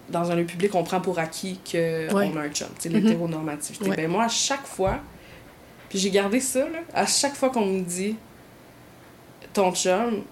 [0.09, 1.77] dans un lieu public, on prend pour acquis qu'on
[2.15, 2.31] Ouais.
[2.35, 2.95] a un chum, tu sais, Mhm.
[3.03, 3.89] l'hétéronormativité.
[3.89, 3.95] Ouais.
[3.95, 4.99] Ben moi, à chaque fois,
[5.89, 8.15] puis j'ai gardé ça, là, à chaque fois qu'on me dit
[9.53, 10.23] ton chum,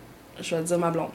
[0.42, 1.10] je vais dire ma blonde.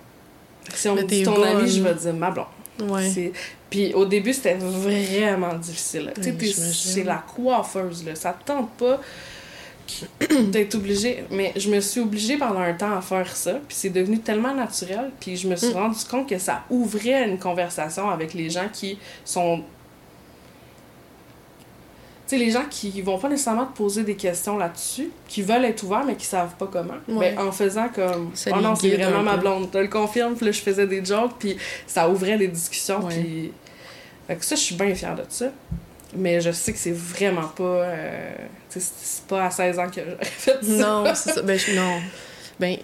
[0.75, 1.57] Si on Mais me dit ton bonne.
[1.59, 2.47] ami, je vais dire ma blonde.
[2.83, 3.09] Ouais.
[3.11, 3.33] C'est-
[3.69, 6.13] Puis au début, c'était vraiment difficile.
[6.17, 6.23] Tu
[6.53, 8.15] sais, c'est la coiffeuse, là.
[8.15, 9.01] Ça te tente pas
[10.49, 11.25] d'être obligée.
[11.31, 13.55] Mais je me suis obligée pendant un temps à faire ça.
[13.69, 15.11] Puis c'est devenu tellement naturel.
[15.21, 15.77] Puis je me suis Mm.
[15.77, 19.63] rendu compte que ça ouvrait une conversation avec les gens qui sont.
[22.31, 25.65] Tu sais, les gens qui vont pas nécessairement te poser des questions là-dessus, qui veulent
[25.65, 26.95] être ouverts, mais qui savent pas comment.
[27.09, 27.35] Ouais.
[27.35, 28.31] Ben, en faisant comme.
[28.35, 29.65] Ça oh non, c'est vraiment ma blonde.
[29.65, 30.37] Je te le confirme.
[30.37, 31.33] Puis là, je faisais des jokes.
[31.41, 31.57] Puis
[31.89, 33.01] ça ouvrait des discussions.
[33.03, 33.51] Puis.
[34.29, 35.47] Fait que ça, je suis bien fière de ça.
[36.15, 37.65] Mais je sais que c'est vraiment pas.
[37.65, 38.33] euh,
[38.71, 40.87] tu c'est pas à 16 ans que j'aurais fait ça.
[40.87, 41.43] Non, c'est ça.
[41.45, 41.99] Ben, je- non.
[42.61, 42.77] Ben,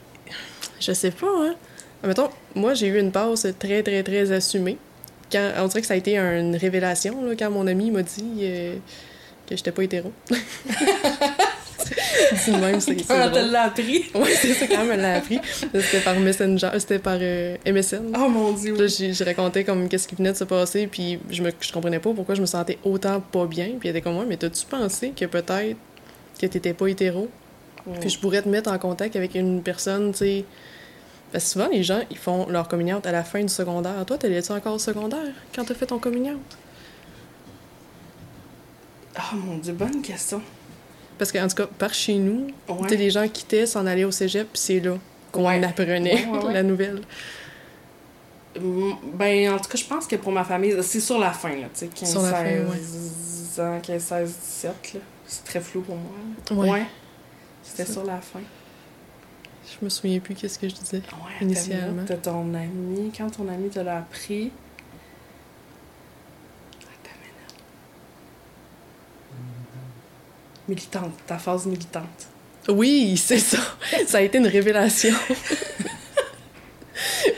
[0.81, 1.55] je sais pas, hein.
[2.03, 4.77] Mettons, moi, j'ai eu une passe très, très, très assumée.
[5.31, 8.41] Quand, on dirait que ça a été une révélation, là, quand mon ami m'a dit
[8.43, 8.77] euh,
[9.47, 10.13] que j'étais pas hétéro.
[12.47, 14.05] De même, c'est c'est Quand elle l'a appris.
[14.15, 15.41] Oui, c'est ça, quand même, elle l'a appris.
[15.53, 18.13] C'était par Messenger, c'était par euh, MSN.
[18.17, 18.77] Oh mon dieu.
[18.77, 21.99] Là, j'ai raconté comme qu'est-ce qui venait de se passer, puis je, me, je comprenais
[21.99, 23.71] pas pourquoi je me sentais autant pas bien.
[23.79, 25.77] Puis elle était comme moi, mais t'as-tu pensé que peut-être
[26.41, 27.29] que t'étais pas hétéro?
[27.87, 27.93] Mm.
[28.01, 30.45] Puis je pourrais te mettre en contact avec une personne, tu sais.
[31.33, 34.05] Parce que souvent, les gens, ils font leur out à la fin du secondaire.
[34.07, 36.33] Toi, t'allais-tu encore au secondaire quand t'as fait ton coming
[39.17, 39.25] out?
[39.33, 40.41] Oh mon dieu, bonne question.
[41.19, 42.97] Parce qu'en tout cas, par chez nous, Ouais.
[42.97, 44.97] les gens quittaient, s'en allaient au cégep, puis c'est là
[45.33, 45.65] qu'on Ouais.
[45.65, 47.01] apprenait Ouais, la nouvelle.
[48.59, 51.67] Ben, en tout cas, je pense que pour ma famille, c'est sur la fin, là,
[51.75, 52.45] tu sais, 15, Sur la fin,
[52.75, 55.01] 16 ans, 15, 16, 17, là.
[55.27, 56.65] C'est très flou pour moi.
[56.73, 56.85] Ouais.
[57.63, 58.41] C'était sur la fin.
[59.81, 60.99] Je me souviens plus qu'est-ce que je disais.
[60.99, 62.05] Ouais, Initialement.
[62.07, 64.53] T'as ton ami, quand ton ami te l'a appris.
[66.81, 67.65] Attends une minute.
[70.69, 72.05] Militante, ta phase militante.
[72.69, 73.59] Oui, c'est ça.
[74.07, 75.15] ça a été une révélation.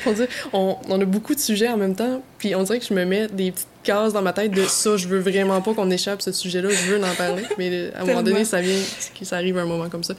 [0.06, 2.86] on, dirait- on, on a beaucoup de sujets en même temps, puis on dirait que
[2.86, 5.74] je me mets des petites cases dans ma tête de ça, je veux vraiment pas
[5.74, 8.78] qu'on échappe ce sujet-là, je veux en parler, mais à un moment donné, ça vient,
[9.22, 10.14] ça arrive à un moment comme ça.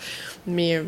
[0.46, 0.84] Mais euh,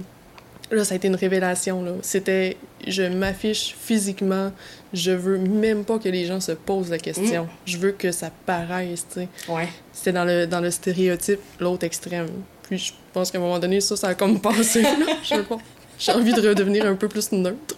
[0.71, 1.85] là, ça a été une révélation.
[2.01, 2.57] C'était,
[2.87, 4.51] je m'affiche physiquement,
[4.93, 7.47] je veux même pas que les gens se posent la question.
[7.65, 9.27] Je veux que ça paraisse, tu sais.
[9.47, 9.67] Ouais.
[9.93, 12.27] C'était dans le, dans le stéréotype, l'autre extrême.
[12.63, 14.81] Puis je pense qu'à un moment donné, ça, ça a comme passé.
[14.81, 14.89] là.
[15.23, 15.57] Je sais pas.
[15.99, 17.75] J'ai envie de redevenir un peu plus neutre.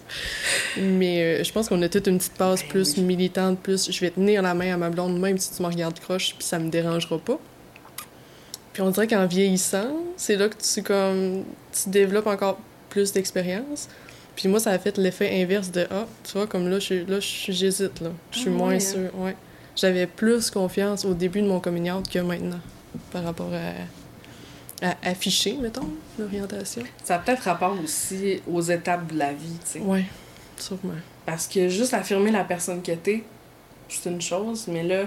[0.78, 3.02] Mais euh, je pense qu'on a toute une petite passe Ben plus oui.
[3.02, 6.00] militante, plus je vais tenir la main à ma blonde, même si tu me regardes
[6.00, 7.38] croche, puis ça me dérangera pas.
[8.72, 12.58] Puis on dirait qu'en vieillissant, c'est là que tu, comme, tu développes encore
[12.94, 13.88] plus d'expérience.
[14.36, 17.04] Puis moi, ça a fait l'effet inverse de Ah, tu vois, comme là, je-
[17.48, 18.10] j'hésite, là.
[18.30, 19.10] Je suis Ah moins ouais, sûre.
[19.16, 19.34] Ouais.
[19.76, 22.60] J'avais plus confiance au début de mon coming out que maintenant,
[23.10, 25.88] par rapport à, à afficher, mettons,
[26.18, 26.82] l'orientation.
[27.02, 29.80] Ça a peut-être rapport aussi aux étapes de la vie, tu sais.
[29.80, 30.04] Ouais,
[30.56, 30.94] sûrement.
[31.26, 33.24] Parce que juste affirmer la personne que t'es,
[33.88, 35.06] c'est une chose, mais là,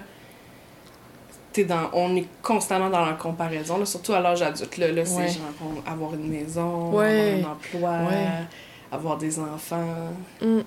[1.66, 4.78] dans, on est constamment dans la comparaison, là, surtout à l'âge adulte.
[4.78, 5.28] Là, là c'est Ouais.
[5.28, 7.34] genre avoir une maison, Ouais.
[7.40, 8.28] avoir un emploi, Ouais.
[8.92, 9.86] avoir des enfants.
[10.42, 10.60] Mm.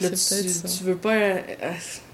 [0.00, 0.36] Là, tu, ça.
[0.68, 1.12] tu veux pas.
[1.14, 1.40] euh,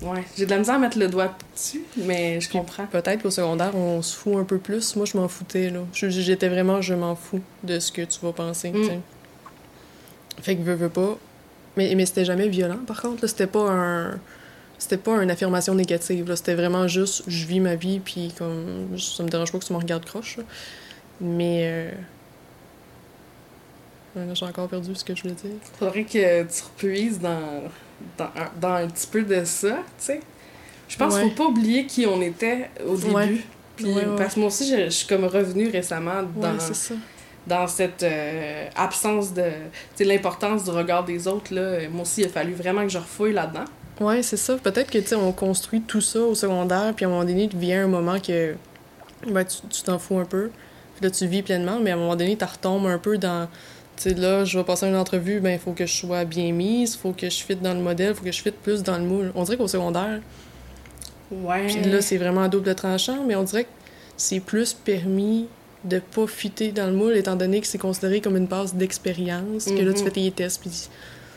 [0.02, 2.86] ouais, j'ai de la misère à mettre le doigt dessus, mais je comprends.
[2.86, 4.96] Peut-être qu'au secondaire, on se fout un peu plus.
[4.96, 5.80] Moi, je m'en foutais, là.
[5.92, 9.00] J'étais vraiment, je m'en fous de ce que tu vas penser, Mm.
[10.42, 11.16] Fait que veux, veux pas.
[11.76, 13.26] Mais, mais c'était jamais violent, par contre.
[13.26, 14.18] C'était pas un...
[14.78, 16.36] C'était pas une affirmation négative, là.
[16.36, 18.98] C'était vraiment juste, je vis ma vie, puis comme...
[18.98, 20.42] Ça me dérange pas que tu me regardes croche, là.
[21.20, 21.92] Mais...
[24.16, 24.34] Euh...
[24.34, 25.52] j'ai encore perdu ce que je voulais dire.
[25.78, 27.62] Faudrait que tu repuises dans,
[28.18, 30.20] dans, un- dans un petit peu de ça, tu sais.
[30.88, 31.22] Je pense Ouais.
[31.22, 33.14] qu'il faut pas oublier qui on était au début.
[33.14, 33.36] Ouais.
[33.76, 34.16] Puis, Ouais, ouais.
[34.16, 36.94] Parce que moi aussi, je, je suis comme revenue récemment dans, ça.
[37.46, 39.42] dans cette euh, absence de.
[39.42, 39.48] Tu
[39.96, 41.88] sais, l'importance du regard des autres, là.
[41.90, 43.64] Moi aussi, il a fallu vraiment que je refouille là-dedans.
[44.00, 44.56] Ouais, c'est ça.
[44.56, 47.48] Peut-être que, tu sais, on construit tout ça au secondaire, puis à un moment donné,
[47.54, 48.54] vient un moment que
[49.28, 50.50] ben, tu t'en fous un peu.
[50.96, 53.48] Puis là, tu vis pleinement, mais à un moment donné, tu retombes un peu dans.
[53.96, 56.52] Tu sais, là, je vais passer une entrevue, ben, il faut que je sois bien
[56.52, 58.82] mise, il faut que je fitte dans le modèle, il faut que je fitte plus
[58.82, 59.30] dans le moule.
[59.36, 60.20] On dirait qu'au secondaire,
[61.30, 61.66] Ouais.
[61.68, 63.68] puis là, c'est vraiment à double tranchant, mais on dirait que
[64.16, 65.46] c'est plus permis
[65.84, 69.66] de pas fitter dans le moule, étant donné que c'est considéré comme une base d'expérience,
[69.66, 70.04] que là, tu Mhm.
[70.04, 70.70] fais tes tests, puis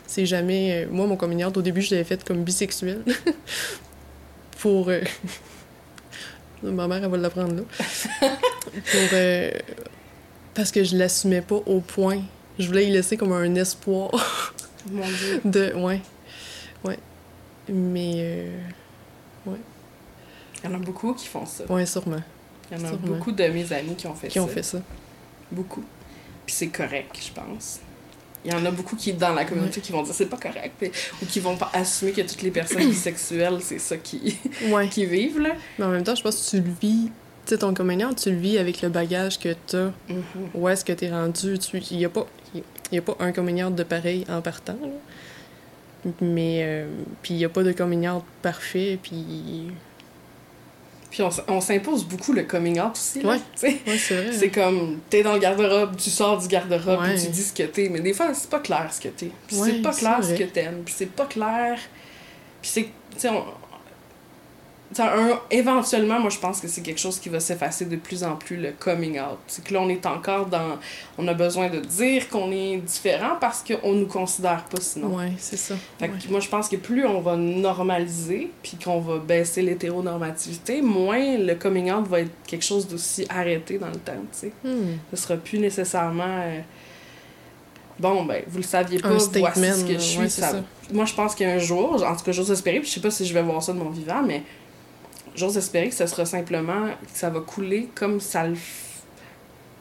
[0.08, 0.84] c'est jamais...
[0.84, 3.04] euh, Moi, mon communiante, au début, je l'avais fait comme bisexuel.
[4.58, 4.88] Pour...
[4.88, 5.00] euh,
[6.64, 7.62] Ma mère, elle va l'apprendre là.
[8.72, 9.08] Pour...
[9.12, 9.50] euh,
[10.54, 12.20] Parce que je l'assumais pas au point.
[12.58, 14.10] Je voulais y laisser comme un espoir
[14.90, 15.40] Mon Dieu.
[15.44, 15.72] de...
[15.74, 16.00] Ouais.
[16.84, 16.98] Ouais.
[17.68, 18.12] Mais...
[18.16, 18.58] euh,
[20.64, 21.64] Il y en a beaucoup qui font ça.
[21.72, 22.22] Ouais, sûrement.
[22.72, 23.06] Il y en a Sûrement.
[23.06, 24.42] beaucoup de mes amis qui ont fait Qui ça.
[24.42, 24.78] ont fait ça.
[25.52, 25.84] Beaucoup.
[26.44, 27.78] Puis c'est correct, je pense.
[28.44, 30.72] Il y en a beaucoup qui, dans la communauté, qui vont dire c'est pas correct,
[30.78, 30.90] puis-
[31.22, 34.36] ou qui vont pas assumer que toutes les personnes bisexuelles, c'est ça qui,
[34.70, 34.88] Ouais.
[34.88, 35.50] qui vivent, là.
[35.78, 37.10] Mais en même temps, je pense que tu le vis.
[37.46, 39.86] Tu sais, ton communion, tu le vis avec le bagage que t'as.
[40.08, 40.22] Mhm.
[40.54, 41.58] Où est-ce que t'es rendu?
[41.58, 41.78] Tu...
[41.90, 42.26] Il n'y a, pas...
[42.54, 42.62] il
[42.92, 44.76] y a pas un communion de pareil en partant.
[44.82, 46.12] là.
[46.20, 46.60] Mais.
[46.62, 46.86] euh,
[47.22, 48.98] Puis il n'y a pas de communion parfait.
[49.02, 49.68] Puis.
[51.10, 53.20] Puis on, on s'impose beaucoup le coming out aussi.
[53.20, 53.38] Ouais.
[53.62, 54.32] Ouais, c'est vrai.
[54.32, 57.14] C'est comme, t'es dans le garde-robe, tu sors du garde-robe, Ouais.
[57.18, 57.88] tu dis ce que t'es.
[57.88, 59.30] Mais des fois, c'est pas clair ce que t'es.
[59.46, 60.82] Puis Ouais, c'est pas clair ce que t'aimes.
[60.84, 61.78] Puis c'est pas clair.
[62.60, 62.82] Puis c'est.
[62.82, 63.30] Tu sais,
[64.98, 68.36] un- éventuellement, moi, je pense que c'est quelque chose qui va s'effacer de plus en
[68.36, 69.38] plus, le coming out.
[69.46, 70.78] C'est que là, on est encore dans.
[71.18, 75.14] On a besoin de dire qu'on est différent parce qu'on nous considère pas sinon.
[75.16, 75.74] Ouais, c'est ça.
[75.98, 76.18] Fait que Ouais.
[76.30, 81.54] moi, je pense que plus on va normaliser, puis qu'on va baisser l'hétéronormativité, moins le
[81.54, 84.52] coming out va être quelque chose d'aussi arrêté dans le temps, tu sais.
[84.64, 84.96] Hmm.
[85.14, 86.24] Ce sera plus nécessairement...
[86.42, 86.60] euh,
[88.00, 90.18] Bon, ben, vous le saviez pas, voici ce que je suis.
[90.20, 90.62] ouais, ça- ça.
[90.92, 93.26] Moi, je pense qu'un jour, en tout cas, j'ose espérer, puis je sais pas si
[93.26, 94.42] je vais voir ça de mon vivant, mais
[95.38, 98.56] j'ose espérer que ce sera simplement, que ça va couler comme ça le,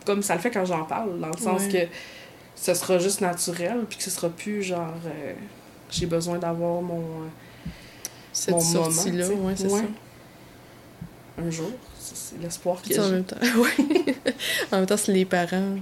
[0.05, 1.88] comme ça le fait quand j'en parle, dans le sens Ouais.
[1.88, 1.93] que
[2.55, 5.34] ce sera juste naturel, puis que ce sera plus genre, euh,
[5.91, 7.28] j'ai besoin d'avoir mon, euh,
[8.34, 9.68] Cette mon sortie-là, moment, ouais, tu sais.
[9.70, 9.82] c'est Ouais.
[9.82, 11.43] ça.
[11.45, 11.72] un jour.
[11.99, 14.16] C'est l'espoir que en même temps, ouais.
[14.72, 15.76] en même temps, c'est les parents.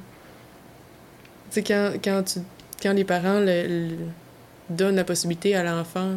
[1.51, 2.39] Tu sais, quand, quand, tu,
[2.81, 3.97] quand les parents le, le-
[4.69, 6.13] donnent la possibilité à l'enfant,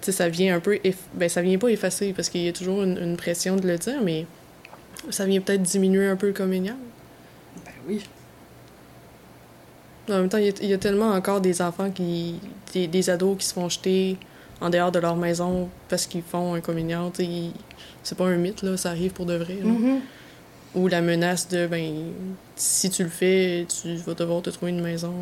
[0.00, 0.76] ça vient un peu.
[0.76, 3.66] eff- Ben, ça vient pas effacer parce qu'il y a toujours une, une pression de
[3.66, 4.26] le dire, mais
[5.10, 6.76] ça vient peut-être diminuer un peu le communion.
[7.64, 8.02] Ben oui.
[10.08, 12.36] En même temps, il y, a, il y a tellement encore des enfants qui.
[12.72, 14.16] Des, des ados qui se font jeter
[14.60, 16.60] en dehors de leur maison parce qu'ils font un
[17.18, 17.52] ils-
[18.02, 19.54] c'est pas un mythe, là, ça arrive pour de vrai.
[19.62, 20.00] Mhm.
[20.74, 22.12] Ou la menace de, ben,
[22.56, 25.12] si tu le fais, tu vas devoir te trouver une maison.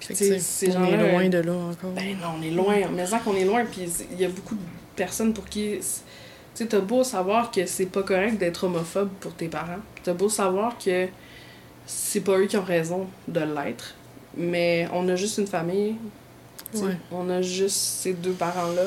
[0.00, 1.90] Tu sais, on est loin euh, de là encore.
[1.90, 2.76] Ben non, on est loin.
[2.94, 4.60] Mais ça qu'on est loin, puis il y a beaucoup de
[4.96, 5.78] personnes pour qui.
[5.78, 5.84] Tu
[6.54, 9.80] sais, t'as beau savoir que c'est pas correct d'être homophobe pour tes parents.
[10.02, 11.08] T'as beau savoir que
[11.86, 13.94] c'est pas eux qui ont raison de l'être.
[14.36, 15.96] Mais on a juste une famille.
[16.74, 16.96] Ouais.
[17.10, 18.84] On a juste ces deux parents-là.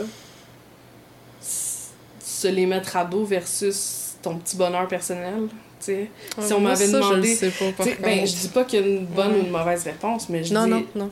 [1.41, 5.47] Se les mettre à dos versus ton petit bonheur personnel.
[5.81, 9.05] Si on m'avait demandé- Je sais pas, ben, je dis pas qu'il y a une
[9.05, 11.09] bonne ou une mauvaise réponse, mais je Non, dis, non, non.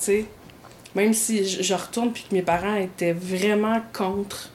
[0.95, 4.49] même si je, je retourne puis que mes parents étaient vraiment contre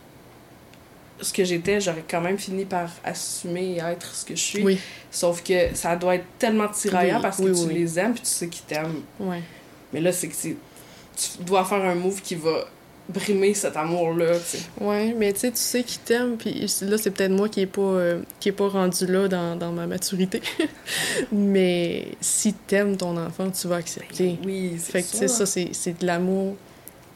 [1.21, 4.62] ce que j'étais, j'aurais quand même fini par assumer et être ce que je suis.
[4.62, 4.79] Oui,
[5.11, 8.23] Sauf que ça doit être tellement tiraillant Oui, parce que oui, tu les aimes puis
[8.23, 9.03] tu sais qu'ils t'aiment.
[9.93, 10.57] Mais là, c'est que tu
[11.41, 12.67] dois faire un move qui va
[13.09, 14.65] brimer cet amour-là, tu sais.
[14.81, 17.67] Ouais, mais tu sais, tu sais qu'il t'aime, puis là, c'est peut-être moi qui est
[17.67, 20.41] pas, euh, qui est pas rendu là dans, dans ma maturité.
[21.33, 24.39] mais si t'aimes ton enfant, tu vas accepter.
[24.45, 26.57] Oui, c'est Fait que, tu sais, ça, c'est c'est de l'amour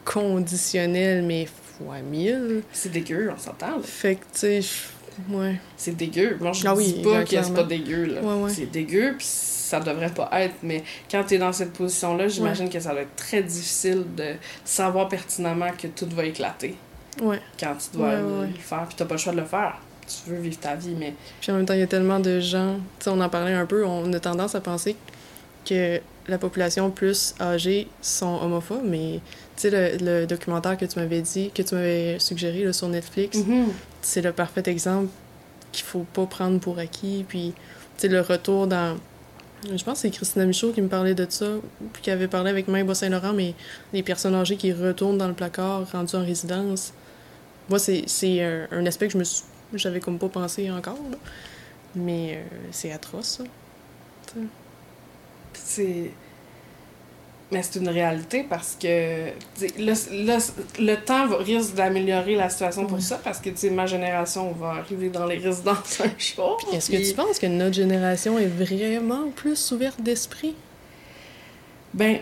[0.05, 2.61] conditionnel, mais fois mille.
[2.71, 3.83] C'est dégueu, on s'entend, là.
[3.83, 4.61] Fait que, tu sais,
[5.29, 5.55] ouais.
[5.75, 6.37] C'est dégueu.
[6.39, 8.21] Moi, je Ah dis oui, pas ben, que c'est pas dégueu, là.
[8.21, 8.51] Ouais, ouais.
[8.53, 9.27] C'est dégueu, puis
[9.69, 13.01] ça devrait pas être, mais quand tu es dans cette position-là, j'imagine que ça doit
[13.01, 14.33] être très difficile de
[14.65, 16.75] savoir pertinemment que tout va éclater.
[17.21, 17.39] Ouais.
[17.59, 19.77] Quand tu dois Ouais, le, faire, puis t'as pas le choix de le faire.
[20.07, 22.39] Tu veux vivre ta vie, mais Puis en même temps, il y a tellement de
[22.39, 24.95] gens, tu sais, on en parlait un peu, on a tendance à penser
[25.67, 29.19] que la population plus âgée sont homophobes, mais
[29.55, 32.87] tu sais, le, le documentaire que tu m'avais dit, que tu m'avais suggéré là, sur
[32.87, 33.37] Netflix,
[34.01, 35.09] c'est le parfait exemple
[35.71, 37.25] qu'il faut pas prendre pour acquis.
[37.27, 37.53] Puis,
[37.97, 38.97] tu sais, le retour dans.
[39.63, 41.47] Je pense que c'est Christina Michaud qui me parlait de ça,
[41.91, 43.53] puis qui avait parlé avec Maïbo Saint-Laurent, mais
[43.91, 46.93] les personnes âgées qui retournent dans le placard rendues en résidence.
[47.67, 49.23] Moi, c'est c'est un, aspect que je me.
[49.77, 51.17] J'avais comme pas pensé encore, là.
[51.95, 53.43] Mais euh, c'est atroce, ça.
[55.53, 56.11] C'est.
[57.51, 59.29] Mais c'est une réalité parce que
[59.79, 60.37] là, là,
[60.79, 65.09] le temps va- risque d'améliorer la situation pour ça parce que ma génération va arriver
[65.09, 66.59] dans les résidences un jour.
[66.71, 70.53] Est-ce que tu penses que notre génération est vraiment plus ouverte d'esprit?
[71.93, 72.19] Ben,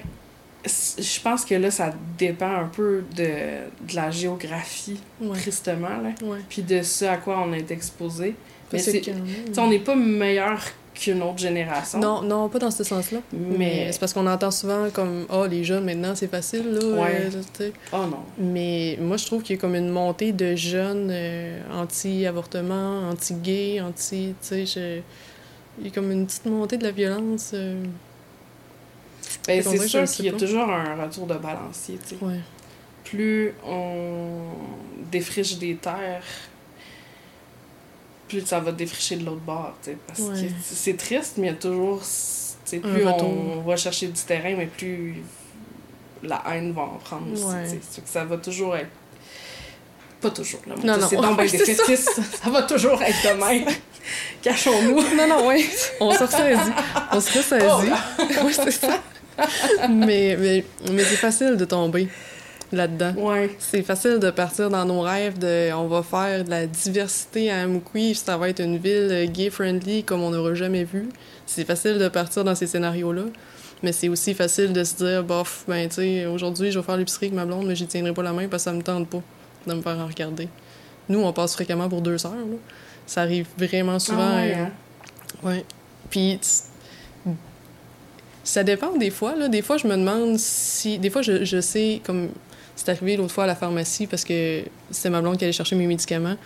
[0.65, 5.37] je pense que là, ça dépend un peu de, de la géographie, Ouais.
[5.37, 6.09] tristement, là.
[6.23, 6.39] Ouais.
[6.49, 8.35] Puis de ce à quoi on est exposé.
[8.71, 10.61] Mais que c'est- on n'est pas meilleur
[10.97, 11.99] qu'une autre génération.
[11.99, 13.19] Non, non, pas dans ce sens-là.
[13.31, 17.01] Mais- Mais c'est parce qu'on entend souvent comme «Ah, les jeunes, maintenant, c'est facile, là.
[17.01, 17.29] Ouais.
[17.61, 17.69] euh.
[17.93, 18.19] Oh non.
[18.37, 23.81] Mais moi, je trouve qu'il y a comme une montée de jeunes euh, anti-avortement, anti-gay,
[23.81, 24.33] anti...
[24.41, 25.01] Tu sais, je-
[25.79, 27.51] il y a comme une petite montée de la violence.
[27.53, 27.83] euh,
[29.47, 32.23] Ben, c'est sûr qu'il y a toujours un retour de balancier, tu sais.
[32.23, 32.39] Ouais.
[33.03, 34.49] Plus on
[35.11, 36.23] défriche des terres,
[38.27, 39.73] plus ça va défricher de l'autre bord.
[40.07, 40.43] Parce Ouais.
[40.47, 42.01] que c'est triste, mais il y a toujours...
[42.69, 45.15] plus on va chercher du terrain, mais plus
[46.23, 47.79] la haine va en prendre aussi, Ouais.
[48.03, 48.89] que ça va toujours être...
[50.19, 50.73] Pas toujours, là.
[50.83, 51.07] Non, non.
[51.07, 52.21] C'est donc C'est ça.
[52.43, 52.49] Ça.
[52.49, 53.65] va toujours être de même.
[54.41, 55.15] Cachons-nous.
[55.15, 55.63] Non, non, ouais.
[55.99, 56.71] On se ressaisit.
[57.11, 57.67] On se ressaisit.
[57.69, 57.81] Oh,
[58.45, 58.99] oui, c'est ça.
[59.89, 62.07] mais mais, mais c'est facile de tomber
[62.71, 63.13] là-dedans.
[63.17, 63.55] Ouais.
[63.59, 67.61] C'est facile de partir dans nos rêves de on va faire de la diversité à
[67.61, 71.09] Amukui, ça va être une ville gay-friendly comme on n'aura jamais vu.
[71.45, 73.23] C'est facile de partir dans ces scénarios-là.
[73.83, 76.97] Mais c'est aussi facile de se dire, bof, ben, tu sais, aujourd'hui, je vais faire
[76.97, 79.07] l'épicerie avec ma blonde, mais j'y tiendrai pas la main parce que ça me tente
[79.07, 79.21] pas
[79.67, 80.49] de me faire en regarder.
[81.09, 82.57] Nous, on passe fréquemment pour deux sœurs, là.
[83.05, 84.31] Ça arrive vraiment souvent.
[84.31, 84.71] Ah ouais, euh, hein?
[85.43, 85.65] Ouais.
[86.09, 86.39] Puis
[88.43, 89.35] ça dépend des fois.
[89.35, 89.47] Là.
[89.47, 90.97] Des fois, je me demande si.
[90.97, 92.29] Des fois, je, je sais, comme
[92.77, 94.61] c'est arrivé l'autre fois à la pharmacie parce que
[94.91, 96.37] c'était ma blonde qui allait chercher mes médicaments.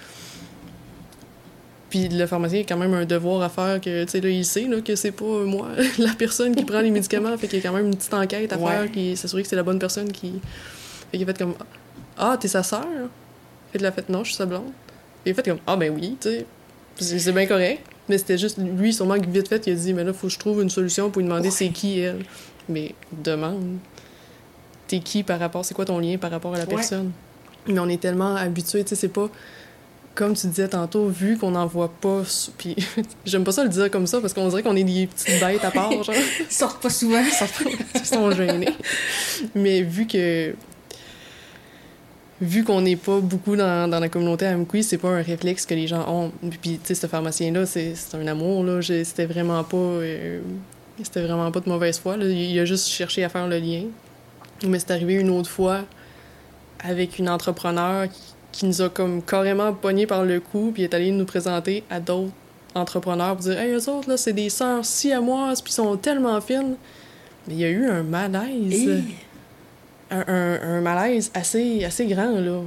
[1.90, 4.46] Puis le pharmacien a quand même un devoir à faire que, tu sais, là, il
[4.46, 5.68] sait là, que c'est pas moi,
[6.00, 7.38] la personne qui prend les médicaments.
[7.38, 8.72] Fait qu'il y a quand même une petite enquête à Ouais.
[8.72, 10.40] faire, qui s'assurer que c'est la bonne personne qui.
[11.12, 11.54] Fait qu'il a fait comme
[12.18, 12.86] Ah, t'es sa sœur?
[13.74, 14.72] Fait qu'il a fait Non, je suis sa blonde.
[15.26, 16.46] Et il a fait comme Ah, ben oui, tu sais.
[17.20, 17.82] C'est bien correct.
[18.08, 20.40] Mais c'était juste lui, sûrement, vite fait, il a dit Mais là, faut que je
[20.40, 21.54] trouve une solution pour lui demander Ouais.
[21.56, 22.24] c'est qui elle.
[22.70, 23.78] Mais demande.
[24.92, 26.76] T'es qui par rapport, c'est quoi ton lien par rapport à la Ouais.
[26.76, 27.12] personne?
[27.68, 29.30] Mais on est tellement habitués, tu sais, c'est pas.
[30.16, 32.24] Comme tu disais tantôt, vu qu'on n'en voit pas.
[32.58, 32.76] Puis
[33.26, 35.64] j'aime pas ça le dire comme ça parce qu'on dirait qu'on est des petites bêtes
[35.64, 36.14] à part, genre.
[36.42, 37.22] Ils sortent pas souvent.
[37.96, 38.68] Ils sont gênés.
[39.56, 40.54] Mais vu que.
[42.42, 45.76] Vu qu'on n'est pas beaucoup dans, dans la communauté Amkoui, c'est pas un réflexe que
[45.76, 46.32] les gens ont.
[46.60, 48.82] Puis, tu sais, ce pharmacien-là, c'est un amour, là.
[48.82, 49.78] C'était vraiment pas.
[49.78, 50.42] euh,
[51.04, 52.26] C'était vraiment pas de mauvaise foi, là.
[52.26, 53.84] Il a juste cherché à faire le lien.
[54.68, 55.82] Mais c'est arrivé une autre fois
[56.84, 60.94] avec une entrepreneur qui, qui nous a comme carrément pogné par le cou, puis est
[60.94, 62.32] allé nous présenter à d'autres
[62.76, 66.40] entrepreneurs pour dire Hey, eux autres, là, c'est des sœurs siamoises, puis ils sont tellement
[66.42, 66.76] fines.
[67.48, 69.04] Mais il y a eu un malaise.
[70.12, 72.62] Un, un- un malaise assez, assez grand, là.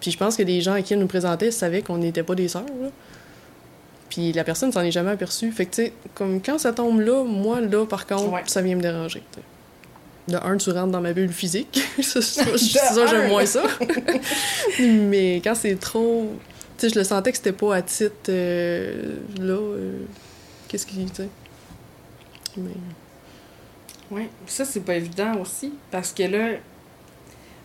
[0.00, 2.34] Puis je pense que les gens à qui elle nous présentait savaient qu'on n'était pas
[2.34, 2.88] des sœurs, là.
[4.10, 5.50] Puis la personne s'en est jamais aperçue.
[5.52, 8.42] Fait que, tu sais, comme quand ça tombe là, moi, là, par contre, Ouais.
[8.46, 9.22] ça vient me déranger.
[10.28, 11.80] De un, tu rentres dans ma bulle physique.
[12.02, 13.62] ça, j'aime moins ça.
[14.80, 16.32] Mais quand c'est trop...
[16.78, 18.12] Tu sais, je le sentais que c'était pas à titre...
[18.28, 20.00] euh, là, euh,
[20.68, 21.08] qu'est-ce qu'il...
[21.10, 21.28] Tu sais...
[22.56, 22.70] Mais...
[24.10, 25.72] Oui, ça, c'est pas évident aussi.
[25.90, 26.58] Parce que là,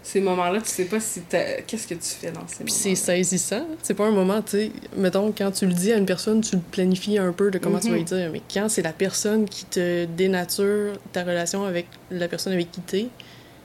[0.03, 1.21] ces moments-là, tu sais pas si.
[1.29, 3.65] Qu'est-ce que tu fais dans ces Puis moments c'est saisissant.
[3.83, 6.55] C'est pas un moment, tu sais, mettons, quand tu le dis à une personne, tu
[6.55, 8.07] le planifies un peu de comment tu vas lui Mhm.
[8.07, 8.29] dire.
[8.31, 12.81] Mais quand c'est la personne qui te dénature ta relation avec la personne avec qui
[12.81, 13.07] t'es,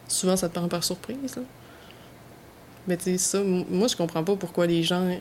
[0.09, 1.37] souvent ça te prend par surprise.
[1.37, 1.43] là.
[2.87, 5.19] Mais tu sais, ça, moi, je comprends pas pourquoi les gens.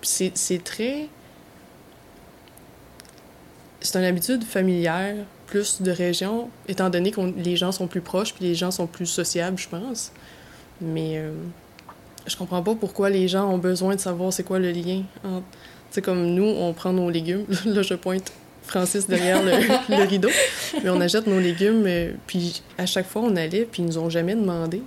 [0.00, 0.32] C'est
[0.62, 1.08] très.
[3.80, 5.16] C'est une habitude familière,
[5.46, 8.86] plus de région, étant donné que les gens sont plus proches, puis les gens sont
[8.86, 10.12] plus sociables, je pense.
[10.80, 11.18] Mais.
[11.18, 11.32] euh,
[12.26, 15.44] je comprends pas pourquoi les gens ont besoin de savoir c'est quoi le lien entre.
[15.90, 17.44] Tu sais, comme nous, on prend nos légumes.
[17.66, 19.50] Là, je pointe Francis derrière le,
[19.96, 20.30] le rideau.
[20.82, 23.98] Mais on achète nos légumes, euh, puis à chaque fois, on allait, puis ils nous
[23.98, 24.82] ont jamais demandé.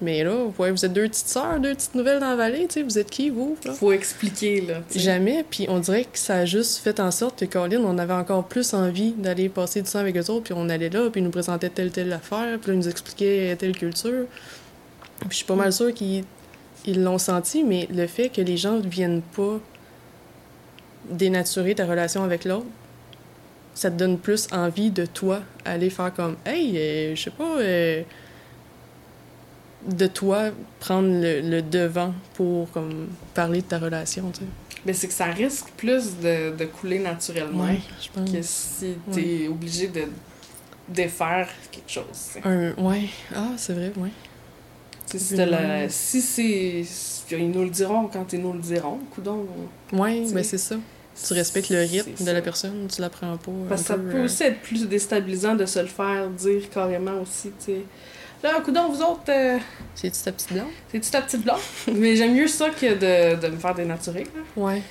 [0.00, 2.74] Mais là, ouais, vous êtes deux petites sœurs, deux petites nouvelles dans la vallée, tu
[2.74, 3.56] sais, vous êtes qui, vous?
[3.64, 3.72] là?
[3.72, 4.82] Faut expliquer, là.
[4.94, 8.12] Jamais, puis on dirait que ça a juste fait en sorte que Colin, on avait
[8.12, 11.20] encore plus envie d'aller passer du temps avec eux autres, puis on allait là, puis
[11.20, 14.26] ils nous présentaient telle telle affaire, puis là, ils nous expliquaient telle culture.
[15.20, 16.24] Puis je suis pas mal sûre qu'ils
[16.86, 19.58] ils l'ont senti, mais le fait que les gens ne viennent pas
[21.10, 22.66] dénaturer ta relation avec l'autre,
[23.74, 27.58] ça te donne plus envie de toi aller faire comme Hey, euh, je sais pas,
[27.58, 28.02] euh,
[29.86, 30.50] de toi
[30.80, 34.46] prendre le, le devant pour comme parler de ta relation, tu sais?
[34.86, 37.66] Mais c'est que ça risque plus de, de couler naturellement
[38.00, 38.30] je pense.
[38.30, 40.02] que si t'es obligé de
[40.88, 42.04] défaire quelque chose.
[42.12, 42.46] tu sais.
[42.46, 43.08] Un, ouais.
[43.34, 44.10] Ah, c'est vrai, ouais.
[45.10, 46.84] Tu si, t'as la- si c'est.
[47.30, 49.46] Ils nous le diront quand ils nous le diront, coudon.
[49.90, 50.76] Tu ben c'est ça.
[51.26, 53.50] Tu respectes le rythme de la personne, tu la prends pas.
[53.50, 56.28] un Parce que ça peu, peut euh, aussi être plus déstabilisant de se le faire
[56.30, 57.82] dire carrément aussi, tu sais.
[58.42, 59.58] Là, coudon, vous autres, euh,
[59.94, 60.68] C'est-tu ta petite blonde?
[60.92, 61.58] c'est-tu ta petite blonde?
[61.94, 64.24] Mais j'aime mieux ça que de, de me faire dénaturer.
[64.24, 64.40] là.
[64.62, 64.82] Ouais.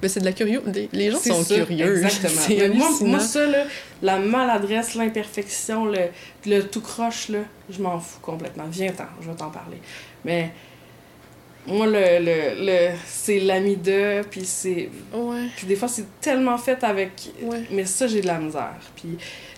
[0.00, 0.88] Ben c'est de la curiosité.
[0.92, 2.04] Les gens sont ça, curieux.
[2.04, 2.40] Exactement.
[2.50, 3.64] Mais moi, ça, là,
[4.02, 5.98] la maladresse, l'imperfection, le,
[6.44, 7.38] le tout croche, là,
[7.70, 8.64] je m'en fous complètement.
[8.70, 9.78] Viens-t'en, je vais t'en parler.
[10.22, 10.50] Mais
[11.66, 14.90] moi, le, le, le, c'est l'ami de, puis c'est.
[15.14, 17.30] Ouais, Puis des fois, c'est tellement fait avec.
[17.42, 17.62] ouais.
[17.70, 18.76] Mais ça, j'ai de la misère.
[18.96, 19.16] Puis,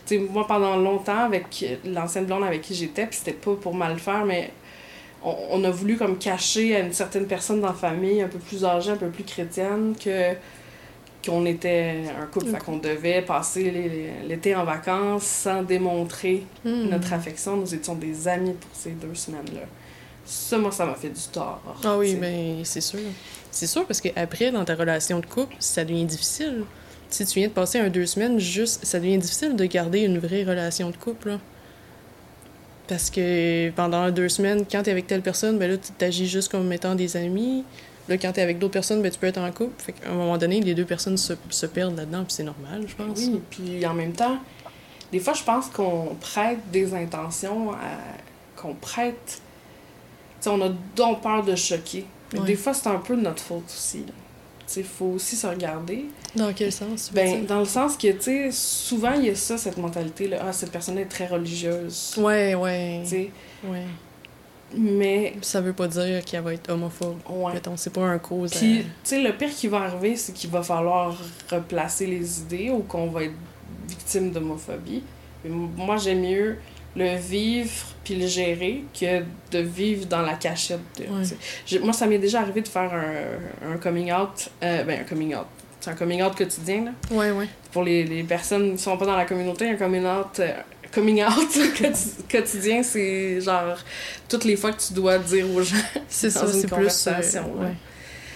[0.09, 3.99] sais, moi, pendant longtemps, avec l'ancienne blonde avec qui j'étais, puis c'était pas pour mal
[3.99, 4.51] faire, mais
[5.23, 8.39] on, on a voulu comme cacher à une certaine personne dans la famille, un peu
[8.39, 10.35] plus âgée, un peu plus chrétienne, que
[11.27, 12.53] qu'on était un couple.
[12.65, 13.73] Qu'on devait passer
[14.27, 16.89] l'été en vacances sans démontrer Hmm.
[16.91, 17.57] notre affection.
[17.57, 19.63] Nous étions des amis pour ces deux semaines-là.
[20.25, 21.61] Ça, moi, ça m'a fait du tort.
[21.85, 23.01] Ah oui, ben c'est sûr.
[23.51, 26.65] C'est sûr parce qu'après, dans ta relation de couple, ça devient difficile.
[27.11, 30.19] Si tu viens de passer un deux semaines, juste, ça devient difficile de garder une
[30.19, 31.29] vraie relation de couple.
[31.31, 31.39] là.
[32.87, 36.51] Parce que pendant deux semaines, quand t'es avec telle personne, ben là, tu t'agis juste
[36.51, 37.65] comme étant des amis.
[38.09, 39.75] Là, quand t'es avec d'autres personnes, ben tu peux être en couple.
[39.83, 42.85] Fait qu'à un moment donné, les deux personnes se, se perdent là-dedans, puis c'est normal,
[42.87, 43.19] je pense.
[43.19, 44.39] Oui, puis en même temps,
[45.13, 47.77] des fois, je pense qu'on prête des intentions, à-
[48.61, 49.41] qu'on prête.
[50.47, 52.07] On a donc peur de choquer.
[52.33, 52.41] Mais.
[52.41, 53.99] Des fois, c'est un peu de notre faute aussi.
[53.99, 54.13] là.
[54.77, 56.07] Il faut aussi se regarder.
[56.37, 57.11] Dans quel sens?
[57.13, 60.39] Ben, dans le sens que, tu sais, souvent, il y a ça, cette mentalité-là.
[60.49, 62.15] Ah, cette personne est très religieuse.
[62.19, 63.01] Ouais, ouais.
[63.05, 63.31] Tu sais,
[63.65, 63.85] ouais.
[64.77, 67.17] mais, Ça veut pas dire qu'elle va être homophobe.
[67.31, 67.55] ouais.
[67.55, 68.53] Mettons, c'est pas un cause.
[68.55, 71.17] à- Puis, tu sais, le pire qui va arriver, c'est qu'il va falloir
[71.51, 73.35] replacer les idées ou qu'on va être
[73.89, 75.03] victime d'homophobie.
[75.47, 76.57] Moi, j'aime mieux
[76.97, 77.71] le vivre
[78.05, 80.81] puis le gérer que de vivre dans la cachette.
[80.99, 81.81] de- Ouais.
[81.81, 84.51] Moi, ça m'est déjà arrivé de faire un, un coming out.
[84.63, 85.47] euh, ben, un coming out.
[85.81, 86.91] C'est un coming out quotidien, là.
[87.17, 87.47] Ouais, ouais.
[87.73, 90.41] Pour les, les personnes qui sont pas dans la communauté, un coming out.
[90.41, 90.53] euh,
[90.93, 91.49] coming out
[91.79, 93.77] quoti- quotidien, c'est genre
[94.29, 95.77] toutes les fois que tu dois dire aux gens
[96.09, 97.07] C'est ça, c'est plus.
[97.07, 97.75] euh, ouais.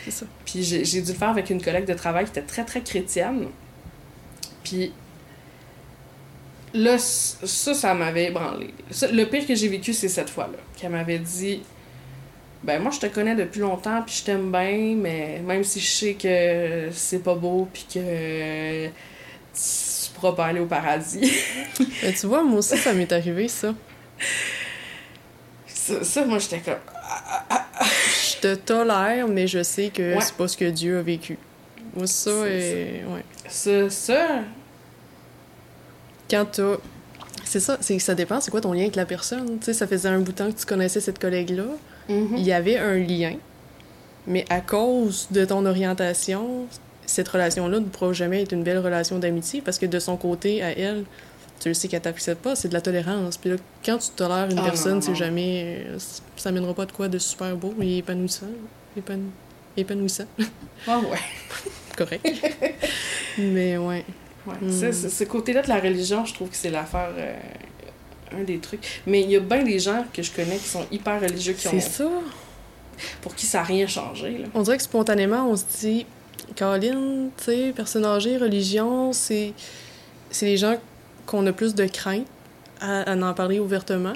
[0.04, 0.26] C'est ça.
[0.44, 3.46] Puis j'ai dû le faire avec une collègue de travail qui était très, très chrétienne.
[4.62, 4.92] Puis
[6.74, 8.72] là, ça, ça m'avait ébranlé.
[8.90, 10.58] Ça, le pire que j'ai vécu, c'est cette fois-là.
[10.76, 11.62] Qu'elle m'avait dit
[12.62, 15.90] Ben, moi, je te connais depuis longtemps, puis je t'aime bien, mais même si je
[15.90, 21.30] sais que c'est pas beau, puis que tu pourras pas aller au paradis.
[22.02, 23.74] Mais tu vois, moi aussi, ça m'est arrivé, ça.
[25.66, 26.78] ça, ça, moi, j'étais comme
[28.34, 30.20] Je te tolère, mais je sais que Ouais.
[30.20, 31.38] c'est pas ce que Dieu a vécu.
[31.94, 33.02] Moi, ça, et...
[33.08, 33.24] ouais.
[33.48, 34.40] Ça, ça,
[36.32, 36.76] Quand t'as...
[37.44, 39.59] C'est ça, c'est ça dépend, c'est quoi ton lien avec la personne.
[39.59, 41.64] Tu sais, ça faisait un bout de temps que tu connaissais cette collègue-là.
[42.09, 42.36] mhm.
[42.36, 43.34] Il y avait un lien,
[44.26, 46.66] mais à cause de ton orientation,
[47.04, 50.62] cette relation-là ne pourra jamais être une belle relation d'amitié parce que de son côté,
[50.62, 51.04] à elle,
[51.60, 53.36] tu le sais qu'elle t'accepte pas, c'est de la tolérance.
[53.36, 55.84] Puis là, quand tu tolères une Ah, personne, non, c'est jamais...
[55.88, 55.98] euh,
[56.36, 58.46] Ça mènera pas de quoi de super beau et épanouissant.
[58.96, 59.18] Épan-
[59.76, 60.24] Épanouissant.
[60.86, 61.18] Ah ouais.
[61.96, 62.26] Correct.
[63.38, 64.04] mais ouais.
[64.47, 64.93] Ouais, Hmm.
[64.93, 67.10] ça, ce, côté-là de la religion, je trouve que c'est l'affaire.
[67.16, 67.35] euh,
[68.35, 69.02] un des trucs.
[69.06, 71.69] Mais il y a bien des gens que je connais qui sont hyper religieux, qui
[71.69, 72.09] ont, C'est ça.
[73.20, 74.39] pour qui ça n'a rien changé.
[74.39, 74.47] Là.
[74.55, 76.06] On dirait que spontanément, on se dit,
[76.56, 79.52] Caroline, tu sais, personne âgée, religion, c'est
[80.31, 80.77] c'est les gens
[81.27, 82.27] qu'on a plus de crainte
[82.81, 84.14] à, à en parler ouvertement.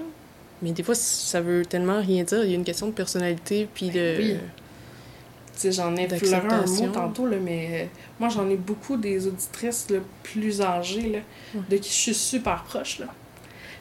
[0.62, 2.42] Mais des fois, ça veut tellement rien dire.
[2.42, 4.14] Il y a une question de personnalité, puis de...
[4.18, 4.36] oui.
[5.64, 7.86] J'en ai effleuré un mot tantôt, là, mais euh,
[8.20, 11.18] moi, j'en ai beaucoup des auditrices là, plus âgées, là,
[11.54, 11.62] Ouais.
[11.70, 12.98] de qui je suis super proche.
[13.00, 13.06] Là.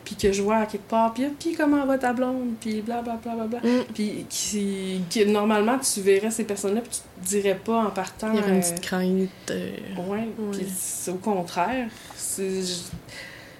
[0.03, 3.33] puis que je vois à quelque part, puis, puis comment va ta blonde, puis blablabla,
[3.33, 3.83] bla, bla, bla, Mm.
[3.91, 8.31] puis qui, qui- normalement, tu verrais ces personnes-là, puis tu te dirais pas en partant...
[8.31, 9.29] Il y aurait une euh, petite crainte.
[9.49, 9.71] euh,
[10.07, 10.51] Ouais, Ouais.
[10.51, 10.67] puis
[11.11, 11.87] au contraire.
[12.15, 12.83] c'est-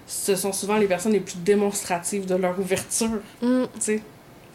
[0.06, 3.10] Ce sont souvent les personnes les plus démonstratives de leur ouverture,
[3.42, 4.02] mm, tu sais.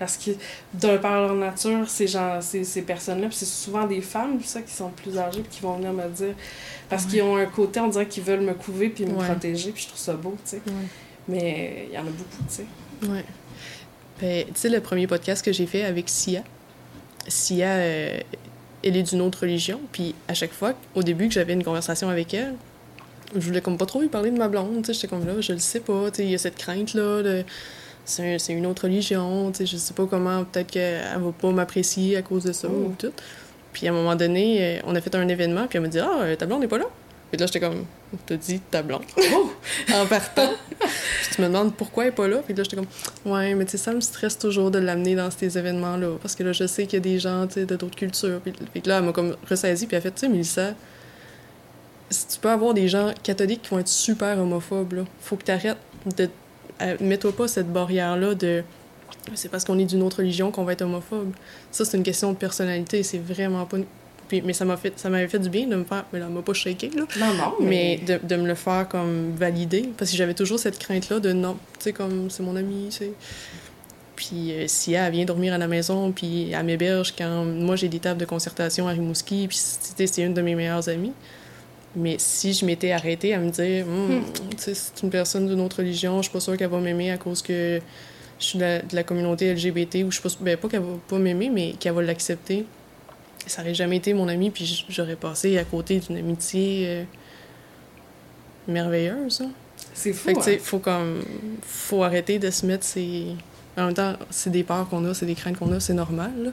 [0.01, 0.31] Parce que,
[0.75, 4.63] d'un par leur nature, ces, gens, ces, ces personnes-là, puis c'est souvent des femmes, ça,
[4.63, 6.35] qui sont plus âgées, puis qui vont venir me dire.
[6.89, 7.11] Parce Ouais.
[7.11, 9.27] qu'ils ont un côté, on dirait qu'ils veulent me couver, puis me Ouais.
[9.27, 10.57] protéger, puis je trouve ça beau, tu sais.
[10.67, 10.73] ouais.
[11.29, 12.65] Mais il y en a beaucoup, tu sais.
[13.07, 13.25] Ouais.
[14.21, 16.43] Ben, tu sais, le premier podcast que j'ai fait avec Sia,
[17.29, 18.19] Sia, euh,
[18.83, 22.09] elle est d'une autre religion, puis à chaque fois, au début que j'avais une conversation
[22.09, 22.55] avec elle,
[23.35, 25.41] je voulais comme pas trop lui parler de ma blonde, tu sais, j'étais comme là,
[25.41, 27.45] je le sais pas, tu sais, il y a cette crainte-là, de...
[28.11, 31.33] c'est un- c'est une autre religion, tu sais, je sais pas comment, peut-être qu'elle va
[31.33, 32.89] pas m'apprécier à cause de ça Oh.
[32.89, 33.13] ou tout.
[33.73, 35.99] Puis à un moment donné, euh, on a fait un événement, puis elle m'a dit
[36.01, 36.87] «Ah, euh, ta blonde n'est pas là?»
[37.31, 37.85] Puis là, j'étais comme
[38.27, 39.53] «T'as dit ta blonde?» Oh!
[39.95, 40.51] en partant.
[40.81, 42.39] Puis tu me demandes pourquoi elle est pas là.
[42.45, 45.31] Puis là, j'étais comme, ouais, mais tu sais, ça me stresse toujours de l'amener dans
[45.31, 46.17] ces événements-là.
[46.21, 48.41] Parce que là, je sais qu'il y a des gens, tu sais, de d'autres cultures.
[48.41, 49.87] Puis, puis là, elle m'a comme ressaisie.
[49.87, 50.75] Puis elle a fait, tu sais, Mélissa,
[52.11, 55.45] si tu peux avoir des gens catholiques qui vont être super homophobes, là, faut que
[55.45, 55.77] tu arrêtes
[56.17, 56.29] de.
[56.83, 58.63] Euh, Mets-toi pas cette barrière-là de.
[59.35, 61.33] C'est parce qu'on est d'une autre religion qu'on va être homophobe.
[61.71, 63.03] Ça, c'est une question de personnalité.
[63.03, 63.79] C'est vraiment pas.
[63.79, 63.85] une-
[64.29, 66.05] Puis, mais ça m'a fait, ça m'avait fait du bien de me faire.
[66.13, 67.03] Mais là, elle m'a pas shaké, là.
[67.19, 68.19] Non, non, Mais mais...
[68.19, 71.55] de, de me le faire comme valider, parce que j'avais toujours cette crainte-là de non,
[71.79, 73.11] tu sais, comme c'est mon ami, tu sais.
[74.17, 77.89] Puis euh, si elle vient dormir à la maison, puis elle m'héberge quand moi j'ai
[77.89, 81.13] des tables de concertation à Rimouski, puis c'était c'est une de mes meilleures amies.
[81.97, 83.85] Mais si je m'étais arrêtée à me dire,
[84.57, 87.19] sais, c'est une personne d'une autre religion, je suis pas sûre qu'elle va m'aimer à
[87.19, 87.81] cause que
[88.39, 90.81] je suis de la, de la communauté LGBT, ou je suis pas, ben, pas qu'elle
[90.81, 92.65] va pas m'aimer, mais qu'elle va l'accepter.
[93.47, 97.03] Ça aurait jamais été mon ami, puis j'aurais passé à côté d'une amitié euh,
[98.69, 99.41] merveilleuse.
[99.43, 99.51] hein.
[99.95, 100.61] C'est fou, Fait que, tu sais, hein.
[100.63, 101.23] faut comme.
[101.63, 103.27] Faut arrêter de se mettre ces.
[103.77, 106.33] En même temps, c'est des peurs qu'on a, c'est des craintes qu'on a, c'est normal,
[106.39, 106.51] là.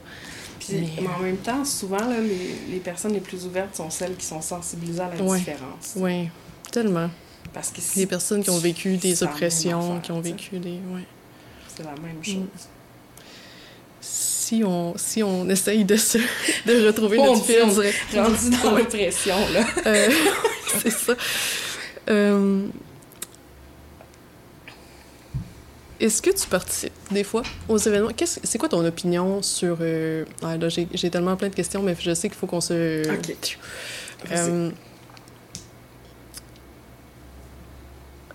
[0.68, 3.90] Puis, Mais- mais en même temps, souvent, là, les, les personnes les plus ouvertes sont
[3.90, 5.38] celles qui sont sensibilisées à la Ouais.
[5.40, 5.94] différence.
[5.96, 6.30] Oui,
[6.72, 7.10] tellement.
[7.54, 10.72] Parce que si Les personnes qui ont vécu des oppressions, affaire, qui ont vécu des.
[10.94, 11.04] Ouais.
[11.76, 12.24] c'est la même Mm.
[12.26, 12.68] chose.
[14.02, 16.18] Si on, si on essaye de se
[16.66, 19.66] de retrouver notre fil, on dirait- Rendu dans l'oppression, là.
[19.86, 20.10] Euh,
[20.82, 21.14] c'est ça.
[22.10, 22.68] Euh,
[26.00, 28.10] Est-ce que tu participes des fois aux événements?
[28.16, 29.78] Qu'est-ce- C'est quoi ton opinion sur...
[29.82, 32.62] euh, ah, là, j'ai j'ai tellement plein de questions, mais je sais qu'il faut qu'on
[32.62, 33.02] se...
[33.12, 33.58] Ok.
[34.32, 34.70] Euh,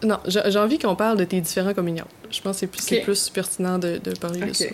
[0.05, 2.09] Non, j'ai j'ai envie qu'on parle de tes différents coming out.
[2.31, 4.65] Je pense que c'est plus, c'est plus pertinent de, de parler de ça.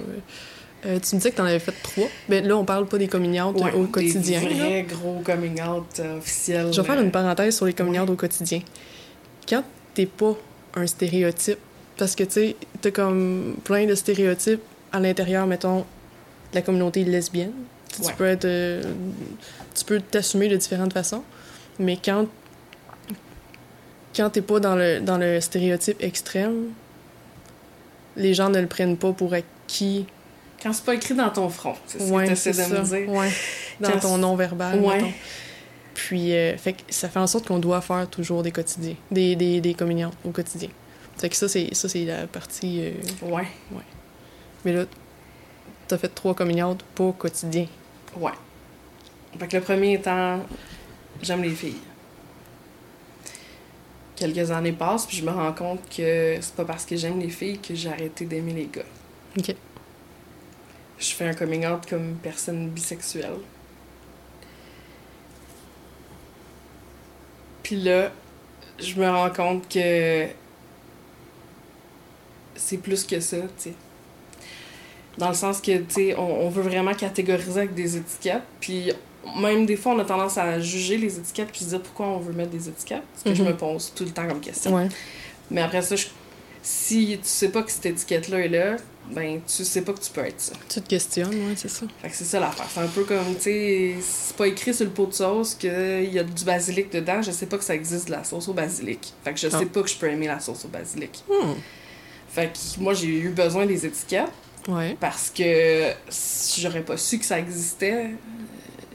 [0.86, 2.06] Euh, tu me disais que tu en avais fait trois.
[2.31, 4.40] Mais là, on parle pas des coming out Ouais, au quotidien.
[4.40, 4.65] Des là.
[4.65, 6.73] vrais gros coming out euh, officiels.
[6.73, 8.60] Je vais faire euh, une parenthèse sur les coming out au quotidien.
[9.47, 10.35] Quand t'es pas
[10.77, 11.59] un stéréotype,
[11.98, 14.62] parce que tu sais, t'as comme plein de stéréotypes
[14.92, 15.84] à l'intérieur, mettons, de
[16.54, 17.52] la communauté lesbienne.
[18.02, 18.44] Tu, peux être.
[18.44, 18.82] euh,
[19.74, 21.22] tu peux t'assumer de différentes façons,
[21.78, 22.26] mais quand.
[24.16, 26.68] Quand t'es pas dans le, dans le stéréotype extrême,
[28.16, 30.06] les gens ne le prennent pas pour acquis.
[30.62, 32.96] Quand c'est pas écrit dans ton front, c'est ce Ouais, que c'est t'essaies de ça.
[32.96, 33.08] me dire.
[33.14, 33.30] Ouais.
[33.80, 34.80] Dans Quand ton non-verbal.
[34.80, 35.12] Mettons.
[35.94, 39.36] Puis, euh, fait que ça fait en sorte qu'on doit faire toujours des quotidiens, des,
[39.36, 40.68] des, des coming out au quotidien.
[41.19, 42.81] Fait que ça, c'est, ça, c'est la partie.
[42.81, 42.93] euh,
[43.23, 43.47] Ouais,
[44.65, 44.85] Mais là,
[45.89, 47.66] t'as fait trois coming out pas quotidien.
[48.16, 48.32] ouais.
[49.39, 50.40] Fait que le premier étant,
[51.23, 51.77] j'aime les filles.
[54.16, 57.28] Quelques années passent, puis je me rends compte que c'est pas parce que j'aime les
[57.28, 58.82] filles que j'ai arrêté d'aimer les gars.
[59.39, 59.55] OK.
[60.99, 63.36] Je fais un coming out comme personne bisexuelle.
[67.62, 68.11] Puis là,
[68.81, 70.27] je me rends compte que
[72.59, 73.72] c'est plus que ça, tu sais.
[75.16, 78.93] Dans le sens que, tu sais, on, on veut vraiment catégoriser avec des étiquettes, puis
[79.40, 82.18] même des fois, on a tendance à juger les étiquettes puis se dire pourquoi on
[82.18, 83.02] veut mettre des étiquettes.
[83.18, 83.48] Ce que je Mhm.
[83.48, 84.74] me pose tout le temps comme question.
[84.74, 84.89] Ouais.
[85.51, 86.06] Mais après ça, je-
[86.62, 88.76] si tu sais pas que cette étiquette-là est là,
[89.10, 90.52] ben tu sais pas que tu peux être ça.
[90.68, 91.86] Tu te questionnes, ouais, c'est ça.
[92.01, 92.66] Fait que c'est ça l'affaire.
[92.72, 96.10] C'est un peu comme, tu sais, c'est pas écrit sur le pot de sauce qu'il
[96.12, 97.22] y a du basilic dedans.
[97.22, 99.12] Je sais pas que ça existe de la sauce au basilic.
[99.24, 99.59] Fait que je Ah.
[99.59, 101.24] sais pas que je peux aimer la sauce au basilic.
[101.28, 101.55] Hmm.
[102.39, 104.31] Fait que moi, j'ai eu besoin des étiquettes
[104.69, 104.97] Ouais.
[105.01, 105.93] parce que
[106.59, 108.09] j'aurais pas su que ça existait euh,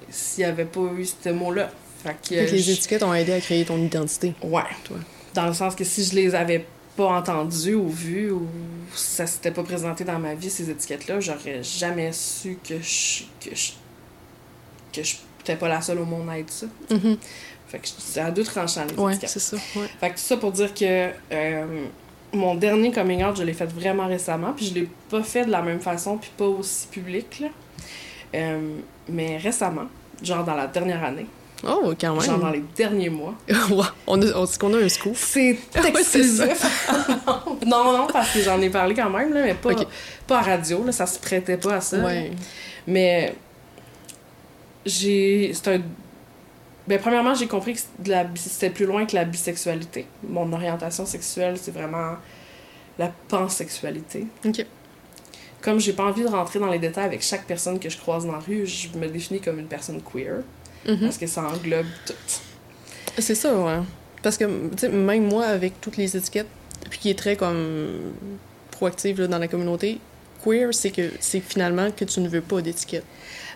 [0.09, 1.71] s'il y avait pas eu ce mot-là.
[2.03, 4.33] Fait que, Fait que les étiquettes ont aidé à créer ton identité.
[4.43, 4.61] Ouais.
[4.83, 4.97] Toi.
[5.33, 6.65] Dans le sens que si je les avais
[6.95, 8.47] pas entendues ou vues ou
[8.93, 13.55] ça s'était pas présenté dans ma vie, ces étiquettes-là, j'aurais jamais su que je que
[13.55, 13.71] je
[14.93, 16.67] que je n'étais pas la seule au monde à être ça.
[16.91, 17.17] Mhm.
[17.67, 19.31] Fait que c'est à deux tranchants les Ouais, étiquettes.
[19.31, 19.57] c'est ça.
[19.75, 19.87] Ouais.
[19.99, 21.85] Fait que tout ça pour dire que euh,
[22.33, 25.51] mon dernier coming out, je l'ai fait vraiment récemment, puis je l'ai pas fait de
[25.51, 27.47] la même façon, puis pas aussi public, là.
[28.35, 28.77] Euh,
[29.09, 29.85] mais récemment,
[30.23, 31.27] genre dans la dernière année,
[31.65, 32.21] Oh, quand même.
[32.21, 33.35] genre dans les derniers mois,
[34.07, 35.13] on a, on dit qu'on a un scoop.
[35.15, 35.57] c'est
[35.87, 36.65] exclusif.
[37.65, 39.69] non, non, parce que j'en ai parlé quand même, là, mais pas,
[40.27, 41.99] pas à radio, là, ça se prêtait pas à ça.
[41.99, 42.31] Ouais.
[42.85, 43.33] Mais
[44.85, 45.51] j'ai.
[45.53, 45.81] C'est un.
[46.87, 47.79] Ben, premièrement, j'ai compris que
[48.35, 50.05] c'était plus loin que la bisexualité.
[50.27, 52.15] Mon orientation sexuelle, c'est vraiment
[52.99, 54.27] la pansexualité.
[54.45, 54.65] Ok.
[55.61, 58.25] Comme j'ai pas envie de rentrer dans les détails avec chaque personne que je croise
[58.25, 60.43] dans la rue, je me définis comme une personne queer.
[60.85, 60.99] Mhm.
[60.99, 62.13] Parce que ça englobe tout.
[63.17, 63.79] C'est ça, ouais.
[64.21, 66.47] Parce que, tu sais, même moi, avec toutes les étiquettes,
[66.89, 68.13] puis qui est très comme
[68.71, 69.99] proactive là, dans la communauté,
[70.43, 73.05] queer, c'est que c'est finalement que tu ne veux pas d'étiquette.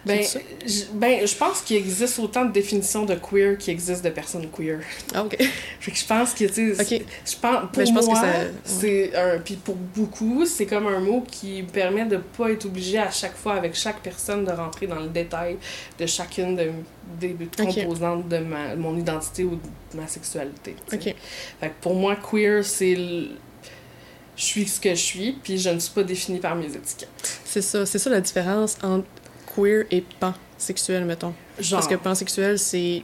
[0.06, 0.22] Ben,
[0.66, 4.48] je, ben, je pense qu'il existe autant de définitions de queer qu'il existe de personnes
[4.50, 4.80] queer.
[5.14, 5.36] Ah, ok.
[5.80, 7.06] Fait que je pense que, tu sais, Ok.
[7.26, 9.40] je pense, pour Ben, je pense que moi, ça- c'est un...
[9.40, 13.36] Puis pour beaucoup, c'est comme un mot qui permet de pas être obligé à chaque
[13.36, 15.58] fois, avec chaque personne, de rentrer dans le détail
[16.00, 16.72] de chacune de,
[17.20, 19.60] des composantes de ma, mon identité ou
[19.92, 20.76] de ma sexualité.
[20.94, 21.04] Ok.
[21.04, 21.16] Fait
[21.70, 22.96] que pour moi, queer, c'est...
[22.96, 23.30] le-
[24.36, 27.40] Je suis ce que je suis, puis je ne suis pas définie par mes étiquettes.
[27.44, 27.86] C'est ça.
[27.88, 29.08] C'est ça la différence entre
[29.58, 31.34] queer et pansexuel, mettons.
[31.60, 31.80] Genre...
[31.80, 33.04] Parce que pansexuel, c'est.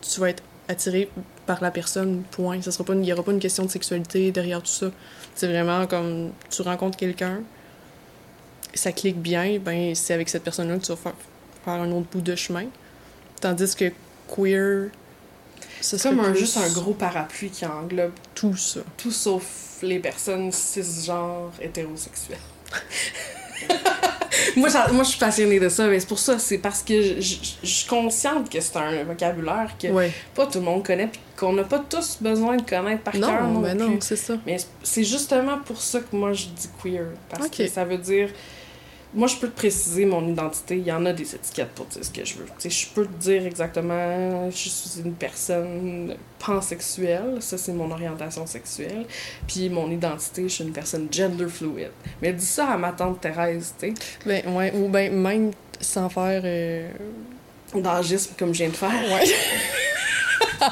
[0.00, 1.08] Tu vas être attiré
[1.46, 2.60] par la personne, point.
[2.62, 4.90] Ça sera pas, il n'y aura pas une question de sexualité derrière tout ça.
[5.34, 7.40] C'est vraiment comme tu rencontres quelqu'un,
[8.74, 11.14] ça clique bien, ben c'est avec cette personne-là que tu vas faire,
[11.64, 12.66] faire un autre bout de chemin.
[13.40, 13.92] Tandis que
[14.34, 14.90] queer,
[15.80, 18.80] ce C'est comme un, plus juste un gros parapluie qui englobe tout ça.
[18.96, 22.38] tout sauf les personnes cisgenres hétérosexuelles.
[24.56, 27.20] moi, moi, je suis passionnée de ça, mais c'est pour ça, c'est parce que je,
[27.20, 30.12] je- je suis consciente que c'est un vocabulaire que Ouais.
[30.34, 33.42] pas tout le monde connaît, puis qu'on n'a pas tous besoin de connaître par cœur
[33.48, 34.34] Non, ben non, c'est ça.
[34.46, 37.06] Mais c'est justement pour ça que moi je dis queer.
[37.28, 38.28] Parce que ça veut dire.
[39.14, 40.76] Moi, je peux te préciser mon identité.
[40.76, 42.46] Il y en a des étiquettes pour dire ce que je veux.
[42.58, 47.36] Tu sais, je peux te dire exactement, je suis une personne pansexuelle.
[47.40, 49.06] Ça, c'est mon orientation sexuelle.
[49.46, 51.90] Puis mon identité, je suis une personne gender fluid.
[52.20, 53.94] Mais dis ça à ma tante Thérèse, tu sais,
[54.26, 56.42] Ben, ouais, ou ben même sans faire.
[56.44, 56.88] euh,
[57.74, 58.90] d'angisme comme je viens de faire.
[58.90, 59.24] Ouais.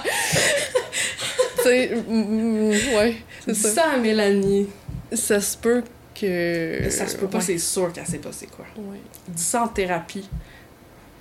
[1.57, 3.17] tu sais, mm, mm, ouais,
[3.47, 3.69] Dis ça.
[3.71, 4.69] ça à Mélanie.
[5.13, 5.83] Ça se peut
[6.27, 6.91] que.
[6.91, 7.45] ça se peut pas, ouais.
[7.45, 8.65] c'est sûr qu'elle sait pas c'est quoi.
[8.77, 8.99] Ouais.
[9.29, 10.29] Dis ça en thérapie.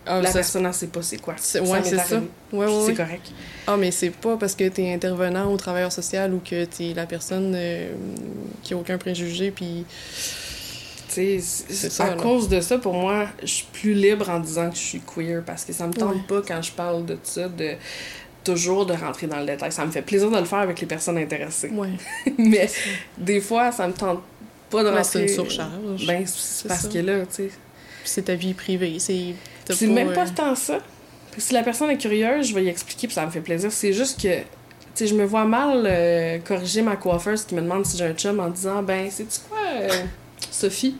[0.05, 1.35] Ah, la ça personne, elle sait pas c'est quoi.
[1.37, 2.19] c'est- ouais, c'est ça.
[2.51, 3.31] Ouais, ouais, C'est correct.
[3.67, 7.05] Ah, mais c'est pas parce que t'es intervenant au travailleur social ou que t'es la
[7.05, 7.91] personne euh,
[8.63, 9.85] qui a aucun préjugé, puis.
[11.13, 12.15] Tu sais, C'est ça, à là.
[12.15, 15.43] cause de ça, pour moi, je suis plus libre en disant que je suis queer
[15.45, 17.73] parce que ça me tente pas quand je parle de ça, de
[18.45, 19.71] toujours de rentrer dans le détail.
[19.73, 21.69] Ça me fait plaisir de le faire avec les personnes intéressées.
[22.39, 22.69] Mais
[23.17, 24.21] des fois, ça me tente
[24.71, 25.03] pas de rentrer.
[25.03, 26.07] c'est une surcharge.
[26.07, 26.89] Ben, C'est parce ça.
[26.89, 27.49] que là, tu sais.
[28.03, 28.97] c'est ta vie privée.
[28.99, 29.35] C'est.
[29.87, 30.79] même pas euh, tant ça.
[31.37, 33.71] Si la personne est curieuse, je vais y expliquer puis ça me fait plaisir.
[33.71, 34.45] C'est juste que, tu
[34.95, 38.13] sais, je me vois mal euh, corriger ma coiffeuse qui me demande si j'ai un
[38.13, 39.89] chum en disant, ben, sais-tu quoi, euh,
[40.49, 40.95] Sophie?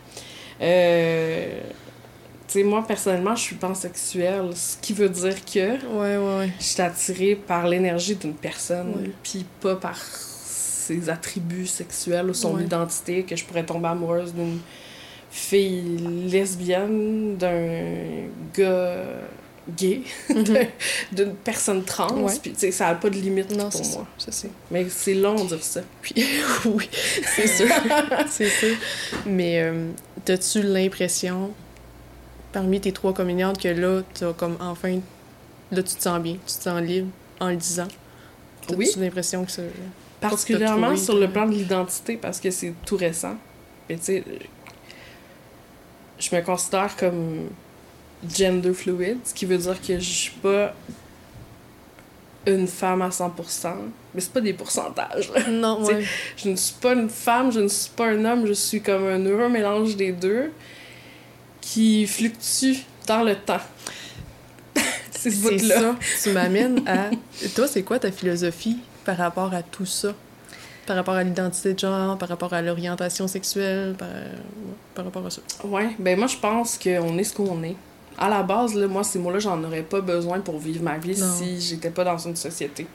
[0.62, 1.60] Euh,
[2.48, 6.50] tu sais, moi, personnellement, je suis pansexuelle, ce qui veut dire que Ouais, ouais, ouais.
[6.60, 9.98] je suis attirée par l'énergie d'une personne, puis pas par
[11.00, 12.64] ses attributs sexuels ou son Ouais.
[12.64, 14.60] identité, que je pourrais tomber amoureuse d'une
[15.30, 15.98] fille
[16.30, 19.06] lesbienne, d'un gars
[19.78, 20.44] gay, Mhm.
[21.14, 22.34] d'une personne trans, Ouais.
[22.42, 24.08] puis tu sais, ça n'a pas de limite Non, pour c'est moi.
[24.18, 24.26] ça.
[24.26, 24.48] C'est ça.
[24.72, 25.82] Mais c'est long de dire ça.
[26.02, 26.16] Puis,
[26.66, 26.90] oui,
[27.36, 27.68] c'est sûr.
[28.30, 28.76] c'est sûr.
[29.26, 29.92] Mais euh,
[30.26, 31.52] t'as-tu l'impression,
[32.52, 35.00] parmi tes trois communiantes, que là, t'as comme enfin.
[35.72, 37.08] Là, tu te sens bien, tu te sens libre
[37.40, 37.88] en le disant?
[38.68, 38.92] T'as-tu Oui.
[38.98, 39.62] l'impression que ça.
[40.22, 43.36] Particulièrement sur le plan de l'identité, parce que c'est tout récent.
[43.90, 44.24] Et tu sais,
[46.20, 47.50] je me considère comme
[48.34, 50.74] gender fluid, ce qui veut dire que je suis pas
[52.46, 53.32] une femme à 100%,
[54.14, 55.32] mais c'est pas des pourcentages.
[55.34, 55.48] là.
[55.50, 56.04] Non, ouais.
[56.38, 59.06] Je ne suis pas une femme, je ne suis pas un homme, je suis comme
[59.08, 60.52] un heureux mélange des deux
[61.60, 62.78] qui fluctue
[63.08, 63.62] dans le temps.
[65.12, 65.96] c'est ce ça.
[66.24, 67.10] Tu m'amènes à.
[67.56, 70.14] Toi, c'est quoi ta philosophie par rapport à tout ça?
[70.86, 74.08] Par rapport à l'identité de genre, par rapport à l'orientation sexuelle, par...
[74.96, 75.42] par rapport à ça.
[75.64, 77.76] Ouais, ben moi je pense qu'on est ce qu'on est.
[78.18, 81.18] À la base, là, moi, ces mots-là, j'en aurais pas besoin pour vivre ma vie
[81.20, 81.34] Non.
[81.34, 82.86] si j'étais pas dans une société.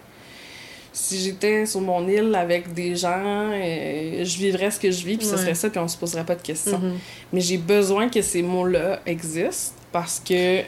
[0.92, 5.16] Si j'étais sur mon île avec des gens, euh, je vivrais ce que je vis,
[5.16, 6.78] puis ce serait ça, puis on se poserait pas de questions.
[6.78, 6.98] Mhm.
[7.32, 10.60] Mais j'ai besoin que ces mots-là existent parce que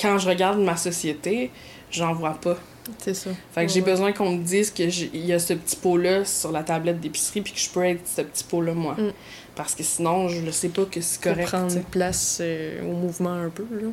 [0.00, 1.50] quand je regarde ma société,
[1.90, 2.56] j'en vois pas.
[2.98, 3.30] C'est ça.
[3.52, 4.90] Fait que Ouais, j'ai besoin qu'on me dise qu'il
[5.26, 8.22] y a ce petit pot-là sur la tablette d'épicerie puis que je peux être ce
[8.22, 8.94] petit pot-là, moi.
[8.94, 9.12] Mm.
[9.54, 11.48] Parce que sinon, je ne sais pas que c'est Pour correct.
[11.48, 11.84] prendre tu sais.
[11.90, 13.88] place euh, au mouvement un peu, là.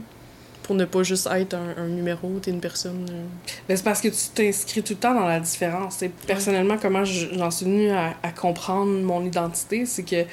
[0.63, 3.05] Pour ne pas juste être un, un numéro, t'es une personne.
[3.11, 3.23] euh,
[3.67, 6.01] Mais c'est parce que tu t'inscris tout le temps dans la différence.
[6.03, 10.25] Et personnellement, comment je- j'en suis venue à, à comprendre mon identité, c'est que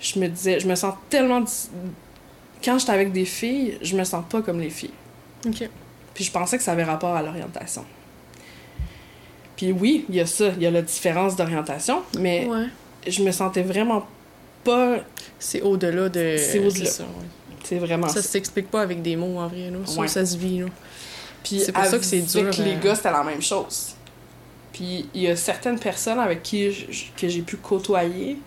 [0.00, 1.42] je me disais, je me sens tellement.
[2.62, 4.90] Quand j'étais avec des filles, je me sens pas comme les filles.
[5.46, 5.68] Ok.
[6.18, 7.84] Puis je pensais que ça avait rapport à l'orientation.
[9.56, 12.64] Puis oui, il y a ça, il y a la différence d'orientation, mais Ouais.
[13.06, 14.04] je me sentais vraiment
[14.64, 14.96] pas.
[15.38, 16.34] C'est au-delà de.
[16.36, 16.86] C'est au-delà.
[16.90, 17.56] ça, ouais.
[17.62, 18.28] C'est vraiment Ça ça.
[18.30, 19.78] s'explique pas avec des mots, en vrai, là.
[19.84, 20.08] Ça, Ouais.
[20.08, 20.66] ça se vit, là.
[21.44, 23.94] Puis c'est pour ça que c'est dur, Avec les euh, gars, c'était la même chose.
[24.72, 26.68] Puis il y a certaines personnes avec qui
[27.16, 28.38] j'ai pu côtoyer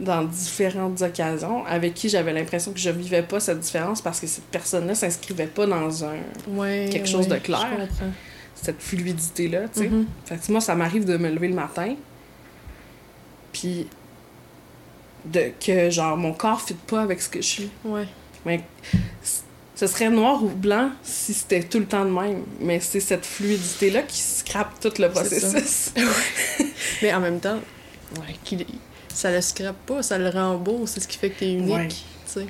[0.00, 4.26] dans différentes occasions, avec qui j'avais l'impression que je vivais pas cette différence parce que
[4.26, 6.16] cette personne-là s'inscrivait pas dans un,
[6.48, 6.88] Ouais.
[6.90, 7.88] Quelque chose ouais, de clair.
[8.54, 9.88] Cette fluidité-là, tu sais.
[9.88, 10.06] Mhm.
[10.24, 11.94] Fait que moi, ça m'arrive de me lever le matin,
[13.52, 13.86] puis
[15.24, 17.70] de que, genre, mon corps ne fit pas avec ce que je suis.
[17.84, 18.06] Ouais.
[18.44, 18.60] Mais
[19.74, 22.42] ce serait noir ou blanc si c'était tout le temps de même.
[22.60, 25.92] Mais c'est cette fluidité-là qui scrape tout le processus.
[27.02, 27.58] Mais en même temps,
[28.18, 28.36] ouais,
[29.14, 31.72] ça le scrape pas, ça le rend beau, c'est ce qui fait que t'es unique,
[31.74, 31.88] Ouais.
[31.88, 31.96] tu
[32.26, 32.46] sais.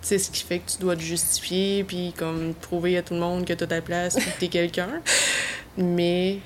[0.00, 3.20] C'est ce qui fait que tu dois te justifier, puis comme prouver à tout le
[3.20, 5.00] monde que t'as ta place, puis que t'es quelqu'un.
[5.76, 6.38] Mais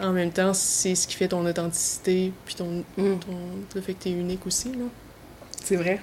[0.00, 3.36] en même temps, c'est ce qui fait ton authenticité, puis ton, Mm, ton,
[3.74, 4.84] le fait que t'es unique aussi, là.
[5.62, 6.00] c'est vrai.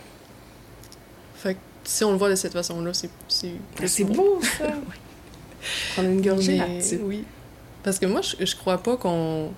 [1.36, 3.54] Fait que si on le voit de cette façon-là, c'est c'est
[3.86, 4.66] C'est beau, ça.
[5.94, 6.98] Prendre une gorgée Mais.
[7.02, 7.24] Oui.
[7.84, 9.52] Parce que moi, je, je crois pas qu'on.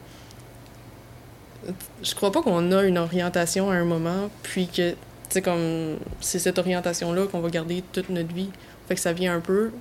[2.01, 4.95] Je crois pas qu'on a une orientation à un moment, puis que,
[5.29, 5.97] sais, comme.
[6.19, 8.49] C'est cette orientation-là qu'on va garder toute notre vie.
[8.87, 9.71] Fait que ça vient un peu.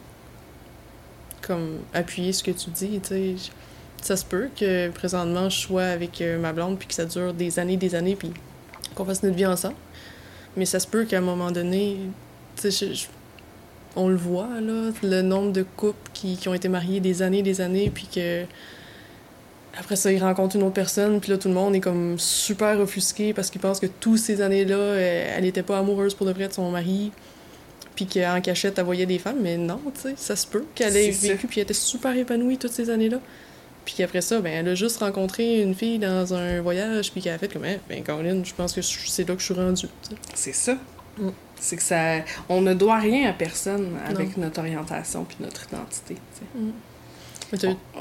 [1.42, 3.36] Comme appuyer ce que tu dis, tu.
[4.02, 7.34] Ça se peut que présentement je sois avec euh, ma blonde, puis que ça dure
[7.34, 8.32] des années, des années, puis
[8.94, 9.74] qu'on fasse notre vie ensemble.
[10.56, 11.98] Mais ça se peut qu'à un moment donné,
[12.56, 12.92] tu sais,
[13.96, 17.42] on le voit, là, le nombre de couples qui, qui ont été mariés des années
[17.42, 18.44] des années, puis que
[19.78, 22.78] après ça, ils rencontrent une autre personne, puis là, tout le monde est comme super
[22.80, 26.48] offusqué parce qu'ils pensent que toutes ces années-là, elle n'était pas amoureuse pour de vrai
[26.48, 27.12] de son mari,
[27.94, 30.96] puis qu'en cachette, elle voyait des femmes, mais non, tu sais, ça se peut qu'elle
[30.96, 33.20] ait vécu, puis elle était super épanouie toutes ces années-là.
[33.84, 37.34] Puis qu'après ça, ben, elle a juste rencontré une fille dans un voyage, puis qu'elle
[37.34, 39.88] a fait comme, Eh, ben, Caroline, je pense que c'est là que je suis rendue.
[40.34, 40.76] C'est ça.
[41.18, 41.28] Mm.
[41.58, 42.20] C'est que ça.
[42.48, 46.14] On ne doit rien à personne avec notre orientation puis notre identité.
[46.14, 46.60] tu sais.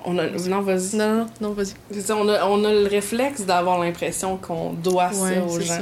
[0.06, 0.28] On a...
[0.48, 0.96] Non, vas-y.
[0.96, 1.74] Non, non, non, vas-y.
[1.92, 5.60] C'est ça, on a, on a le réflexe d'avoir l'impression qu'on doit Ouais, ça aux
[5.60, 5.66] gens.
[5.66, 5.82] ça.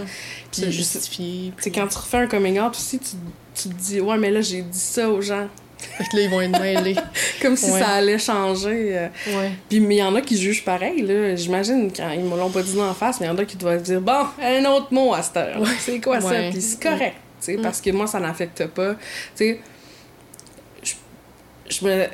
[0.52, 1.53] Puis c'est- justifier.
[1.73, 3.11] quand tu refais un coming out aussi, tu,
[3.56, 5.48] tu te dis Ouais, mais là, j'ai dit ça aux gens.
[5.80, 6.95] Fait que là, ils vont être mêlés.
[7.41, 7.80] Comme si Ouais.
[7.80, 8.98] ça allait changer.
[8.98, 9.07] euh.
[9.27, 9.52] ouais.
[9.69, 11.35] Puis, mais il y en a qui jugent pareil, là.
[11.35, 13.57] J'imagine, quand ils me l'ont pas dit en face, mais il y en a qui
[13.57, 15.61] doivent dire Bon, un autre mot à cette heure.
[15.80, 16.30] C'est quoi ça?
[16.52, 18.94] Puis c'est correct, tu sais, parce que moi, ça n'affecte pas.
[18.94, 18.99] Tu
[19.35, 19.60] sais,
[20.84, 20.94] je,
[21.69, 22.06] je me.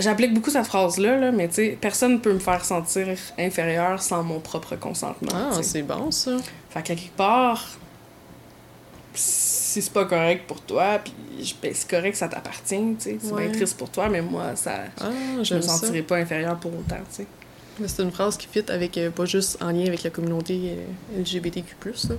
[0.00, 3.06] J'applique beaucoup cette phrase-là, là, mais tu sais, personne ne peut me faire sentir
[3.38, 5.30] inférieure sans mon propre consentement.
[5.34, 6.36] Ah, c'est bon, ça.
[6.70, 7.68] Fait qu'à quelque part,
[9.14, 11.12] si c'est pas correct pour toi, puis
[11.62, 13.18] ben, c'est correct, ça t'appartient, tu sais.
[13.20, 13.46] C'est Ouais.
[13.48, 15.10] bien triste pour toi, mais moi, ça, Ah,
[15.42, 15.68] je me ça.
[15.76, 17.26] sentirais pas inférieure pour autant, tu sais.
[17.86, 21.20] C'est une phrase qui fit avec, euh, pas juste en lien avec la communauté euh,
[21.20, 21.74] LGBTQ+,
[22.08, 22.14] là,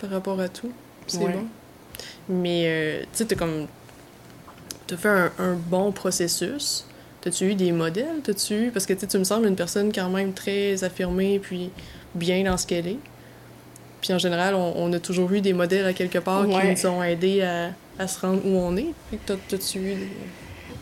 [0.00, 0.70] par rapport à tout.
[1.06, 1.32] C'est Ouais.
[1.32, 1.46] bon.
[2.28, 3.66] Mais, euh, tu sais, t'as comme...
[4.86, 6.85] T'as fait un, un bon processus.
[7.26, 8.20] T'as-tu eu des modèles?
[8.22, 8.70] T'as-tu eu...
[8.70, 11.70] Parce que, tu me sembles une personne quand même très affirmée, puis
[12.14, 12.98] bien dans ce qu'elle est.
[14.00, 16.74] Puis en général, on, on a toujours eu des modèles à quelque part Ouais.
[16.76, 18.94] qui nous ont aidés à, à se rendre où on est.
[19.10, 20.08] Fait que t'as- t'as-tu eu des...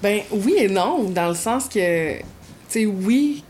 [0.02, 2.24] Ben oui et non, dans le sens que, tu
[2.68, 3.42] sais, oui,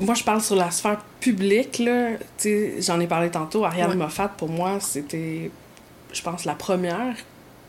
[0.00, 3.90] moi je parle sur la sphère publique, là, tu sais, j'en ai parlé tantôt, Ariane
[3.90, 3.96] Ouais.
[3.96, 5.50] Moffat, pour moi, c'était,
[6.14, 7.14] je pense, la première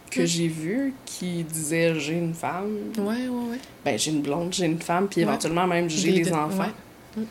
[0.10, 3.60] que j'ai vue qui disait j'ai une femme, Ouais, ouais, ouais.
[3.86, 6.64] ben j'ai une blonde, j'ai une femme, puis éventuellement même j'ai Des enfants.
[6.64, 7.22] ouais.
[7.22, 7.26] Mm.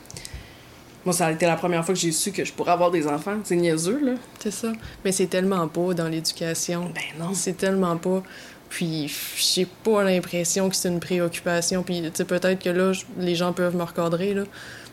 [1.05, 3.07] Moi, ça a été la première fois que j'ai su que je pourrais avoir des
[3.07, 3.37] enfants.
[3.45, 4.13] C'est niaiseux, là.
[4.41, 4.73] C'est ça.
[5.05, 6.91] Mais c'est tellement pas dans l'éducation.
[6.95, 7.33] Ben non.
[7.35, 8.23] C'est tellement pas.
[8.69, 11.83] Puis j'ai pas l'impression que c'est une préoccupation.
[11.83, 14.43] Puis tu sais, peut-être que là, les gens peuvent me recadrer, là.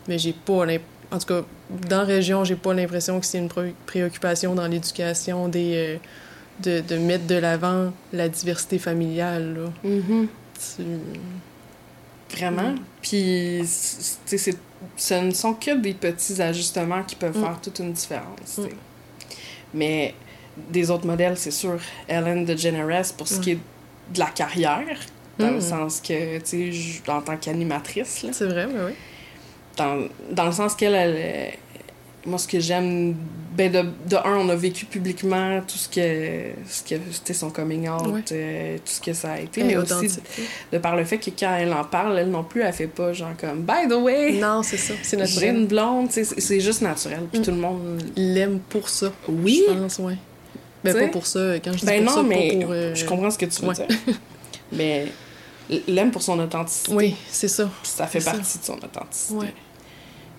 [0.08, 0.82] Mais j'ai pas l'impression.
[1.12, 1.42] En tout cas,
[1.88, 5.72] dans la région, j'ai pas l'impression que c'est une pré- préoccupation dans l'éducation des.
[5.74, 5.96] euh,
[6.62, 9.88] de, de mettre de l'avant la diversité familiale, là.
[9.90, 10.28] Mhm.
[10.76, 12.70] Tu- Vraiment?
[12.72, 12.78] Mm.
[13.02, 14.58] Puis, c'est-
[14.96, 17.42] ce ne sont que des petits ajustements qui peuvent Mm.
[17.42, 18.58] faire toute une différence.
[18.58, 18.66] Mm.
[19.74, 20.14] Mais
[20.70, 21.78] des autres modèles, c'est sûr,
[22.08, 23.58] Ellen DeGeneres, pour ce qui est
[24.12, 24.98] de la carrière,
[25.38, 28.92] dans le sens que, tu sais, en tant qu'animatrice, là, C'est vrai, mais oui.
[29.76, 31.52] dans, dans le sens qu'elle, elle,
[32.24, 33.14] moi, ce que j'aime,
[33.56, 37.50] ben, de, de un, on a vécu publiquement tout ce que, ce que c'était son
[37.50, 38.22] coming out, Ouais.
[38.32, 40.18] euh, tout ce que ça a été, Et mais aussi
[40.72, 43.12] de par le fait que quand elle en parle, elle non plus, elle fait pas
[43.12, 44.94] genre comme, by the way, Non, c'est ça.
[45.02, 45.56] C'est j'ai naturel.
[45.56, 47.44] une blonde, c'est juste naturel, puis Mm.
[47.44, 48.02] tout le monde.
[48.16, 49.10] L'aime pour ça.
[49.28, 49.62] Oui!
[49.68, 50.16] Je pense, ouais.
[50.84, 51.58] Ben, pas pour ça.
[51.64, 52.72] Quand je dis Ben pour non, ça, mais pas pour...
[52.72, 53.74] euh, je comprends ce que tu veux ouais.
[53.74, 53.86] dire.
[54.72, 55.06] mais
[55.88, 56.92] l'aime pour son authenticité.
[56.94, 57.68] Oui, c'est ça.
[57.82, 58.32] Ça fait ça.
[58.32, 59.34] partie de son authenticité.
[59.34, 59.54] Ouais.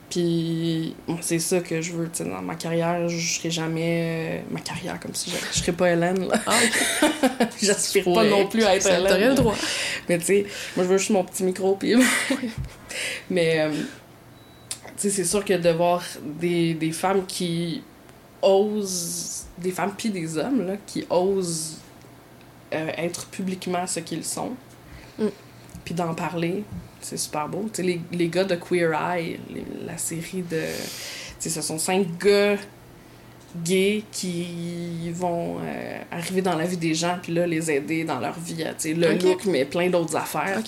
[0.10, 4.40] Puis bon, c'est ça que je veux, tu sais, dans ma carrière, je serai jamais...
[4.40, 6.40] euh, ma carrière, comme si je, je serais pas Hélène, là.
[6.46, 6.58] Ah.
[7.62, 8.30] J'aspire pas Ouais.
[8.30, 9.04] non plus à être Hélène.
[9.08, 9.56] T'aurais le droit.
[10.08, 10.46] Mais tu sais,
[10.78, 11.96] moi, je veux juste mon petit micro, puis...
[13.30, 13.84] Mais, euh, tu
[14.98, 16.02] sais, c'est sûr que de voir
[16.40, 17.84] des, des femmes qui
[18.42, 19.46] osent...
[19.58, 21.80] Des femmes puis des hommes, là, qui osent
[22.74, 24.52] euh, être publiquement ce qu'ils sont,
[25.20, 25.26] Mm.
[25.84, 26.64] puis d'en parler,
[27.10, 27.66] c'est super beau.
[27.78, 30.62] Les, les gars de Queer Eye, les- la série de...
[30.62, 30.64] Tu
[31.40, 32.56] sais, ce sont cinq gars
[33.64, 38.20] gays qui vont euh, arriver dans la vie des gens puis là les aider dans
[38.20, 39.24] leur vie à, le Ok.
[39.24, 40.62] look mais plein d'autres affaires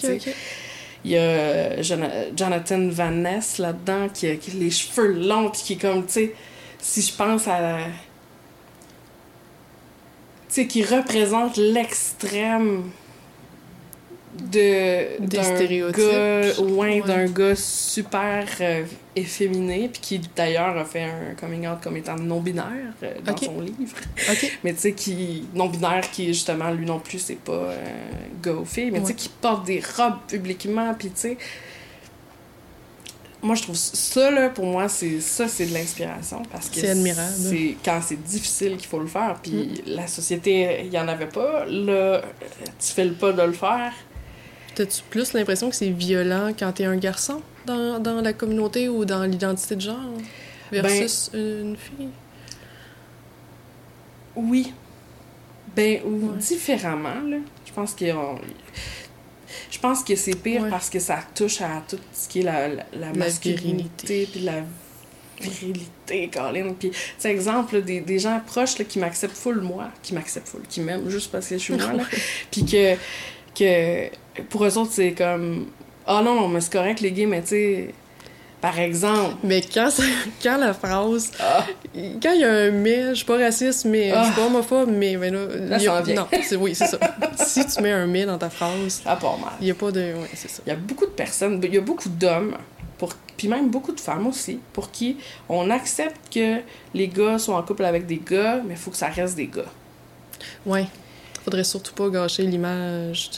[1.06, 5.12] il y a euh, Jona- Jonathan Van Ness là-dedans qui a, qui a les cheveux
[5.14, 6.34] longs puis qui est comme tu sais
[6.82, 7.80] si je pense à
[10.48, 12.84] tu sais qui représente l'extrême
[14.42, 15.98] de Des d'un stéréotypes.
[16.04, 17.08] gars ouais, Ouais.
[17.08, 18.84] d'un gars super euh,
[19.16, 22.66] efféminé puis qui d'ailleurs a fait un coming out comme étant non binaire
[23.04, 23.96] euh, dans son livre
[24.64, 27.76] mais tu sais qui non binaire qui justement lui non plus c'est pas euh,
[28.44, 31.38] gars ou fille mais tu sais qui porte des robes publiquement puis tu sais
[33.42, 36.90] moi je trouve ça là pour moi c'est ça c'est de l'inspiration parce que C'est
[36.90, 37.34] admirable.
[37.38, 39.74] c'est quand c'est difficile qu'il faut le faire puis Mm.
[39.96, 42.22] la société il y en avait pas là
[42.80, 43.94] tu fais le pas de le faire
[44.80, 49.04] T'as-tu plus l'impression que c'est violent quand t'es un garçon dans, dans la communauté ou
[49.04, 50.00] dans l'identité de genre
[50.72, 52.08] versus une fille?
[54.38, 54.74] Oui.
[55.76, 56.38] Ben, ou Ouais.
[56.38, 57.38] différemment, là.
[57.66, 58.10] Je pense que...
[58.14, 58.40] on-
[59.70, 60.70] Je pense que c'est pire Ouais.
[60.70, 64.62] parce que ça touche à tout ce qui est la, la, la masculinité, puis la
[65.42, 66.74] virilité, Colin.
[66.80, 70.14] Puis, tu sais, exemple, là, des, des gens proches là, qui m'acceptent full moi, qui
[70.14, 72.04] m'acceptent full, qui m'aiment juste parce que je suis moi, là.
[72.52, 72.96] Puis que,
[73.58, 74.10] que
[74.50, 75.68] pour eux autres, c'est comme...
[76.06, 77.94] Ah non, non, mais c'est correct, les gays, mais tu sais...
[78.62, 79.36] Par exemple...
[79.44, 80.04] Mais quand, ça-
[80.44, 81.66] quand la phrase, Ah,
[82.22, 84.90] quand il y a un mais, je suis pas raciste, mais je suis pas homophobe,
[84.92, 86.16] mais, mais là, Là, a- ça en vient.
[86.16, 86.98] non, c'est oui, c'est ça.
[87.38, 89.52] si tu mets un mais dans ta phrase, à part mal.
[89.62, 90.62] il y a pas de, ouais, c'est ça.
[90.66, 92.58] Il y a beaucoup de personnes, il y a beaucoup d'hommes,
[92.98, 95.16] pour, puis même beaucoup de femmes aussi, pour qui
[95.48, 96.58] on accepte que
[96.94, 99.48] les gars sont en couple avec des gars, mais il faut que ça reste des
[99.48, 99.72] gars.
[100.66, 100.86] Ouais.
[101.46, 103.30] Faudrait surtout pas gâcher l'image.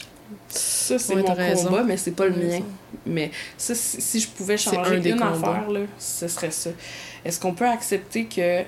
[0.48, 1.68] Ça, c'est Ouais, mon raison.
[1.68, 2.60] combat, mais c'est pas le mien.
[3.06, 5.32] Mais ça, si, si je pouvais changer un des une combats.
[5.50, 6.70] affaire, là, ce serait ça.
[7.24, 8.62] Est-ce qu'on peut accepter que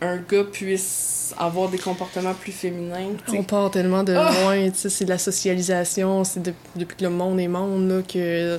[0.00, 3.14] un gars puisse avoir des comportements plus féminins?
[3.26, 3.38] tu sais?
[3.38, 4.30] On part tellement de Ah!
[4.42, 8.58] loin, c'est de la socialisation, c'est de- depuis que le monde est monde, là, que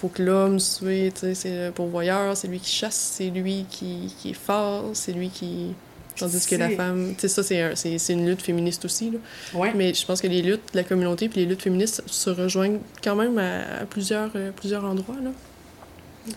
[0.00, 3.66] faut que l'homme soit, tu sais, c'est le pourvoyeur, c'est lui qui chasse, c'est lui
[3.68, 5.74] qui, qui est fort, c'est lui qui...
[6.18, 9.10] Tandis que la femme, tu sais, ça, c'est un- c'est c'est une lutte féministe aussi,
[9.10, 9.18] là.
[9.54, 9.72] Ouais.
[9.74, 12.80] Mais je pense que les luttes de la communauté puis les luttes féministes se rejoignent
[13.02, 15.30] quand même à, à plusieurs, euh, plusieurs endroits, là.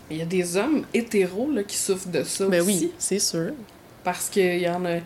[0.09, 2.79] Il y a des hommes hétéros là, qui souffrent de ça Ben aussi.
[2.85, 3.51] oui, c'est sûr.
[4.03, 4.97] Parce qu'il y en a.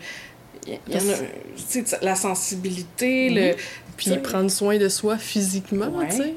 [0.66, 2.02] Il y en a.
[2.02, 3.54] La sensibilité, le.
[3.96, 6.08] Puis prendre soin de soi physiquement, Ouais.
[6.08, 6.34] tu sais.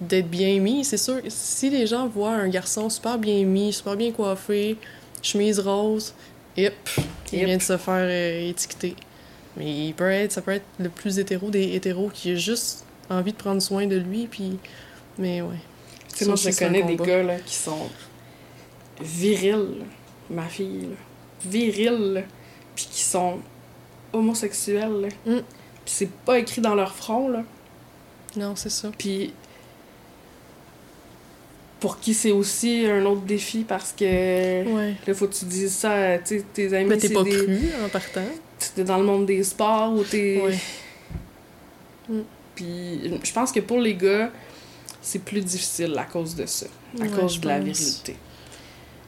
[0.00, 1.20] D'être bien mis, c'est sûr.
[1.28, 4.76] Si les gens voient un garçon super bien mis, super bien coiffé,
[5.22, 6.12] chemise rose,
[6.58, 6.72] hip,
[7.32, 7.44] il Hip.
[7.46, 8.96] vient de se faire euh, étiqueter.
[9.56, 12.84] Mais il peut être, ça peut être le plus hétéro des hétéros qui a juste
[13.10, 14.58] envie de prendre soin de lui, puis...
[15.18, 15.56] Mais ouais.
[16.10, 17.88] Tu sais, moi, je connais des gars là, qui sont
[19.00, 19.84] virils,
[20.30, 20.90] ma fille,
[21.44, 22.24] virils,
[22.74, 23.40] puis qui sont
[24.12, 25.08] homosexuels.
[25.26, 25.34] Mm.
[25.34, 25.42] Puis
[25.84, 27.42] c'est pas écrit dans leur front, là.
[28.36, 28.90] Non, c'est ça.
[28.96, 29.32] Puis
[31.80, 34.94] pour qui c'est aussi un autre défi parce que Ouais.
[35.06, 36.42] là, faut que tu dises ça à tes
[36.74, 36.88] amis.
[36.88, 38.24] Mais t'es pas des- cru en partant.
[38.74, 40.40] T'es dans le monde des sports ou t'es.
[40.42, 40.58] Ouais.
[42.08, 42.20] Mm.
[42.54, 44.30] Puis je pense que pour les gars,
[45.00, 46.66] c'est plus difficile à cause de ça,
[46.98, 48.16] à Ouais, cause de la virilité.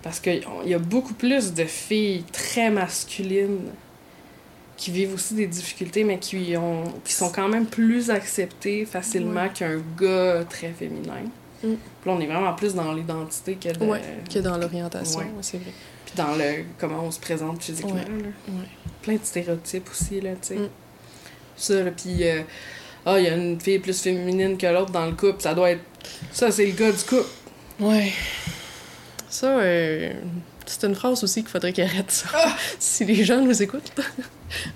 [0.02, 3.70] Parce qu'il y a beaucoup plus de filles très masculines
[4.76, 9.48] qui vivent aussi des difficultés, mais qui, ont, qui sont quand même plus acceptées facilement
[9.51, 11.24] qu'un gars très féminin.
[11.62, 11.74] Mm.
[12.01, 14.01] Puis là, on est vraiment plus dans l'identité que, de- Ouais,
[14.32, 15.24] que dans l'orientation, Ouais.
[15.27, 15.73] ouais, c'est vrai.
[16.07, 17.95] puis dans le comment on se présente physiquement.
[17.95, 18.53] Là.
[19.03, 20.55] Plein de stéréotypes aussi, là, tu sais.
[20.57, 20.69] Mm.
[21.57, 22.27] Ça, là, puis...
[22.28, 22.43] euh,
[23.07, 25.70] ah, il y a une fille plus féminine que l'autre dans le couple, ça doit
[25.70, 25.81] être.
[26.32, 27.24] Ça, c'est le gars du couple.
[27.81, 28.12] Ouais.
[29.28, 30.12] Ça, euh,
[30.66, 32.28] c'est une phrase aussi qu'il faudrait qu'il arrête ça.
[32.35, 32.57] Ah!
[32.78, 33.93] si les gens nous écoutent,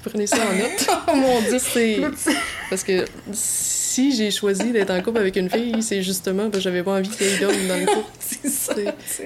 [0.02, 0.88] prenez ça en note.
[1.08, 2.00] oh mon dieu, c'est.
[2.70, 6.60] Parce que si j'ai choisi d'être en couple avec une fille, c'est justement parce que
[6.60, 8.08] j'avais pas envie qu'il y ait dans le couple.
[8.18, 8.74] c'est ça.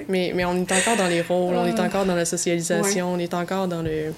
[0.07, 3.17] Mais, mais on est encore dans les rôles, on est encore dans la socialisation, on
[3.17, 4.13] est encore dans le.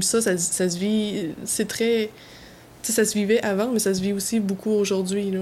[0.00, 1.34] Ça, ça, ça se vit.
[1.44, 2.10] C'est très.
[2.82, 5.40] Tu sais, ça se vivait avant, mais ça se vit aussi beaucoup aujourd'hui, là.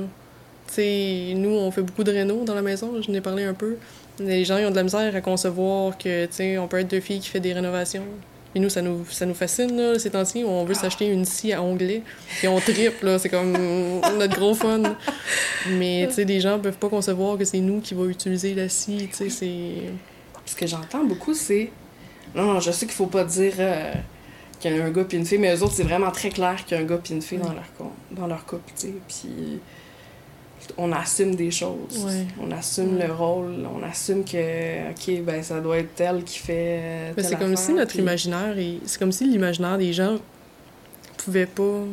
[0.69, 3.55] Tu sais, nous, on fait beaucoup de réno dans la maison, je n'ai parlé un
[3.55, 3.77] peu.
[4.19, 6.89] Les gens, ils ont de la misère à concevoir que, tu sais, on peut être
[6.89, 8.05] deux filles qui fait des rénovations.
[8.55, 10.45] Et nous, ça nous, ça nous fascine, là, ces temps-ci.
[10.47, 12.03] On veut s'acheter une scie à onglet,
[12.43, 13.19] et on triple, là.
[13.19, 13.53] C'est comme
[14.19, 14.83] notre gros fun.
[15.70, 18.69] Mais, tu sais, les gens peuvent pas concevoir que c'est nous qui va utiliser la
[18.69, 19.93] scie, tu sais, c'est...
[20.45, 21.70] Ce que j'entends beaucoup, c'est.
[22.35, 23.93] Non, non, je sais qu'il faut pas dire euh,
[24.59, 26.65] qu'il y a un gars puis une fille, mais eux autres, c'est vraiment très clair
[26.65, 27.65] qu'il y a un gars puis une fille dans, leur,
[28.11, 28.95] dans leur couple, tu sais.
[29.07, 29.61] Puis
[30.78, 32.05] on assume des choses.
[32.06, 32.26] Ouais.
[32.40, 33.06] On assume Ouais.
[33.06, 33.66] le rôle.
[33.74, 36.78] On assume que, OK, ben ça doit être elle qui fait.
[36.80, 40.18] euh, telle c'est comme si notre puis- imaginaire, est- c'est comme si l'imaginaire des gens
[41.18, 41.84] pouvait pas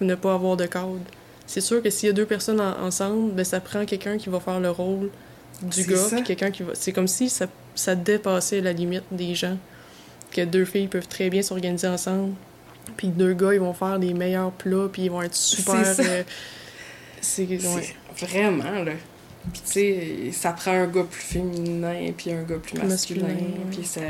[0.00, 1.00] ne pas avoir de code.
[1.46, 4.28] C'est sûr que s'il y a deux personnes en- ensemble, ben ça prend quelqu'un qui
[4.28, 5.10] va faire le rôle
[5.62, 6.72] du gars, puis quelqu'un qui va.
[6.74, 9.56] C'est comme si ça, ça dépassait la limite des gens.
[10.30, 12.34] Que deux filles peuvent très bien s'organiser ensemble,
[12.96, 15.84] puis deux gars ils vont faire les meilleurs plats, puis ils vont être super.
[17.20, 17.94] C'est euh, ouais.
[18.22, 18.92] Vraiment, là.
[19.52, 23.22] Puis, tu sais, ça prend un gars plus féminin, puis un gars plus masculin.
[23.22, 23.70] masculin, ouais.
[23.70, 24.00] Puis, ça.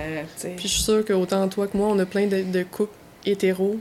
[0.56, 2.92] Puis je suis sûre qu'autant toi que moi, on a plein de, de couples
[3.24, 3.78] hétéros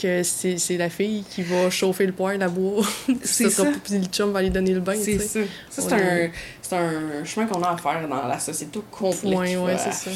[0.00, 2.84] que c'est c'est la fille qui va chauffer le poêle à bois.
[3.22, 3.64] C'est ça.
[3.84, 5.46] Puis le chum va aller donner le bain, C'est tu sais.
[5.70, 5.82] ça.
[5.82, 8.80] Ça, c'est est- un, c'est un chemin qu'on a à faire dans la société.
[9.00, 10.10] Ouais, qu'il ouais, faut c'est ça.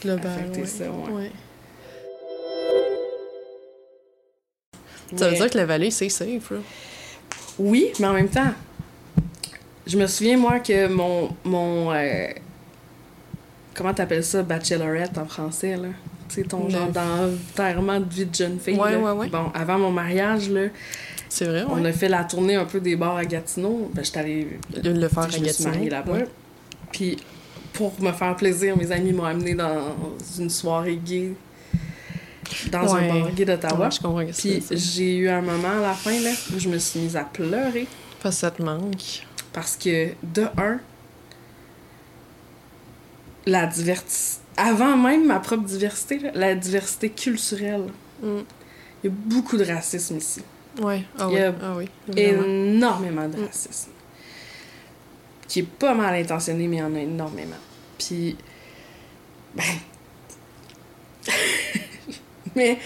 [0.00, 0.66] Global, ouais.
[0.66, 1.12] ça, ouais.
[1.12, 1.30] Ouais.
[5.16, 6.58] Ça veut Mais- dire que la vallée, c'est safe, là.
[7.58, 8.52] Oui, mais en même temps,
[9.86, 11.28] je me souviens, moi, que mon.
[11.44, 12.28] mon euh,
[13.74, 15.88] comment t'appelles ça, bachelorette en français, là?
[16.28, 18.76] Tu sais, ton genre d'enterrement de vie de jeune fille.
[18.78, 18.98] Ouais, là.
[18.98, 19.28] ouais, ouais.
[19.28, 20.68] Bon, avant mon mariage, là,
[21.28, 23.90] C'est vrai, on a fait la tournée un peu des bars à Gatineau.
[23.94, 24.58] Ben, j'étais allée.
[24.82, 25.90] Le, le faire à je me suis Gatineau.
[25.90, 26.12] là-bas.
[26.12, 26.26] ouais.
[26.92, 27.16] Puis,
[27.74, 29.94] pour me faire plaisir, mes amis m'ont amené dans
[30.38, 31.32] une soirée gay
[32.70, 33.10] dans Ouais.
[33.10, 33.86] un bar gay d'Ottawa.
[33.86, 36.78] Ouais, je comprends Puis j'ai eu un moment à la fin là, où je me
[36.78, 37.86] suis mise à pleurer
[38.22, 39.24] Parce que ça te manque.
[39.54, 40.78] Parce que, de un,
[43.46, 44.42] la diversité.
[44.56, 47.86] Avant même ma propre diversité, là, la diversité culturelle.
[48.22, 48.38] Mm.
[49.02, 50.42] Il y a beaucoup de racisme ici.
[50.80, 51.02] Ouais.
[51.18, 51.40] Ah Il oui.
[51.40, 51.88] y a Ah oui.
[52.16, 53.46] Énormément de Mm.
[53.46, 53.90] racisme.
[55.48, 57.56] Qui est pas mal intentionné, mais il y en a énormément.
[57.98, 58.36] Puis.
[59.54, 59.64] Ben.
[62.56, 62.78] mais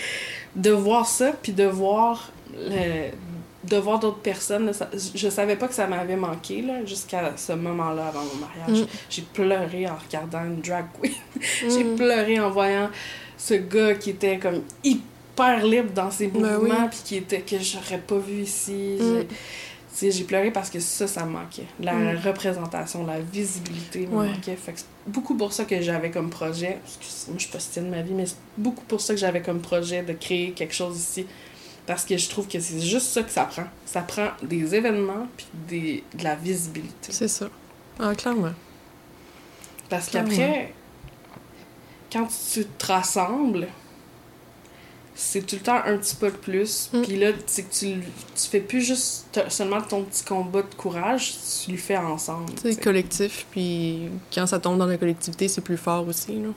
[0.57, 2.33] de voir ça, puis de voir.
[2.55, 3.11] le-
[3.69, 7.53] de voir d'autres personnes, ça- je savais pas que ça m'avait manqué là, jusqu'à ce
[7.53, 8.85] moment-là avant mon mariage.
[8.85, 8.89] Mm.
[9.11, 11.13] J'ai pleuré en regardant une drag queen.
[11.69, 11.97] J'ai Mm.
[11.97, 12.91] pleuré en voyant
[13.37, 16.89] ce gars qui était comme hyper libre dans ses Ben mouvements, oui.
[16.91, 18.97] puis qui était que j'aurais pas vu ici.
[19.01, 19.03] Mm.
[20.01, 21.67] J'ai- pleuré parce que ça, ça me manquait.
[21.81, 22.19] La Mm.
[22.25, 24.29] représentation, la visibilité me Ouais.
[24.29, 24.55] manquait.
[24.55, 27.59] Fait que c'est beaucoup pour ça que j'avais comme projet, excusez, moi je suis pas
[27.59, 30.53] style de ma vie, mais c'est beaucoup pour ça que j'avais comme projet de créer
[30.53, 31.27] quelque chose ici.
[31.89, 33.65] Parce que je trouve que c'est juste ça que ça prend.
[33.87, 37.09] Ça prend des événements puis des, de la visibilité.
[37.11, 37.49] C'est ça.
[37.99, 38.53] Ah, clairement.
[39.89, 40.75] Parce qu'après,
[42.13, 43.69] quand tu te rassembles,
[45.15, 46.91] c'est tout le temps un petit peu de plus.
[46.93, 47.03] Mm.
[47.03, 50.75] Puis là, c'est que tu, tu fais plus juste te- seulement ton petit combat de
[50.77, 51.33] courage,
[51.65, 52.53] tu le fais ensemble.
[52.63, 56.51] C'est collectif, puis quand ça tombe dans la collectivité, c'est plus fort aussi, là.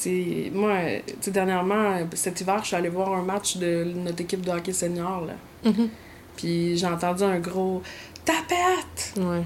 [0.00, 0.78] Puis tu sais, moi,
[1.26, 5.26] dernièrement, cet hiver, je suis allée voir un match de notre équipe de hockey senior,
[5.26, 5.34] là.
[5.70, 5.88] Mhm.
[6.36, 7.82] Puis j'ai entendu un gros
[8.24, 9.14] «tapette!
[9.16, 9.42] Ouais.»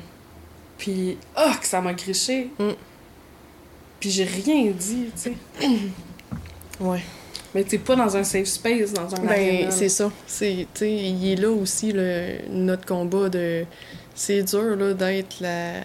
[0.79, 2.51] Puis «oh, que ça m'a griché!
[2.59, 2.71] Mm.
[4.01, 5.35] Puis j'ai rien dit, tu sais.
[6.81, 7.03] Ouais.
[7.55, 10.11] Mais t'es pas dans un safe space, dans un Ben, c'est ça.
[10.27, 13.67] C'est, il est là aussi, le, notre combat de...
[14.15, 15.83] C'est dur, là, d'être la,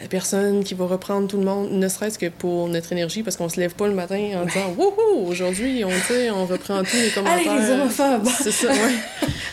[0.00, 3.36] la personne qui va reprendre tout le monde, ne serait-ce que pour notre énergie, parce
[3.36, 5.26] qu'on se lève pas le matin en disant «Wouhou!
[5.26, 5.88] Aujourd'hui, on,
[6.34, 7.60] on reprend tous les Allez, commentaires.
[7.60, 8.28] les homophobes!
[8.42, 8.94] C'est ça, ouais.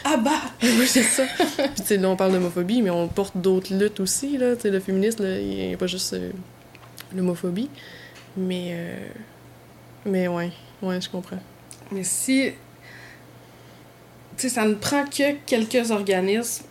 [0.06, 0.32] Ah bah!
[0.64, 1.24] oui, c'est ça.
[1.26, 4.56] Puis, tu sais, là, on parle d'homophobie, mais on porte d'autres luttes aussi, là.
[4.56, 6.32] Tu sais, le féminisme, il n'y a pas juste euh,
[7.14, 7.70] l'homophobie.
[8.38, 8.70] Mais...
[8.72, 9.08] euh,
[10.06, 10.52] Mais ouais.
[10.82, 11.40] Ouais, je comprends.
[11.92, 12.52] Mais si.
[14.38, 16.64] Tu sais, ça ne prend que quelques organismes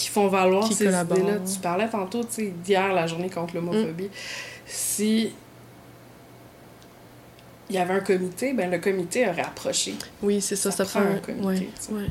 [0.00, 1.38] qui font valoir Qui ces idées-là.
[1.40, 2.22] Tu parlais tantôt,
[2.64, 4.08] d'hier, la journée contre l'homophobie.
[4.66, 5.30] Si.
[7.68, 9.94] Il y avait un comité, ben le comité aurait approché.
[10.22, 12.06] Oui, c'est ça, Ça ça, prend prend un comité, Ouais, ouais.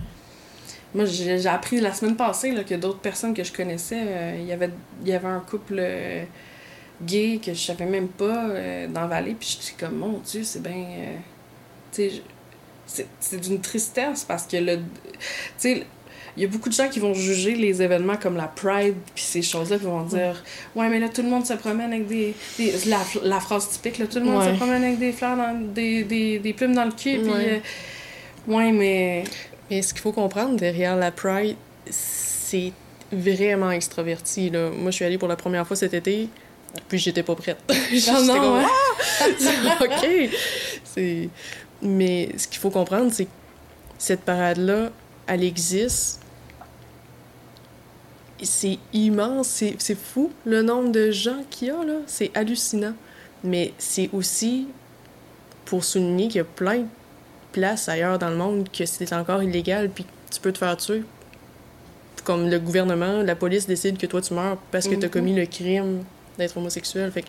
[0.96, 4.46] Moi, j'ai appris la semaine passée là, que d'autres personnes que je connaissais, euh, il
[4.46, 4.70] y avait
[5.02, 6.24] il y avait un couple euh,
[7.02, 9.36] gay que je savais même pas euh, dans vallée.
[9.38, 10.72] Puis je suis comme, mon Dieu, c'est bien.
[10.72, 11.16] euh,
[11.92, 12.10] tu
[12.86, 14.78] sais, c'est d'une tristesse parce que le.
[14.78, 14.82] Tu
[15.58, 15.86] sais,
[16.38, 19.24] il y a beaucoup de gens qui vont juger les événements comme la Pride puis
[19.24, 20.44] ces choses-là, qui vont dire
[20.76, 22.34] Ouais, mais là, tout le monde se promène avec des.
[22.58, 24.52] des- la, la phrase typique, là, tout le monde Ouais.
[24.54, 27.32] se promène avec des fleurs, dans, des, des, des plumes dans le cul, puis.
[27.32, 27.62] Ouais.
[28.50, 29.24] euh, ouais, mais.
[29.70, 31.56] Mais ce qu'il faut comprendre derrière la Pride,
[31.90, 32.72] c'est
[33.12, 34.50] vraiment extraverti.
[34.50, 34.70] Là.
[34.72, 36.28] Moi, je suis allée pour la première fois cet été,
[36.88, 37.58] puis j'étais pas prête.
[37.92, 38.66] J'étais Ah non, comme, ouais.
[38.66, 39.84] Ah!
[39.84, 40.30] OK!
[40.84, 41.30] C'est...
[41.82, 43.30] Mais ce qu'il faut comprendre, c'est que
[43.98, 44.90] cette parade-là,
[45.30, 46.22] elle existe.
[48.42, 51.96] C'est immense, c'est, c'est fou le nombre de gens qu'il y a, là.
[52.08, 52.94] C'est hallucinant.
[53.44, 54.68] Mais c'est aussi
[55.66, 56.86] pour souligner qu'il y a plein de
[57.52, 61.04] places ailleurs dans le monde que c'est encore illégal puis tu peux te faire tuer.
[62.24, 65.10] Comme le gouvernement, la police décide que toi tu meurs parce que tu as Mhm.
[65.12, 66.04] commis le crime
[66.38, 67.12] d'être homosexuel.
[67.12, 67.28] Fait que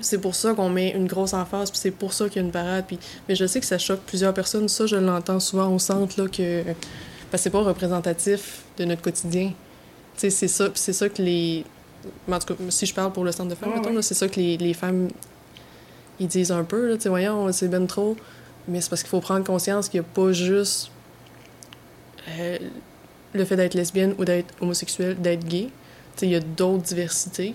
[0.00, 2.46] c'est pour ça qu'on met une grosse emphase, puis c'est pour ça qu'il y a
[2.46, 2.84] une parade.
[2.86, 2.98] Puis...
[3.28, 4.68] Mais je sais que ça choque plusieurs personnes.
[4.68, 6.62] Ça, je l'entends souvent au centre, là, que
[7.36, 9.52] que c'est pas représentatif de notre quotidien.
[10.16, 11.64] C'est ça, c'est ça que les...
[12.30, 14.56] En tout cas, si je parle pour le centre de femmes, c'est ça que les,
[14.56, 15.08] les femmes,
[16.20, 18.16] ils disent un peu, là, voyons, c'est ben trop.
[18.68, 20.90] Mais c'est parce qu'il faut prendre conscience qu'il n'y a pas juste
[22.38, 22.58] euh,
[23.32, 25.68] le fait d'être lesbienne ou d'être homosexuel, d'être gay.
[26.22, 27.54] Il y a d'autres diversités.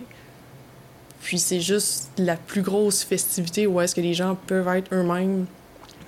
[1.23, 5.45] Puis c'est juste la plus grosse festivité où est-ce que les gens peuvent être eux-mêmes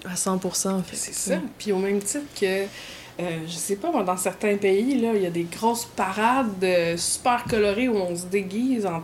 [0.06, 0.84] à 100%.
[0.84, 1.35] Fait C'est ça.
[1.57, 2.65] Puis au même titre que, euh,
[3.48, 6.98] je sais pas, moi, dans certains pays, là, il y a des grosses parades euh,
[6.98, 9.03] super colorées où on se déguise en,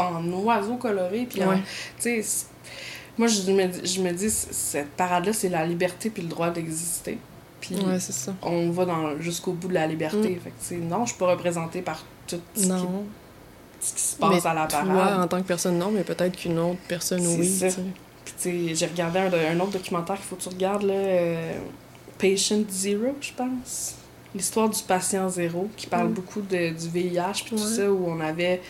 [0.00, 1.26] en oiseaux colorés.
[1.28, 1.58] Puis, Ouais.
[2.00, 2.46] tu sais,
[3.18, 6.28] moi, je me, dis- je me dis, c- cette parade-là, c'est la liberté puis le
[6.28, 7.18] droit d'exister.
[7.60, 8.34] Puis Ouais, c'est ça.
[8.40, 10.40] on va dans jusqu'au bout de la liberté.
[10.42, 13.04] Fait que, tu sais, non, je suis pas représentée par tout ce, qui, Non.
[13.80, 15.20] Ce qui se passe Mais à la parade.
[15.20, 17.60] en tant que personne, non, mais peut-être qu'une autre personne, oui.
[18.74, 21.52] j'ai regardé un, un autre documentaire qu'il faut que tu regardes, là, euh,
[22.18, 23.94] Patient Zero, je pense.
[24.34, 26.12] L'histoire du patient zéro, qui parle Mm.
[26.12, 28.60] beaucoup de, du VIH, puis tout ça, où on avait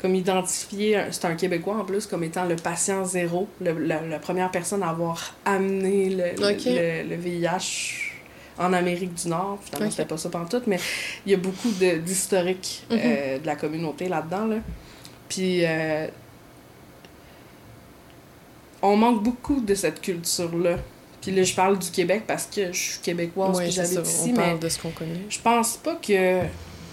[0.00, 4.18] comme identifié, c'est un Québécois en plus, comme étant le patient zéro, le- la, la
[4.18, 6.62] première personne à avoir amené le, le- Ok.
[6.64, 8.11] le, le VIH
[8.58, 9.58] en Amérique du Nord.
[9.62, 9.92] Finalement, Ok.
[9.92, 10.78] c'était pas ça pantoute, mais
[11.26, 12.98] il y a beaucoup de- d'historique Mhm.
[13.02, 14.46] euh, de la communauté là-dedans.
[14.46, 14.56] Là.
[15.28, 16.06] Puis euh,
[18.82, 20.76] on manque beaucoup de cette culture-là.
[21.20, 24.30] Puis là, je parle du Québec parce que je suis québécoise Ouais, puis j'habite ici,
[24.30, 25.20] On mais parle de ce qu'on connaît.
[25.28, 26.40] je pense pas que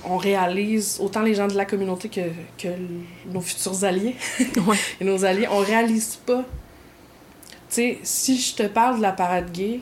[0.05, 2.21] on réalise, autant les gens de la communauté que,
[2.57, 2.69] que
[3.25, 4.15] nos futurs alliés
[4.67, 4.77] Ouais.
[5.01, 6.43] et nos alliés, on réalise pas.
[7.69, 9.81] Tu sais, si je te parle de la parade gay,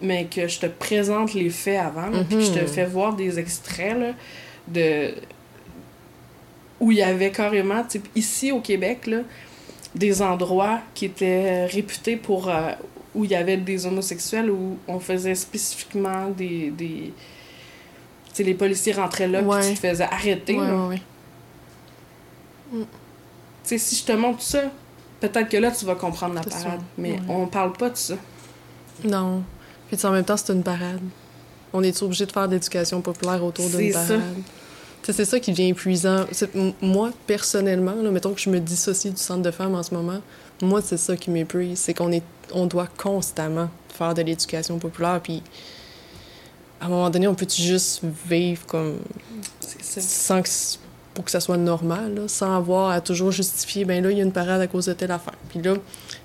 [0.00, 2.66] mais que je te présente les faits avant, là, puis que je te Mhm.
[2.66, 4.12] fais voir des extraits là,
[4.68, 5.14] de
[6.80, 9.20] où il y avait carrément, sais, ici au Québec, là,
[9.94, 12.72] des endroits qui étaient réputés pour euh,
[13.14, 16.70] où il y avait des homosexuels, où on faisait spécifiquement des.
[16.70, 17.12] des
[18.28, 19.60] tu sais, les policiers rentraient là, Ouais.
[19.60, 20.58] puis tu te faisais arrêter.
[20.58, 20.76] Ouais, là.
[20.88, 21.00] ouais,
[22.74, 22.80] ouais.
[22.82, 22.84] Tu
[23.64, 24.64] sais, si je te montre ça,
[25.20, 26.80] peut-être que là, tu vas comprendre la parade.
[26.98, 28.14] Mais on parle pas de ça.
[29.04, 29.42] Non.
[29.88, 31.00] Puis en même temps, c'est une parade.
[31.72, 34.20] On est obligé de faire de l'éducation populaire autour d'une parade?
[35.02, 36.24] C'est ça qui devient épuisant.
[36.82, 40.20] Moi, personnellement, là, mettons que je me dissocie du centre de femmes en ce moment,
[40.62, 41.78] moi, c'est ça qui m'épuise.
[41.78, 45.20] C'est qu'on est, on doit constamment faire de l'éducation populaire.
[45.22, 45.42] Puis,
[46.80, 48.98] à un moment donné, on peut juste vivre comme
[49.60, 50.00] ça.
[50.00, 50.48] sans que
[51.14, 54.20] pour que ça soit normal, là, sans avoir à toujours justifier, ben là, il y
[54.20, 55.32] a une parade à cause de telle affaire.
[55.48, 55.74] Puis là,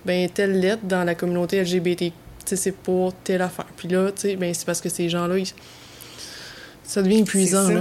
[0.06, 2.14] ben telle lettre dans la communauté LGBT, tu sais,
[2.46, 3.66] c'est pour telle affaire.
[3.78, 5.54] Puis là, tu sais, ben c'est parce que ces gens-là, ils-
[6.84, 7.74] ça devient épuisant, C'est.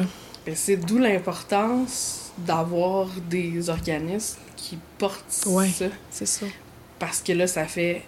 [0.46, 5.68] Ben, c'est d'où l'importance d'avoir des organismes qui portent Ouais.
[5.68, 5.86] ça.
[6.10, 6.46] C'est ça.
[6.98, 8.02] Parce que là, ça fait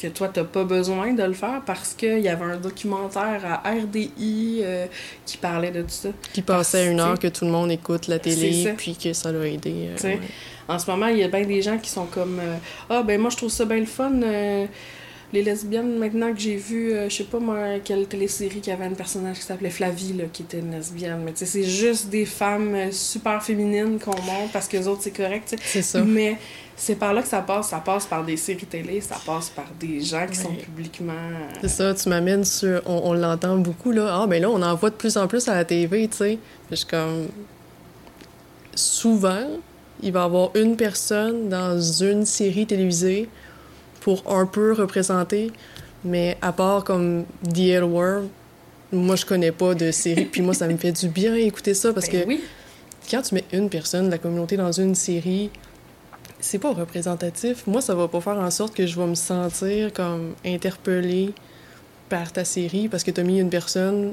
[0.00, 3.70] que toi, t'as pas besoin de le faire parce qu'il y avait un documentaire à
[3.70, 4.86] RDI euh,
[5.24, 6.08] qui parlait de tout ça.
[6.32, 9.46] Qui passait une heure que tout le monde écoute la télé, puis que ça l'a
[9.46, 9.90] aidé.
[9.90, 10.20] euh, ouais.
[10.68, 12.56] En ce moment, il y a bien des gens qui sont comme euh,
[12.90, 14.10] Ah, ben moi, je trouve ça bien le fun.
[15.34, 18.84] Les lesbiennes, maintenant que j'ai vu, euh, je sais pas moi, quelle télésérie qui avait
[18.86, 21.20] un personnage qui s'appelait Flavie, là, qui était une lesbienne.
[21.24, 24.86] Mais tu sais, c'est juste des femmes euh, super féminines qu'on montre parce que les
[24.88, 25.56] autres, c'est correct.
[25.62, 26.02] C'est ça.
[26.02, 26.38] Mais
[26.76, 27.68] c'est par là que ça passe.
[27.68, 31.12] Ça passe par des séries télé, ça passe par des gens qui sont publiquement.
[31.12, 32.80] euh, C'est ça, tu m'amènes sur.
[32.86, 34.20] On, on l'entend beaucoup, là.
[34.22, 36.38] Ah, ben là, on en voit de plus en plus à la TV, tu sais.
[36.70, 37.26] Je suis comme.
[38.74, 39.46] Souvent,
[40.02, 43.28] il va y avoir une personne dans une série télévisée
[44.04, 45.50] pour un peu représenter,
[46.04, 48.24] mais à part comme The L Word,
[48.92, 51.92] moi, je connais pas de série, puis moi, ça me fait du bien écouter ça
[51.94, 52.44] parce Ben que oui.
[53.10, 55.50] quand tu mets une personne de la communauté dans une série,
[56.38, 57.66] c'est pas représentatif.
[57.66, 61.32] Moi, ça va pas faire en sorte que je vais me sentir comme interpellée
[62.10, 64.12] par ta série parce que t'as mis une personne,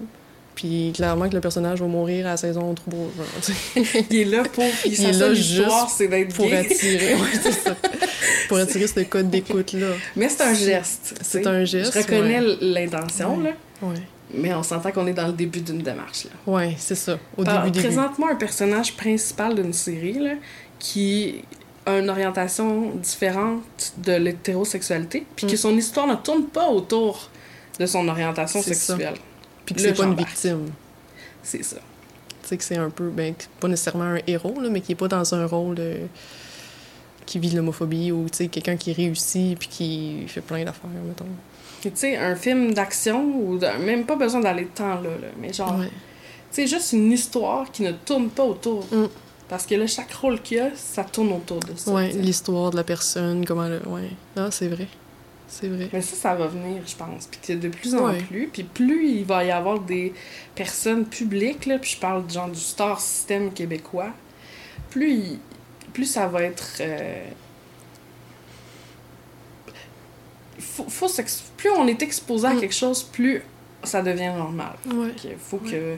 [0.61, 2.93] puis clairement que le personnage va mourir à la saison 3.
[2.93, 3.09] genre,
[3.43, 4.63] tu sais, Il est là pour.
[4.85, 5.65] Il, Il est là juste
[5.97, 7.15] c'est d'être pour attirer.
[7.15, 7.75] ouais, c'est ça.
[8.47, 9.87] Pour attirer ce code d'écoute-là.
[10.15, 11.15] Mais c'est un geste.
[11.21, 12.57] C'est un geste, Je reconnais ouais.
[12.61, 13.43] l'intention, Ouais.
[13.45, 13.87] là.
[13.87, 13.95] Ouais.
[14.33, 16.31] Mais on s'entend qu'on est dans le début d'une démarche, là.
[16.53, 17.17] Ouais, c'est ça.
[17.37, 17.79] Au début, début.
[17.87, 20.33] Présente-moi un personnage principal d'une série, là,
[20.79, 21.43] qui
[21.85, 23.63] a une orientation différente
[23.97, 25.57] de l'hétérosexualité, puis que Mm.
[25.57, 27.29] son histoire ne tourne pas autour
[27.79, 28.97] de son orientation ça.
[29.65, 30.71] Puis que c'est pas une victime.
[31.43, 31.77] C'est ça.
[32.43, 34.95] Tu sais que c'est un peu, ben, pas nécessairement un héros, là, mais qui est
[34.95, 35.97] pas dans un rôle de...
[37.25, 41.25] qui vit l'homophobie ou, tu sais, quelqu'un qui réussit puis qui fait plein d'affaires, mettons.
[41.81, 45.51] Tu sais, un film d'action, ou de- même pas besoin d'aller tant là, là, mais
[45.53, 45.87] genre, Ouais.
[45.87, 45.91] tu
[46.51, 48.85] sais, juste une histoire qui ne tourne pas autour.
[48.91, 49.05] Mm.
[49.49, 51.91] Parce que là, chaque rôle qu'il y a, ça tourne autour de ça.
[51.93, 52.09] Sais.
[52.17, 53.81] l'histoire de la personne, comment elle...
[53.87, 54.09] Ouais.
[54.37, 54.87] Ah, c'est vrai.
[55.53, 55.89] C'est vrai.
[55.91, 57.27] Mais ça, ça va venir, je pense.
[57.27, 58.17] Puis de plus en Ouais.
[58.23, 60.13] plus, puis plus il va y avoir des
[60.55, 64.11] personnes publiques, là, puis je parle genre du star système québécois,
[64.89, 65.39] plus, il-
[65.91, 66.77] plus ça va être...
[66.79, 67.25] euh,
[70.59, 71.07] faut, faut
[71.57, 72.59] plus on est exposé à Mm.
[72.59, 73.41] quelque chose, plus
[73.83, 74.73] ça devient normal.
[74.87, 75.09] Ouais.
[75.23, 75.97] Il faut que...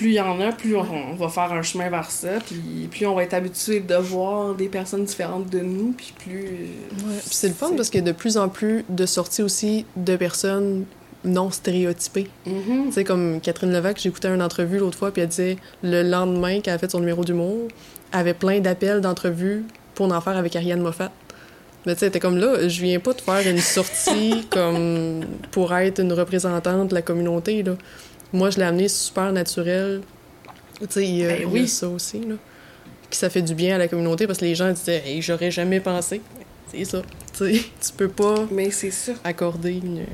[0.00, 3.04] Plus il y en a, plus on, va faire un chemin vers ça, puis plus
[3.04, 6.40] on va être habitué de voir des personnes différentes de nous, puis plus...
[6.40, 7.18] Ouais.
[7.18, 10.86] Puis c'est le fun parce que de plus en plus de sorties aussi de personnes
[11.22, 12.28] non stéréotypées.
[12.46, 12.86] Mhm.
[12.86, 16.62] Tu sais, comme Catherine Levac, j'écoutais une entrevue l'autre fois, puis elle disait le lendemain
[16.62, 17.68] qu'elle a fait son numéro d'humour,
[18.14, 21.12] elle avait plein d'appels d'entrevues pour en faire avec Ariane Moffat.
[21.84, 25.74] Mais tu sais, t'es comme là, je viens pas de faire une sortie comme pour
[25.74, 27.74] être une représentante de la communauté, là.
[28.32, 30.02] Moi, je l'ai amené super naturel.
[30.80, 31.68] Tu sais, il y a, Ben il y a oui.
[31.68, 32.36] ça aussi, là.
[33.10, 35.50] Que ça fait du bien à la communauté parce que les gens disaient, hey, j'aurais
[35.50, 36.20] jamais pensé.
[36.70, 37.02] C'est ça.
[37.36, 39.12] Tu sais, tu peux pas Mais c'est ça.
[39.24, 40.04] accorder une.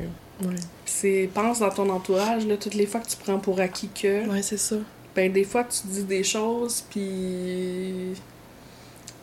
[0.42, 0.54] Ouais,
[0.86, 4.28] C'est pense dans ton entourage là, toutes les fois que tu prends pour acquis que
[4.28, 4.76] ouais c'est ça.
[5.14, 8.12] ben des fois tu dis des choses puis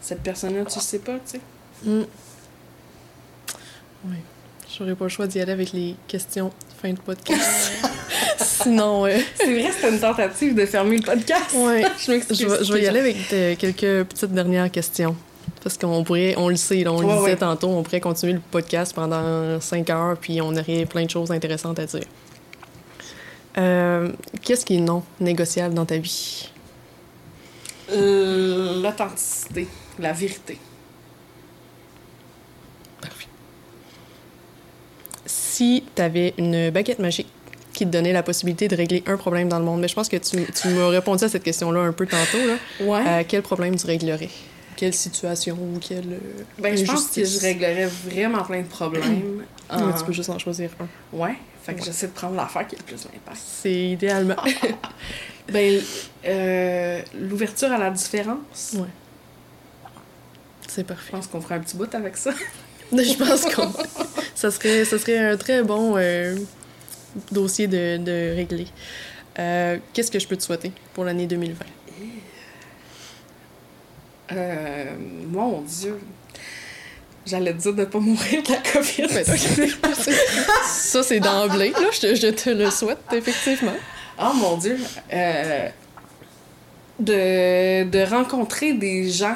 [0.01, 1.41] cette personne là tu sais pas tu sais
[1.85, 2.03] Mm.
[4.05, 4.15] Oui.
[4.75, 6.51] J'aurais pas le choix d'y aller avec les questions
[6.83, 7.71] fin de podcast.
[8.37, 11.83] Sinon, euh, c'est vrai c'était une tentative de fermer le podcast ouais.
[12.05, 15.15] je vais, je vais y aller avec euh, quelques petites dernières questions.
[15.63, 17.35] Parce qu'on pourrait, on le sait, là, on le disait ouais.
[17.37, 21.31] tantôt, on pourrait continuer le podcast pendant cinq heures, puis on aurait plein de choses
[21.31, 22.03] intéressantes à dire.
[23.57, 24.11] Euh,
[24.41, 26.49] Qu'est-ce qui est non négociable dans ta vie?
[27.91, 29.67] Euh, l'authenticité
[29.99, 30.57] la vérité
[33.01, 33.27] Parfait.
[35.53, 37.27] Si tu avais une baguette magique
[37.73, 40.09] qui te donnait la possibilité de régler un problème dans le monde, mais je pense
[40.09, 42.55] que tu, tu m'as répondu à cette question-là un peu tantôt, là.
[42.81, 44.29] ouais Euh, quel problème tu réglerais?
[44.75, 49.43] Quelle situation ou quelle euh, ben je pense que je réglerais vraiment plein de problèmes
[49.71, 50.87] Ouais, en- tu peux juste en choisir un.
[51.17, 51.85] ouais fait que Ouais.
[51.85, 54.35] j'essaie de prendre l'affaire qui a le plus d'impact C'est idéalement.
[55.53, 55.79] ben
[56.25, 58.87] euh, l'ouverture à la différence ouais.
[60.67, 61.11] C'est je parfait.
[61.11, 62.31] pense qu'on ferait un petit bout avec ça
[62.91, 63.71] Je pense qu'on.
[64.35, 66.35] ça, serait, ça serait un très bon euh,
[67.31, 68.67] dossier de, de régler.
[69.39, 71.65] Euh, Qu'est-ce que je peux te souhaiter pour l'année 2020?
[74.31, 74.85] Euh,
[75.27, 75.99] mon Dieu.
[77.25, 79.07] J'allais te dire de pas mourir de la COVID.
[80.65, 81.87] Ça, c'est d'emblée, là.
[81.91, 83.73] Je te, je te le souhaite, effectivement.
[84.19, 84.77] oh mon Dieu.
[85.13, 85.69] Euh,
[86.99, 89.35] de, de rencontrer des gens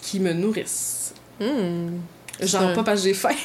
[0.00, 0.97] qui me nourrissent.
[1.40, 1.98] Hmm.
[2.40, 3.30] Genre, un- pas parce que j'ai faim.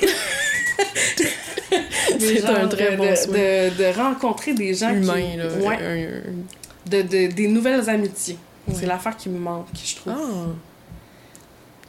[2.19, 3.71] C'est un très de, bon de, souhait.
[3.71, 5.37] de, de rencontrer des gens Humain, qui...
[5.37, 5.47] là.
[5.47, 8.37] Ouais, Un- un- de, de- des nouvelles amitiés.
[8.67, 8.75] Ouais.
[8.77, 10.13] C'est l'affaire qui me manque, je trouve.
[10.15, 10.47] Ah!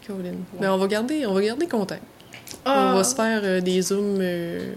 [0.07, 0.45] Caroline.
[0.61, 2.03] Mais on va garder, on va garder contact.
[2.65, 4.19] Ah, On va se faire euh, des zooms.
[4.21, 4.73] euh,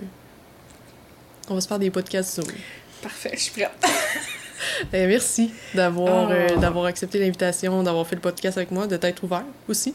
[1.49, 2.51] On va se faire des podcasts Zoom.
[3.01, 3.71] Parfait, je suis prête.
[4.91, 6.33] Eh, merci d'avoir Ah.
[6.33, 9.93] euh, d'avoir accepté l'invitation, d'avoir fait le podcast avec moi, de t'être ouvert aussi.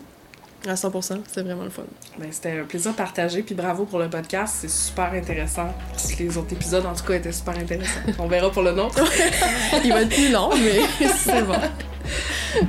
[0.67, 1.83] À 100%, c'était vraiment le fun.
[2.19, 5.75] Ben, c'était un plaisir partagé, puis bravo pour le podcast, c'est super intéressant.
[6.21, 8.01] Les autres épisodes, en tout cas, étaient super intéressants.
[8.21, 9.03] On verra pour le nôtre.
[9.85, 11.57] Il va être plus long, mais c'est bon.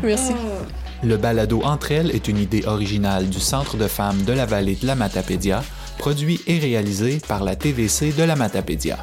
[0.01, 0.33] Merci.
[0.33, 0.65] Ah.
[1.03, 4.75] Le balado Entre elles est une idée originale du Centre de femmes de la vallée
[4.75, 5.63] de la Matapédia,
[5.99, 8.97] produit et réalisé par la TVC de la Matapédia.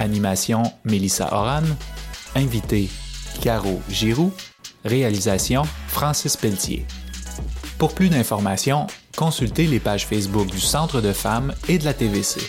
[0.00, 1.62] Animation Mélissa Oran,
[2.34, 2.90] invité
[3.40, 4.32] Caro Giroux,
[4.84, 6.84] réalisation Francis Pelletier.
[7.78, 8.86] Pour plus d'informations,
[9.16, 12.40] consultez les pages Facebook du Centre de femmes et de la TVC.